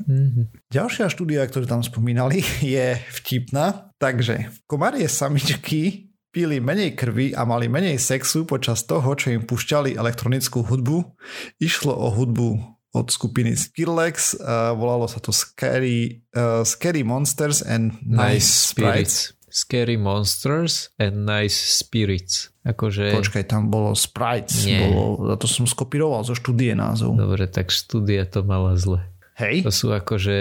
Mm-hmm. 0.00 0.44
Ďalšia 0.76 1.10
štúdia, 1.10 1.42
ktorú 1.44 1.66
tam 1.66 1.82
spomínali, 1.82 2.40
je 2.62 2.96
vtipná. 3.20 3.90
Takže 3.98 4.64
komárie 4.70 5.10
samičky 5.10 6.05
pili 6.36 6.60
menej 6.60 6.92
krvi 6.92 7.32
a 7.32 7.48
mali 7.48 7.64
menej 7.64 7.96
sexu 7.96 8.44
počas 8.44 8.84
toho, 8.84 9.16
čo 9.16 9.32
im 9.32 9.48
pušťali 9.48 9.96
elektronickú 9.96 10.68
hudbu. 10.68 11.16
Išlo 11.56 11.96
o 11.96 12.12
hudbu 12.12 12.76
od 12.92 13.08
skupiny 13.08 13.56
Skrillex, 13.56 14.36
uh, 14.36 14.76
volalo 14.76 15.08
sa 15.08 15.16
to 15.16 15.32
Scary, 15.32 16.20
uh, 16.36 16.60
Scary 16.60 17.00
Monsters 17.00 17.64
and 17.64 17.96
Nice 18.04 18.68
Sprites. 18.76 19.32
Scary 19.48 19.96
Monsters 19.96 20.92
and 21.00 21.24
Nice 21.24 21.56
Spirits. 21.56 22.52
Akože... 22.68 23.16
Počkaj, 23.16 23.48
tam 23.48 23.72
bolo 23.72 23.96
Sprites. 23.96 24.68
Nie. 24.68 24.92
Bolo, 24.92 25.32
to 25.40 25.48
som 25.48 25.64
skopíroval 25.64 26.20
zo 26.28 26.36
štúdie 26.36 26.76
názov. 26.76 27.16
Dobre, 27.16 27.48
tak 27.48 27.72
štúdia 27.72 28.28
to 28.28 28.44
mala 28.44 28.76
zle. 28.76 29.00
Hej. 29.40 29.64
To 29.64 29.72
sú 29.72 29.88
akože 29.88 30.36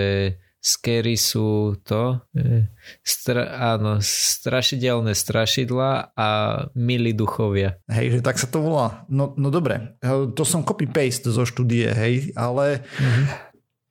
Scary 0.65 1.13
sú 1.13 1.77
to, 1.85 2.25
e, 2.33 2.65
stra, 3.05 3.77
áno, 3.77 4.01
strašidelné 4.01 5.13
strašidla 5.13 6.17
a 6.17 6.29
milí 6.73 7.13
duchovia. 7.13 7.77
Hej, 7.85 8.17
že 8.17 8.19
tak 8.25 8.41
sa 8.41 8.49
to 8.49 8.65
volá. 8.65 9.05
No, 9.05 9.37
no 9.37 9.53
dobre, 9.53 9.93
e, 10.01 10.25
to 10.33 10.41
som 10.41 10.65
copy-paste 10.65 11.29
zo 11.29 11.45
štúdie, 11.45 11.85
hej, 11.93 12.33
ale 12.33 12.81
mm-hmm. 12.81 13.25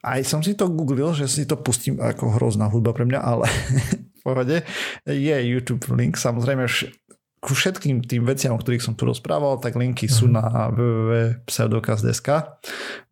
aj 0.02 0.20
som 0.26 0.42
si 0.42 0.58
to 0.58 0.66
googlil, 0.66 1.14
že 1.14 1.30
si 1.30 1.46
to 1.46 1.54
pustím 1.54 2.02
ako 2.02 2.42
hrozná 2.42 2.66
hudba 2.66 2.90
pre 2.90 3.06
mňa, 3.06 3.20
ale 3.22 3.46
v 4.18 4.20
pohode 4.26 4.66
je 5.06 5.36
YouTube 5.46 5.86
link, 5.94 6.18
samozrejme 6.18 6.66
ku 7.44 7.52
všetkým 7.52 8.00
tým 8.08 8.24
veciam, 8.24 8.56
o 8.56 8.60
ktorých 8.60 8.80
som 8.80 8.96
tu 8.96 9.04
rozprával, 9.04 9.60
tak 9.60 9.76
linky 9.76 10.08
sú 10.08 10.24
mhm. 10.24 10.32
na 10.32 10.44
www.pseudokaz.sk 10.72 12.28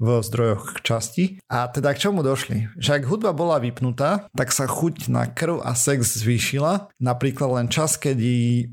v 0.00 0.08
zdrojoch 0.24 0.64
k 0.72 0.78
časti. 0.80 1.24
A 1.52 1.68
teda 1.68 1.92
k 1.92 2.08
čomu 2.08 2.24
došli? 2.24 2.72
Že 2.80 2.90
ak 2.96 3.08
hudba 3.12 3.36
bola 3.36 3.60
vypnutá, 3.60 4.32
tak 4.32 4.48
sa 4.56 4.64
chuť 4.64 5.12
na 5.12 5.28
krv 5.28 5.60
a 5.60 5.76
sex 5.76 6.16
zvýšila. 6.24 6.88
Napríklad 6.96 7.60
len 7.60 7.68
čas, 7.68 8.00
kedy 8.00 8.64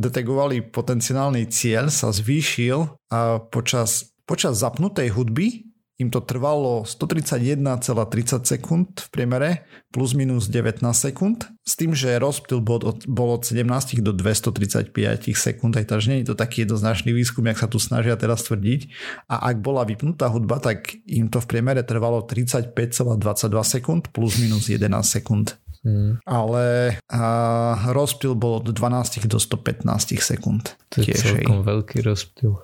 detegovali 0.00 0.72
potenciálny 0.72 1.48
cieľ, 1.52 1.92
sa 1.92 2.08
zvýšil 2.12 2.88
a 3.12 3.40
počas, 3.40 4.16
počas 4.24 4.60
zapnutej 4.60 5.12
hudby 5.12 5.73
im 5.94 6.10
to 6.10 6.18
trvalo 6.18 6.82
131,30 6.82 8.42
sekúnd 8.42 8.98
v 8.98 9.08
priemere 9.14 9.50
plus 9.94 10.18
minus 10.18 10.50
19 10.50 10.82
sekúnd 10.90 11.46
s 11.62 11.78
tým, 11.78 11.94
že 11.94 12.18
rozptyl 12.18 12.58
bol 12.58 12.82
od, 12.82 13.06
bol 13.06 13.38
od 13.38 13.46
17 13.46 14.02
do 14.02 14.10
235 14.10 14.90
sekúnd, 15.38 15.78
aj 15.78 15.86
takže 15.86 16.10
nie 16.10 16.18
je 16.26 16.34
to 16.34 16.36
taký 16.36 16.66
jednoznačný 16.66 17.14
výskum, 17.14 17.46
jak 17.46 17.62
sa 17.62 17.70
tu 17.70 17.78
snažia 17.78 18.18
teraz 18.18 18.42
tvrdiť. 18.42 18.90
A 19.30 19.54
ak 19.54 19.62
bola 19.62 19.86
vypnutá 19.86 20.26
hudba, 20.34 20.58
tak 20.58 20.98
im 21.06 21.30
to 21.30 21.38
v 21.38 21.46
priemere 21.46 21.86
trvalo 21.86 22.26
35,22 22.26 22.74
sekúnd 23.62 24.02
plus 24.10 24.42
minus 24.42 24.66
11 24.66 24.90
sekúnd. 25.06 25.54
Hmm. 25.84 26.18
Ale 26.26 26.96
a, 27.06 27.22
rozptyl 27.92 28.34
bol 28.34 28.64
od 28.64 28.66
12 28.66 29.30
do 29.30 29.38
115 29.38 29.86
sekúnd. 30.18 30.74
To 30.90 31.04
je 31.04 31.12
Tiež, 31.12 31.22
celkom 31.22 31.62
hej. 31.62 31.66
veľký 31.70 31.98
rozptyl. 32.02 32.56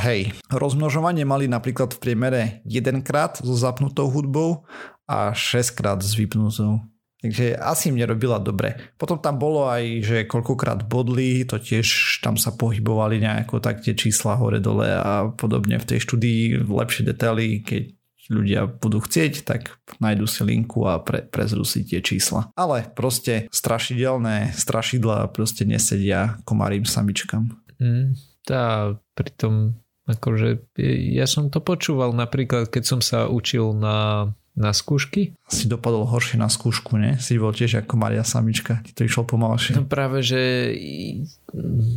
Hej, 0.00 0.32
rozmnožovanie 0.48 1.28
mali 1.28 1.44
napríklad 1.44 1.92
v 1.92 2.00
priemere 2.00 2.42
jedenkrát 2.64 3.36
so 3.44 3.52
zapnutou 3.52 4.08
hudbou 4.08 4.64
a 5.04 5.36
6 5.36 5.76
krát 5.76 6.00
s 6.00 6.16
vypnutou. 6.16 6.80
Takže 7.20 7.52
asi 7.60 7.92
im 7.92 8.00
nerobila 8.00 8.40
dobre. 8.40 8.80
Potom 8.96 9.20
tam 9.20 9.36
bolo 9.36 9.68
aj, 9.68 9.84
že 10.00 10.16
koľkokrát 10.24 10.88
bodli, 10.88 11.44
to 11.44 11.60
tiež 11.60 11.84
tam 12.24 12.40
sa 12.40 12.56
pohybovali 12.56 13.20
nejako 13.20 13.60
tak 13.60 13.84
tie 13.84 13.92
čísla 13.92 14.40
hore 14.40 14.56
dole 14.56 14.88
a 14.88 15.28
podobne 15.28 15.76
v 15.76 15.84
tej 15.84 16.08
štúdii 16.08 16.64
lepšie 16.64 17.04
detaily, 17.04 17.60
keď 17.60 17.92
ľudia 18.32 18.60
budú 18.64 19.04
chcieť, 19.04 19.44
tak 19.44 19.76
nájdu 20.00 20.24
si 20.24 20.40
linku 20.48 20.88
a 20.88 21.02
pre, 21.02 21.20
prezrú 21.26 21.66
si 21.68 21.84
tie 21.84 22.00
čísla. 22.00 22.48
Ale 22.56 22.88
proste 22.96 23.50
strašidelné 23.52 24.56
strašidla 24.56 25.28
proste 25.34 25.68
nesedia 25.68 26.40
komárým 26.48 26.88
samičkam. 26.88 27.52
Mm, 27.76 28.16
tá 28.46 28.96
pritom 29.20 29.76
Akože 30.10 30.66
ja 31.14 31.26
som 31.30 31.52
to 31.52 31.62
počúval 31.62 32.10
napríklad, 32.10 32.66
keď 32.66 32.82
som 32.82 33.00
sa 33.04 33.30
učil 33.30 33.76
na, 33.76 34.30
na 34.58 34.74
skúšky. 34.74 35.38
Si 35.46 35.70
dopadol 35.70 36.08
horšie 36.08 36.40
na 36.40 36.50
skúšku, 36.50 36.98
ne? 36.98 37.20
Si 37.22 37.38
bol 37.38 37.54
tiež 37.54 37.84
ako 37.84 37.94
Maria 37.94 38.26
Samička, 38.26 38.82
ti 38.82 38.90
to 38.90 39.06
išlo 39.06 39.28
pomalšie. 39.28 39.78
No 39.78 39.86
práve, 39.86 40.26
že 40.26 40.72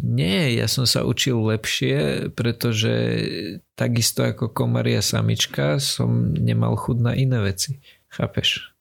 nie, 0.03 0.53
ja 0.53 0.69
som 0.69 0.85
sa 0.85 1.07
učil 1.07 1.41
lepšie, 1.41 2.29
pretože 2.37 2.93
takisto 3.73 4.21
ako 4.21 4.51
Maria 4.69 5.01
Samička 5.01 5.81
som 5.81 6.35
nemal 6.37 6.77
chud 6.77 7.01
na 7.01 7.17
iné 7.17 7.41
veci. 7.41 7.81
Chápeš? 8.13 8.72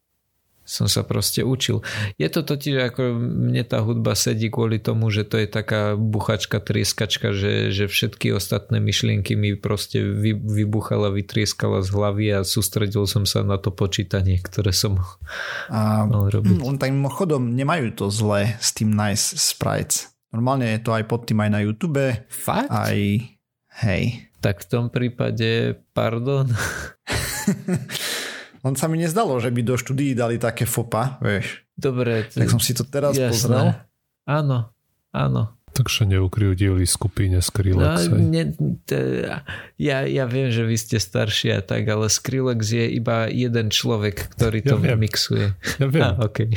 Som 0.73 0.89
sa 0.89 1.05
proste 1.05 1.45
učil. 1.45 1.85
Je 2.17 2.25
to 2.33 2.41
totiž 2.41 2.89
ako 2.89 3.21
mne 3.21 3.61
tá 3.69 3.85
hudba 3.85 4.17
sedí 4.17 4.49
kvôli 4.49 4.81
tomu, 4.81 5.13
že 5.13 5.29
to 5.29 5.37
je 5.37 5.45
taká 5.45 6.01
buchačka, 6.01 6.65
trieskačka, 6.65 7.37
že, 7.37 7.69
že 7.69 7.93
všetky 7.93 8.33
ostatné 8.33 8.81
myšlienky 8.81 9.37
mi 9.37 9.53
proste 9.53 10.01
vy, 10.01 10.33
vybuchala, 10.33 11.13
vytrieskala 11.13 11.85
z 11.85 11.93
hlavy 11.93 12.27
a 12.33 12.39
sústredil 12.41 13.05
som 13.05 13.29
sa 13.29 13.45
na 13.45 13.61
to 13.61 13.69
počítanie, 13.69 14.41
ktoré 14.41 14.73
som 14.73 14.97
a, 15.69 16.09
mal 16.09 16.33
robiť. 16.33 16.65
On 16.65 16.81
tak 16.81 16.89
mimochodom 16.89 17.53
nemajú 17.53 17.93
to 17.93 18.09
zle 18.09 18.57
s 18.57 18.73
tým 18.73 18.97
Nice 18.97 19.37
Sprites. 19.37 20.09
Normálne 20.33 20.73
je 20.73 20.81
to 20.81 20.97
aj 20.97 21.05
pod 21.05 21.29
tým 21.29 21.45
aj 21.45 21.51
na 21.53 21.61
YouTube. 21.61 22.01
Fakt? 22.33 22.73
Aj, 22.73 22.97
hej. 23.85 24.05
Tak 24.41 24.65
v 24.65 24.67
tom 24.73 24.89
prípade, 24.89 25.77
pardon. 25.93 26.49
Len 28.63 28.75
sa 28.79 28.87
mi 28.87 28.99
nezdalo, 29.03 29.43
že 29.43 29.51
by 29.51 29.61
do 29.67 29.75
štúdií 29.75 30.15
dali 30.15 30.39
také 30.39 30.65
fopa, 30.71 31.19
vieš. 31.19 31.67
Dobre. 31.75 32.31
Tak 32.31 32.47
som 32.47 32.63
si 32.63 32.73
to 32.79 32.87
teraz 32.87 33.19
jasné. 33.19 33.35
pozrel. 33.35 33.67
Áno, 34.23 34.71
áno. 35.11 35.59
Takže 35.73 36.05
neukryjúdili 36.05 36.85
skupine 36.85 37.41
Skrillex. 37.41 38.13
No, 38.13 38.21
ne, 38.21 38.53
to, 38.85 38.97
ja, 39.81 40.05
ja 40.05 40.25
viem, 40.29 40.53
že 40.53 40.69
vy 40.69 40.77
ste 40.77 41.01
starší 41.01 41.59
a 41.59 41.61
tak, 41.65 41.89
ale 41.89 42.13
Skrillex 42.13 42.61
je 42.61 42.87
iba 42.93 43.25
jeden 43.33 43.73
človek, 43.73 44.37
ktorý 44.37 44.61
to 44.61 44.77
ja 44.85 44.95
mixuje. 45.01 45.57
Ja 45.81 45.87
viem. 45.89 46.05
Ah, 46.05 46.21
okay. 46.21 46.53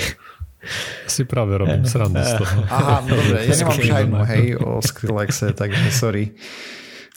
Si 1.07 1.23
práve 1.23 1.55
robím 1.55 1.87
srandu 1.87 2.19
z 2.19 2.43
toho. 2.43 2.57
Aha, 2.67 3.05
no 3.07 3.13
dobre, 3.15 3.37
ja 3.45 3.53
nemám 3.55 3.79
šajnu, 3.79 4.17
hej, 4.27 4.45
o 4.59 4.69
Skrillaxe, 4.81 5.53
takže 5.55 5.93
sorry. 5.93 6.35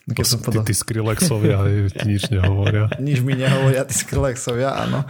Keď 0.09 0.25
som 0.25 0.41
podal... 0.41 0.65
Tí, 0.65 0.73
tí 0.73 0.81
Skrillexovia 0.81 1.59
ti 1.93 2.05
nič 2.09 2.33
nehovoria. 2.33 2.89
nič 3.05 3.21
mi 3.21 3.37
nehovoria, 3.37 3.85
tí 3.85 3.93
Skrillexovia, 3.93 4.73
áno. 4.73 5.05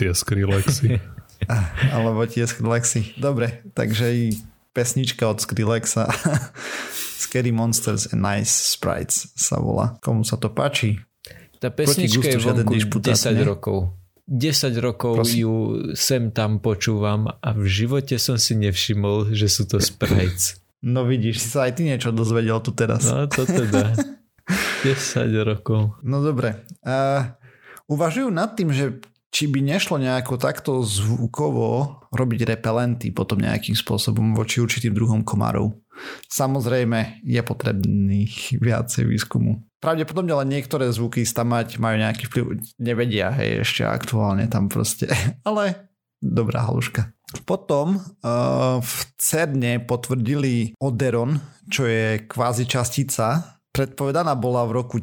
Tie 0.00 0.08
Skrillexy. 0.16 0.96
Alebo 1.94 2.24
tie 2.24 2.48
Skrillexy. 2.48 3.20
Dobre, 3.20 3.60
takže 3.76 4.06
i 4.08 4.24
pesnička 4.72 5.28
od 5.28 5.44
Skrillexa 5.44 6.08
Scary 7.22 7.52
Monsters 7.52 8.10
and 8.16 8.24
Nice 8.24 8.74
Sprites 8.76 9.28
sa 9.36 9.60
volá. 9.60 10.00
Komu 10.00 10.24
sa 10.24 10.40
to 10.40 10.48
páči? 10.48 10.96
Tá 11.60 11.68
pesnička 11.68 12.24
je 12.24 12.40
vonku 12.40 12.98
10 13.04 13.36
ne? 13.36 13.44
rokov. 13.44 13.92
10 14.30 14.72
rokov 14.78 15.20
Prosím. 15.20 15.38
ju 15.42 15.54
sem 15.98 16.30
tam 16.30 16.62
počúvam 16.62 17.28
a 17.28 17.48
v 17.50 17.66
živote 17.66 18.14
som 18.16 18.38
si 18.38 18.54
nevšimol, 18.56 19.34
že 19.34 19.50
sú 19.50 19.66
to 19.66 19.82
sprites. 19.82 20.62
No 20.80 21.04
vidíš, 21.04 21.44
si 21.44 21.48
sa 21.52 21.68
aj 21.68 21.76
ty 21.76 21.82
niečo 21.84 22.14
dozvedel 22.14 22.56
tu 22.64 22.72
teraz. 22.72 23.04
No 23.04 23.28
to 23.28 23.44
teda. 23.44 23.92
10 24.86 25.30
rokov. 25.46 26.00
No 26.02 26.20
dobre. 26.20 26.66
Uh, 26.82 27.30
uvažujú 27.90 28.30
nad 28.30 28.54
tým, 28.54 28.74
že 28.74 28.98
či 29.30 29.46
by 29.46 29.62
nešlo 29.62 30.02
nejako 30.02 30.42
takto 30.42 30.82
zvukovo 30.82 32.02
robiť 32.10 32.50
repelenty 32.50 33.14
potom 33.14 33.38
nejakým 33.38 33.78
spôsobom 33.78 34.34
voči 34.34 34.58
určitým 34.58 34.90
druhom 34.90 35.22
komárov. 35.22 35.70
Samozrejme 36.26 37.22
je 37.22 37.40
potrebný 37.44 38.26
viacej 38.58 39.06
výskumu. 39.06 39.62
Pravdepodobne 39.80 40.34
len 40.44 40.48
niektoré 40.50 40.90
zvuky 40.92 41.24
tam 41.30 41.56
mať 41.56 41.80
majú 41.80 41.96
nejaký 42.00 42.28
vplyv. 42.28 42.44
Nevedia, 42.82 43.32
hej, 43.32 43.64
ešte 43.64 43.86
aktuálne 43.86 44.50
tam 44.50 44.68
proste. 44.68 45.08
Ale 45.48 45.92
dobrá 46.20 46.66
haluška. 46.66 47.14
Potom 47.46 47.96
uh, 47.96 48.82
v 48.82 48.94
CERNE 49.14 49.86
potvrdili 49.86 50.74
Oderon, 50.82 51.38
čo 51.70 51.86
je 51.86 52.26
kvázi 52.26 52.66
častica 52.66 53.59
predpovedaná 53.72 54.34
bola 54.36 54.66
v 54.66 54.72
roku 54.76 54.98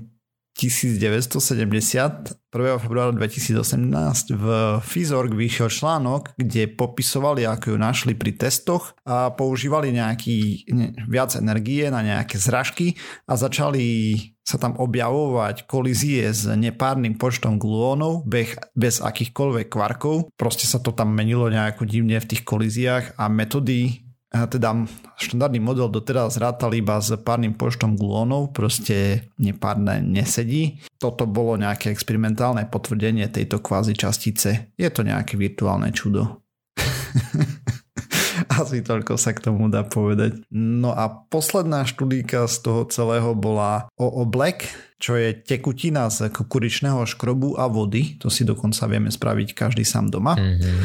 1970, 0.57 2.49
1. 2.49 2.81
februára 2.81 3.13
2018 3.13 4.33
v 4.33 4.45
Fizorg 4.81 5.29
vyšiel 5.37 5.69
článok, 5.69 6.33
kde 6.33 6.65
popisovali, 6.73 7.45
ako 7.45 7.65
ju 7.73 7.77
našli 7.77 8.13
pri 8.17 8.33
testoch 8.33 8.97
a 9.05 9.29
používali 9.29 9.93
nejaký, 9.93 10.65
ne, 10.73 10.97
viac 11.05 11.37
energie 11.37 11.85
na 11.93 12.01
nejaké 12.01 12.41
zražky 12.41 12.97
a 13.29 13.37
začali 13.37 14.17
sa 14.41 14.57
tam 14.57 14.73
objavovať 14.81 15.69
kolízie 15.69 16.25
s 16.25 16.49
nepárnym 16.49 17.21
počtom 17.21 17.61
gluónov 17.61 18.25
bez, 18.25 18.57
bez 18.73 18.97
akýchkoľvek 18.97 19.69
kvarkov. 19.69 20.33
Proste 20.33 20.65
sa 20.65 20.81
to 20.81 20.89
tam 20.89 21.13
menilo 21.13 21.53
nejako 21.53 21.85
divne 21.85 22.17
v 22.17 22.29
tých 22.33 22.41
kolíziách 22.41 23.21
a 23.21 23.29
metódy 23.29 24.06
teda 24.27 24.83
štandardný 25.15 25.63
model 25.63 25.87
doteraz 25.87 26.35
rátal 26.35 26.75
iba 26.75 26.99
s 26.99 27.15
párnym 27.23 27.55
počtom 27.55 27.95
gluónov, 27.95 28.51
proste 28.51 29.29
nepárne 29.39 30.03
nesedí. 30.03 30.83
Toto 30.99 31.23
bolo 31.23 31.55
nejaké 31.55 31.89
experimentálne 31.89 32.67
potvrdenie 32.67 33.31
tejto 33.31 33.63
kvázi 33.63 33.95
častice. 33.95 34.75
Je 34.75 34.89
to 34.91 35.07
nejaké 35.07 35.39
virtuálne 35.39 35.95
čudo. 35.95 36.43
Asi 38.61 38.85
toľko 38.85 39.17
sa 39.17 39.33
k 39.33 39.49
tomu 39.49 39.71
dá 39.71 39.87
povedať. 39.87 40.43
No 40.53 40.93
a 40.93 41.09
posledná 41.09 41.87
štúdíka 41.87 42.45
z 42.45 42.57
toho 42.61 42.81
celého 42.89 43.33
bola 43.33 43.89
o 43.97 44.21
oblek, 44.21 44.69
čo 45.01 45.17
je 45.17 45.33
tekutina 45.33 46.09
z 46.09 46.29
kukuričného 46.33 47.05
škrobu 47.05 47.57
a 47.57 47.65
vody. 47.69 48.17
To 48.21 48.29
si 48.29 48.45
dokonca 48.45 48.85
vieme 48.89 49.09
spraviť 49.09 49.55
každý 49.55 49.85
sám 49.85 50.09
doma. 50.13 50.37
Mm-hmm. 50.37 50.77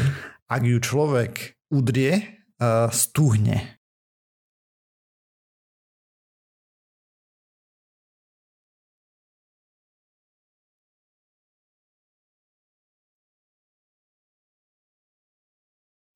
Ak 0.49 0.61
ju 0.65 0.77
človek 0.81 1.57
udrie 1.73 2.42
stuhne. 2.91 3.79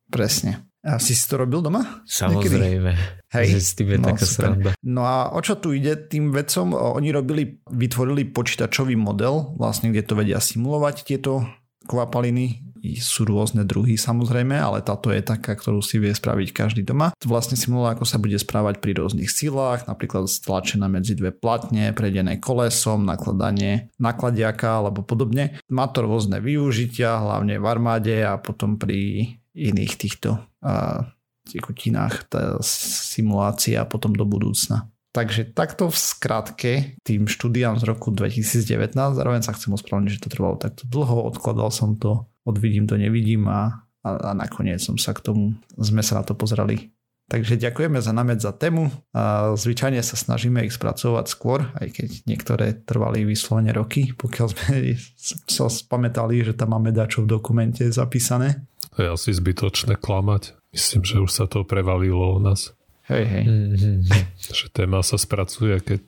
Presne. 0.07 0.67
A 0.87 1.03
si 1.03 1.11
si 1.11 1.27
to 1.27 1.35
robil 1.35 1.59
doma? 1.59 2.07
Samozrejme. 2.07 2.95
Hej. 3.35 3.47
S 3.59 3.75
tým 3.75 3.91
je 3.91 3.99
no, 3.99 4.07
taká 4.07 4.23
sranda. 4.23 4.71
No 4.79 5.03
a 5.03 5.35
o 5.35 5.39
čo 5.43 5.59
tu 5.59 5.75
ide 5.75 5.99
tým 5.99 6.31
vecom? 6.31 6.71
Oni 6.71 7.11
robili, 7.11 7.59
vytvorili 7.67 8.23
počítačový 8.31 8.95
model, 8.95 9.51
vlastne 9.59 9.91
kde 9.91 10.07
to 10.07 10.13
vedia 10.15 10.39
simulovať 10.39 11.03
tieto 11.03 11.43
kvapaliny 11.87 12.67
sú 12.95 13.27
rôzne 13.27 13.67
druhy 13.67 13.99
samozrejme, 13.99 14.55
ale 14.55 14.79
táto 14.85 15.11
je 15.11 15.19
taká, 15.19 15.57
ktorú 15.57 15.83
si 15.83 15.99
vie 15.99 16.13
spraviť 16.13 16.49
každý 16.55 16.81
doma. 16.87 17.11
Vlastne 17.25 17.59
simuluje, 17.59 17.97
ako 17.97 18.05
sa 18.07 18.21
bude 18.21 18.37
správať 18.39 18.79
pri 18.79 18.95
rôznych 19.01 19.27
silách, 19.27 19.89
napríklad 19.89 20.29
stlačená 20.31 20.87
medzi 20.87 21.17
dve 21.17 21.35
platne, 21.35 21.91
prejdené 21.91 22.39
kolesom, 22.39 23.03
nakladanie 23.03 23.91
nakladiaka 23.99 24.79
alebo 24.79 25.03
podobne. 25.03 25.59
Má 25.67 25.89
to 25.91 26.05
rôzne 26.05 26.39
využitia, 26.39 27.19
hlavne 27.19 27.59
v 27.59 27.65
armáde 27.65 28.15
a 28.23 28.39
potom 28.39 28.79
pri 28.79 29.33
iných 29.57 29.93
týchto 29.97 30.37
uh, 30.61 31.01
tekutinách, 31.49 32.29
tá 32.29 32.41
simulácia 32.61 33.81
potom 33.89 34.13
do 34.13 34.23
budúcna. 34.23 34.85
Takže 35.17 35.49
takto 35.49 35.89
v 35.89 35.97
skratke 35.97 36.71
tým 37.01 37.25
štúdiám 37.25 37.81
z 37.81 37.89
roku 37.89 38.13
2019, 38.13 38.93
zároveň 39.17 39.41
sa 39.41 39.49
chcem 39.57 39.73
ospravedlniť, 39.73 40.13
že 40.13 40.21
to 40.21 40.29
trvalo 40.29 40.61
takto 40.61 40.85
dlho, 40.85 41.25
odkladal 41.25 41.73
som 41.73 41.97
to, 41.97 42.29
odvidím 42.45 42.85
to, 42.85 43.01
nevidím 43.01 43.49
a, 43.49 43.81
a, 44.05 44.09
a 44.13 44.31
nakoniec 44.37 44.77
som 44.77 44.93
sa 44.93 45.17
k 45.17 45.25
tomu, 45.25 45.57
sme 45.73 46.05
sa 46.05 46.21
na 46.21 46.23
to 46.23 46.37
pozreli. 46.37 46.93
Takže 47.33 47.57
ďakujeme 47.57 47.97
za 47.97 48.13
námet 48.13 48.45
za 48.45 48.53
tému 48.53 48.93
a 49.17 49.57
zvyčajne 49.57 50.05
sa 50.05 50.13
snažíme 50.13 50.61
ich 50.63 50.77
spracovať 50.77 51.25
skôr, 51.25 51.65
aj 51.81 51.97
keď 51.97 52.09
niektoré 52.29 52.77
trvali 52.85 53.25
vyslovene 53.25 53.73
roky, 53.73 54.13
pokiaľ 54.13 54.47
sme 54.53 54.95
sa 55.57 55.65
spamätali, 55.65 56.45
že 56.45 56.53
tam 56.53 56.77
máme 56.77 56.93
dačo 56.93 57.25
v 57.25 57.33
dokumente 57.33 57.89
zapísané. 57.89 58.69
To 58.93 59.01
je 59.01 59.09
asi 59.09 59.33
zbytočné 59.33 59.97
klamať. 59.97 60.53
Myslím, 60.77 61.01
že 61.01 61.25
už 61.25 61.31
sa 61.33 61.49
to 61.49 61.65
prevalilo 61.65 62.37
u 62.37 62.39
nás. 62.39 62.77
Hej, 63.07 63.23
hej. 63.23 63.43
Mm-hmm. 63.47 63.97
Že 64.57 64.65
téma 64.75 64.99
sa 65.03 65.15
spracuje, 65.15 65.79
keď 65.79 66.01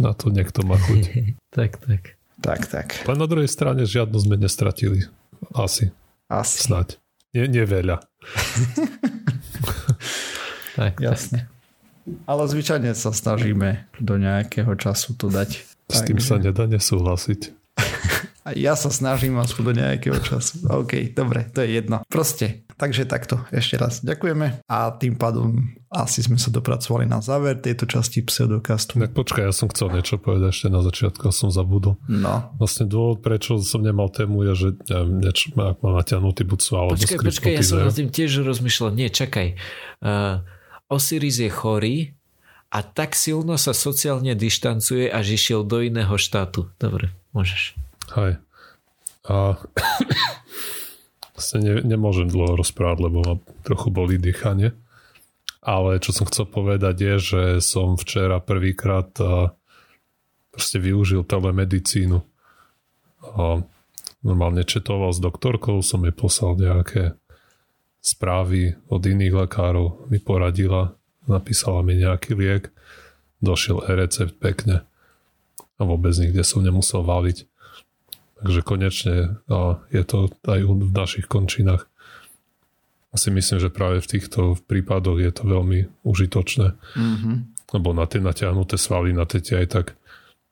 na 0.00 0.16
to 0.16 0.32
niekto 0.32 0.64
má 0.64 0.80
chuť. 0.80 1.02
tak, 1.56 1.80
tak. 1.84 2.16
Tak, 2.40 2.60
tak. 2.68 2.86
Ale 3.08 3.16
na 3.16 3.28
druhej 3.28 3.48
strane 3.48 3.84
žiadnu 3.88 4.16
sme 4.20 4.36
nestratili. 4.36 5.08
Asi. 5.56 5.92
Asi. 6.28 6.60
Snaď. 6.60 7.00
Nie, 7.32 7.48
nie 7.48 7.64
veľa. 7.64 8.00
tak, 10.80 11.00
Jasne. 11.00 11.48
Ale 12.24 12.46
zvyčajne 12.46 12.94
sa 12.94 13.10
snažíme 13.10 13.90
do 13.98 14.14
nejakého 14.14 14.72
času 14.78 15.18
to 15.18 15.26
dať. 15.26 15.64
S 15.90 16.00
tým 16.06 16.22
sa 16.22 16.38
nedá 16.38 16.70
nesúhlasiť. 16.70 17.50
A 18.46 18.54
ja 18.54 18.78
sa 18.78 18.94
snažím 18.94 19.42
aspoň 19.42 19.62
do 19.66 19.74
nejakého 19.74 20.22
času. 20.22 20.70
OK, 20.70 21.10
dobre, 21.10 21.50
to 21.50 21.66
je 21.66 21.82
jedno. 21.82 22.06
Proste, 22.06 22.62
Takže 22.76 23.08
takto, 23.08 23.40
ešte 23.56 23.80
raz 23.80 24.04
ďakujeme 24.04 24.60
a 24.68 24.92
tým 24.92 25.16
pádom 25.16 25.72
asi 25.88 26.20
sme 26.20 26.36
sa 26.36 26.52
dopracovali 26.52 27.08
na 27.08 27.24
záver 27.24 27.56
tejto 27.56 27.88
časti 27.88 28.20
pseudokastu. 28.20 29.00
Tak 29.00 29.16
počkaj, 29.16 29.48
ja 29.48 29.54
som 29.56 29.72
chcel 29.72 29.96
niečo 29.96 30.20
povedať 30.20 30.52
ešte 30.52 30.68
na 30.68 30.84
začiatku, 30.84 31.32
som 31.32 31.48
zabudol. 31.48 31.96
No. 32.04 32.52
Vlastne 32.60 32.84
dôvod, 32.84 33.24
prečo 33.24 33.56
som 33.64 33.80
nemal 33.80 34.12
tému, 34.12 34.44
je, 34.52 34.52
že 34.52 34.68
neviem, 34.92 35.24
niečo, 35.24 35.56
ak 35.56 35.80
mám 35.80 35.96
natiahnutý 35.96 36.44
bucu 36.44 36.68
alebo 36.76 37.00
Počkaj, 37.00 37.16
počkaj, 37.24 37.52
ja 37.56 37.64
som 37.64 37.80
nad 37.80 37.96
tým 37.96 38.12
tiež 38.12 38.44
rozmýšľal. 38.44 38.92
Nie, 38.92 39.08
čakaj. 39.08 39.56
Uh, 40.04 40.44
Osiris 40.92 41.40
je 41.40 41.48
chorý 41.48 41.96
a 42.68 42.84
tak 42.84 43.16
silno 43.16 43.56
sa 43.56 43.72
sociálne 43.72 44.36
dištancuje, 44.36 45.08
až 45.08 45.32
išiel 45.32 45.64
do 45.64 45.80
iného 45.80 46.12
štátu. 46.20 46.68
Dobre, 46.76 47.08
môžeš. 47.32 47.72
Hej. 48.20 48.36
A 49.24 49.56
vlastne 51.36 51.60
ne, 51.60 51.84
nemôžem 51.84 52.32
dlho 52.32 52.56
rozprávať, 52.56 52.98
lebo 53.04 53.18
ma 53.20 53.34
trochu 53.62 53.92
boli 53.92 54.16
dýchanie. 54.16 54.72
Ale 55.60 56.00
čo 56.00 56.16
som 56.16 56.24
chcel 56.24 56.48
povedať 56.48 56.96
je, 56.96 57.14
že 57.18 57.42
som 57.60 58.00
včera 58.00 58.40
prvýkrát 58.40 59.10
proste 60.54 60.78
využil 60.78 61.26
telemedicínu. 61.26 62.22
Normálne 64.22 64.62
četoval 64.62 65.10
s 65.10 65.18
doktorkou, 65.18 65.82
som 65.82 66.06
jej 66.06 66.14
poslal 66.14 66.54
nejaké 66.56 67.18
správy 67.98 68.78
od 68.86 69.02
iných 69.02 69.34
lekárov, 69.34 70.06
mi 70.06 70.22
poradila, 70.22 70.94
napísala 71.26 71.82
mi 71.82 71.98
nejaký 71.98 72.38
liek, 72.38 72.70
došiel 73.42 73.82
e-recept 73.90 74.38
pekne 74.38 74.86
a 75.76 75.82
vôbec 75.82 76.14
nikde 76.14 76.46
som 76.46 76.62
nemusel 76.62 77.02
valiť. 77.02 77.42
Takže 78.36 78.60
konečne 78.60 79.40
je 79.88 80.02
to 80.04 80.28
aj 80.44 80.60
v 80.60 80.92
našich 80.92 81.24
končinách. 81.24 81.88
Asi 83.16 83.32
myslím, 83.32 83.56
že 83.56 83.72
práve 83.72 84.04
v 84.04 84.10
týchto 84.12 84.60
prípadoch 84.68 85.16
je 85.16 85.32
to 85.32 85.48
veľmi 85.48 85.88
užitočné. 86.04 86.76
Mm-hmm. 86.76 87.36
Lebo 87.72 87.96
na 87.96 88.04
tie 88.04 88.20
natiahnuté 88.20 88.76
svaly, 88.76 89.16
na 89.16 89.24
tie 89.24 89.40
aj 89.40 89.66
tak 89.72 89.86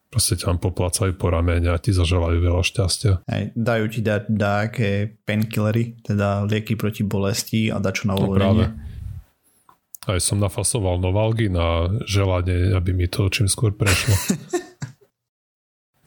proste 0.09 0.39
ťa 0.39 0.57
poplacajú 0.62 1.18
po 1.18 1.26
ramene 1.28 1.74
a 1.74 1.82
ti 1.82 1.91
zaželajú 1.91 2.39
veľa 2.39 2.62
šťastia. 2.62 3.12
Hej, 3.26 3.51
dajú 3.59 3.85
ti 3.91 4.01
dať 4.01 4.22
nejaké 4.30 4.91
painkillery, 5.26 5.99
teda 6.07 6.47
lieky 6.47 6.78
proti 6.78 7.03
bolesti 7.03 7.74
a 7.74 7.82
dačo 7.82 8.07
na 8.07 8.14
uvoľnenie. 8.14 8.66
No 8.70 10.09
Aj 10.14 10.20
som 10.22 10.39
nafasoval 10.39 11.03
novalgy 11.03 11.51
na 11.51 11.91
želanie, 12.07 12.70
aby 12.72 12.95
mi 12.95 13.11
to 13.11 13.26
čím 13.26 13.51
skôr 13.51 13.74
prešlo. 13.74 14.14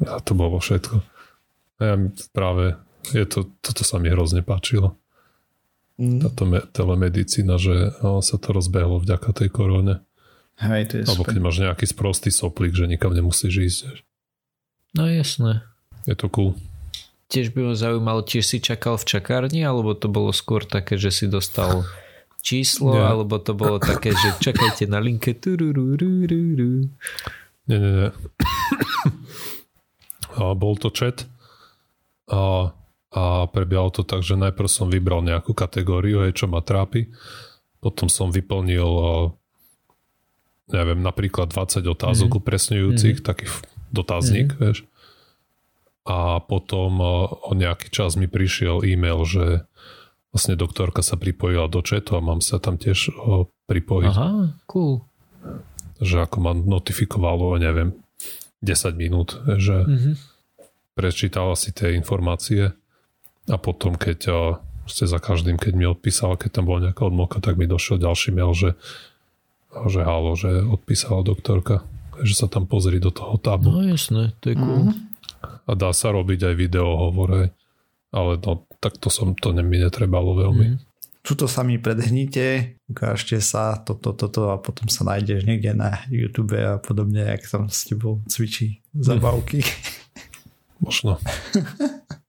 a 0.16 0.24
to 0.24 0.32
bolo 0.32 0.64
všetko. 0.64 1.17
Ja 1.78 1.94
práve 2.34 2.78
je 3.14 3.26
to, 3.30 3.54
toto 3.62 3.86
sa 3.86 4.02
mi 4.02 4.10
hrozne 4.10 4.42
páčilo. 4.42 4.98
Mm. 5.98 6.22
Táto 6.22 6.44
me, 6.46 6.62
telemedicína, 6.62 7.58
že 7.58 7.94
no, 8.06 8.22
sa 8.22 8.38
to 8.38 8.54
rozbehlo 8.54 9.02
vďaka 9.02 9.34
tej 9.34 9.50
korone. 9.50 10.02
Hej, 10.58 10.90
to 10.90 10.94
je 11.02 11.04
Alebo 11.06 11.24
keď 11.26 11.38
máš 11.38 11.58
nejaký 11.62 11.86
sprostý 11.86 12.30
soplík, 12.34 12.74
že 12.74 12.90
nikam 12.90 13.14
nemusíš 13.14 13.54
ísť. 13.54 14.02
No 14.98 15.06
jasné. 15.06 15.62
Je 16.10 16.18
to 16.18 16.30
cool. 16.34 16.58
Tiež 17.28 17.52
by 17.54 17.62
ma 17.62 17.76
zaujímalo, 17.76 18.24
tiež 18.24 18.46
si 18.48 18.58
čakal 18.64 18.96
v 18.98 19.06
čakárni, 19.06 19.62
alebo 19.62 19.94
to 19.94 20.08
bolo 20.08 20.32
skôr 20.32 20.64
také, 20.64 20.96
že 20.96 21.12
si 21.12 21.26
dostal 21.28 21.84
číslo, 22.40 22.96
Nie. 22.96 23.04
alebo 23.04 23.36
to 23.38 23.52
bolo 23.52 23.78
také, 23.84 24.16
že 24.16 24.40
čakajte 24.40 24.88
na 24.88 25.04
linke. 25.04 25.36
Nie, 27.68 27.78
nie, 27.78 27.92
nie. 27.92 28.10
A 30.40 30.56
bol 30.56 30.80
to 30.80 30.88
chat, 30.94 31.28
a, 32.28 32.76
a 33.16 33.24
prebiehalo 33.48 33.92
to 33.92 34.04
tak, 34.04 34.22
že 34.24 34.36
najprv 34.36 34.70
som 34.70 34.92
vybral 34.92 35.24
nejakú 35.24 35.56
kategóriu, 35.56 36.28
hej, 36.28 36.36
čo 36.36 36.46
ma 36.52 36.60
trápi, 36.60 37.08
potom 37.80 38.12
som 38.12 38.30
vyplnil 38.32 38.88
neviem, 40.68 41.00
napríklad 41.00 41.48
20 41.52 41.80
otázok 41.88 42.28
mm-hmm. 42.28 42.44
upresňujúcich, 42.44 43.18
mm-hmm. 43.24 43.28
taký 43.28 43.48
dotazník, 43.92 44.52
mm-hmm. 44.52 44.62
vieš. 44.62 44.84
A 46.08 46.40
potom 46.40 47.04
o 47.32 47.52
nejaký 47.52 47.92
čas 47.92 48.16
mi 48.16 48.32
prišiel 48.32 48.84
e-mail, 48.84 49.28
že 49.28 49.68
vlastne 50.32 50.56
doktorka 50.56 51.04
sa 51.04 51.20
pripojila 51.20 51.68
do 51.68 51.84
chatu 51.84 52.16
a 52.16 52.24
mám 52.24 52.40
sa 52.40 52.60
tam 52.64 52.80
tiež 52.80 53.12
pripojiť. 53.68 54.16
Aha, 54.16 54.56
cool. 54.72 55.04
Že 56.00 56.28
ako 56.28 56.38
ma 56.40 56.52
notifikovalo, 56.56 57.60
neviem, 57.60 57.96
10 58.64 58.96
minút, 58.96 59.40
že 59.60 59.88
mm-hmm 59.88 60.37
prečítala 60.98 61.54
si 61.54 61.70
tie 61.70 61.94
informácie 61.94 62.74
a 63.46 63.56
potom 63.62 63.94
keď 63.94 64.20
ste 64.90 65.06
za 65.06 65.20
každým, 65.20 65.60
keď 65.60 65.74
mi 65.76 65.86
odpísal, 65.86 66.40
keď 66.40 66.60
tam 66.60 66.66
bola 66.66 66.90
nejaká 66.90 67.06
odmoka, 67.06 67.38
tak 67.44 67.60
mi 67.60 67.68
došiel 67.68 68.00
ďalší 68.02 68.34
mail, 68.34 68.56
že, 68.56 68.74
že 69.86 70.02
halo, 70.02 70.34
že 70.34 70.64
odpísala 70.64 71.22
doktorka, 71.22 71.84
že 72.24 72.34
sa 72.34 72.48
tam 72.48 72.66
pozri 72.66 72.98
do 72.98 73.12
toho 73.12 73.38
tabu. 73.38 73.70
No 73.70 73.84
jasné, 73.84 74.34
to 74.42 74.52
je 74.52 74.56
cool. 74.58 74.90
Mm-hmm. 74.90 75.68
A 75.68 75.72
dá 75.76 75.92
sa 75.92 76.16
robiť 76.16 76.50
aj 76.52 76.56
video 76.56 76.88
hovore, 76.96 77.52
ale 78.16 78.32
no, 78.40 78.66
takto 78.80 79.12
som, 79.12 79.36
to 79.36 79.52
ne, 79.52 79.62
mi 79.62 79.78
netrebalo 79.78 80.34
veľmi. 80.34 80.68
Mm-hmm. 80.74 80.86
Tuto 81.28 81.44
sa 81.52 81.60
mi 81.60 81.76
predhnite, 81.76 82.80
ukážte 82.88 83.44
sa 83.44 83.76
toto, 83.84 84.16
toto 84.16 84.48
a 84.48 84.56
potom 84.56 84.88
sa 84.88 85.04
nájdeš 85.04 85.44
niekde 85.44 85.76
na 85.76 86.00
YouTube 86.08 86.56
a 86.56 86.80
podobne, 86.80 87.20
jak 87.36 87.44
tam 87.44 87.68
s 87.68 87.84
tebou 87.84 88.24
cvičí 88.32 88.80
zabavky. 89.08 89.60
Mm. 89.60 89.97
Možno. 90.80 91.18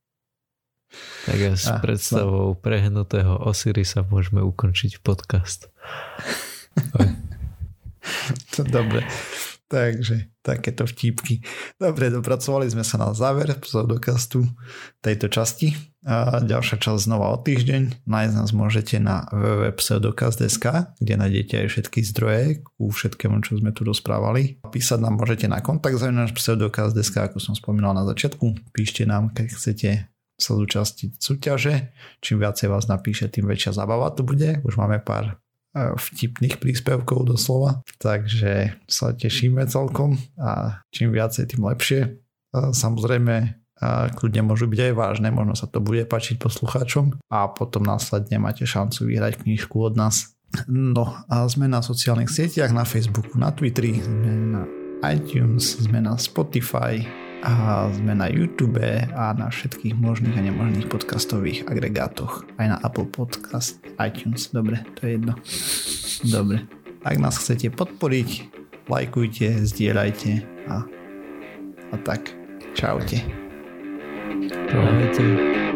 tak 1.29 1.37
ja 1.37 1.53
s 1.57 1.69
a, 1.69 1.79
predstavou 1.81 2.57
no. 2.57 2.59
prehnutého 2.59 3.37
Osirisa 3.45 4.05
môžeme 4.07 4.41
ukončiť 4.41 5.05
podcast. 5.05 5.69
Dobre. 8.75 9.05
Takže 9.69 10.33
takéto 10.41 10.89
vtípky. 10.89 11.45
Dobre, 11.77 12.09
dopracovali 12.09 12.73
sme 12.73 12.81
sa 12.81 12.97
na 12.97 13.13
záver 13.13 13.53
pseudokastu 13.61 14.49
tejto 15.05 15.29
časti. 15.29 15.77
A 16.09 16.41
ďalšia 16.41 16.81
časť 16.81 17.05
znova 17.05 17.37
o 17.37 17.39
týždeň. 17.45 18.09
Nájsť 18.09 18.33
nás 18.33 18.51
môžete 18.57 18.97
na 18.97 19.29
www.pseudokast.sk, 19.29 20.97
kde 20.97 21.15
nájdete 21.21 21.55
aj 21.61 21.67
všetky 21.69 22.01
zdroje 22.01 22.65
ku 22.65 22.89
všetkému, 22.89 23.45
čo 23.45 23.61
sme 23.61 23.77
tu 23.77 23.85
rozprávali. 23.85 24.57
Písať 24.73 25.05
nám 25.05 25.21
môžete 25.21 25.53
na 25.53 25.61
kontakt 25.61 26.01
za 26.01 26.09
náš 26.09 26.33
pseudokast.sk, 26.33 27.29
ako 27.29 27.37
som 27.37 27.53
spomínal 27.53 27.93
na 27.93 28.09
začiatku. 28.09 28.73
Píšte 28.73 29.05
nám, 29.05 29.37
keď 29.37 29.47
chcete 29.53 29.89
sa 30.39 30.55
zúčastiť 30.57 31.21
súťaže. 31.21 31.93
Čím 32.25 32.41
viacej 32.41 32.73
vás 32.73 32.89
napíše, 32.89 33.29
tým 33.29 33.45
väčšia 33.45 33.77
zábava 33.77 34.09
to 34.15 34.25
bude. 34.25 34.65
Už 34.65 34.81
máme 34.81 35.03
pár 35.05 35.37
vtipných 35.95 36.59
príspevkov 36.59 37.29
doslova, 37.29 37.83
takže 38.01 38.79
sa 38.89 39.15
tešíme 39.15 39.63
celkom 39.69 40.19
a 40.39 40.83
čím 40.91 41.15
viacej, 41.15 41.55
tým 41.55 41.63
lepšie. 41.67 42.01
Samozrejme, 42.55 43.59
kľudne 44.19 44.43
môžu 44.43 44.67
byť 44.67 44.81
aj 44.91 44.93
vážne, 44.99 45.29
možno 45.31 45.55
sa 45.55 45.71
to 45.71 45.79
bude 45.79 46.03
páčiť 46.11 46.43
poslucháčom 46.43 47.15
a 47.31 47.47
potom 47.47 47.87
následne 47.87 48.43
máte 48.43 48.67
šancu 48.67 49.07
vyhrať 49.07 49.47
knižku 49.47 49.77
od 49.79 49.95
nás. 49.95 50.35
No 50.67 51.13
a 51.29 51.45
sme 51.47 51.69
na 51.69 51.85
sociálnych 51.85 52.33
sieťach, 52.33 52.73
na 52.73 52.89
Facebooku, 52.89 53.37
na 53.37 53.53
Twitteri, 53.53 54.01
sme 54.01 54.33
na 54.57 54.63
iTunes, 55.13 55.77
sme 55.79 56.01
na 56.01 56.17
Spotify, 56.17 57.05
a 57.43 57.87
sme 57.95 58.19
na 58.19 58.27
YouTube 58.27 58.83
a 59.15 59.35
na 59.35 59.47
všetkých 59.47 59.95
možných 59.95 60.35
a 60.35 60.43
nemožných 60.43 60.91
podcastových 60.91 61.71
agregátoch. 61.71 62.43
Aj 62.59 62.67
na 62.67 62.77
Apple 62.83 63.07
Podcast, 63.07 63.79
iTunes. 64.03 64.51
Dobre, 64.51 64.83
to 64.99 65.07
je 65.07 65.11
jedno. 65.15 65.33
Dobre. 66.27 66.59
Ak 67.07 67.17
nás 67.23 67.39
chcete 67.39 67.71
podporiť, 67.71 68.29
lajkujte, 68.91 69.63
zdieľajte 69.63 70.31
a, 70.67 70.77
a 71.95 71.97
tak. 72.03 72.35
Čaute. 72.75 73.23
Čaute. 74.71 75.68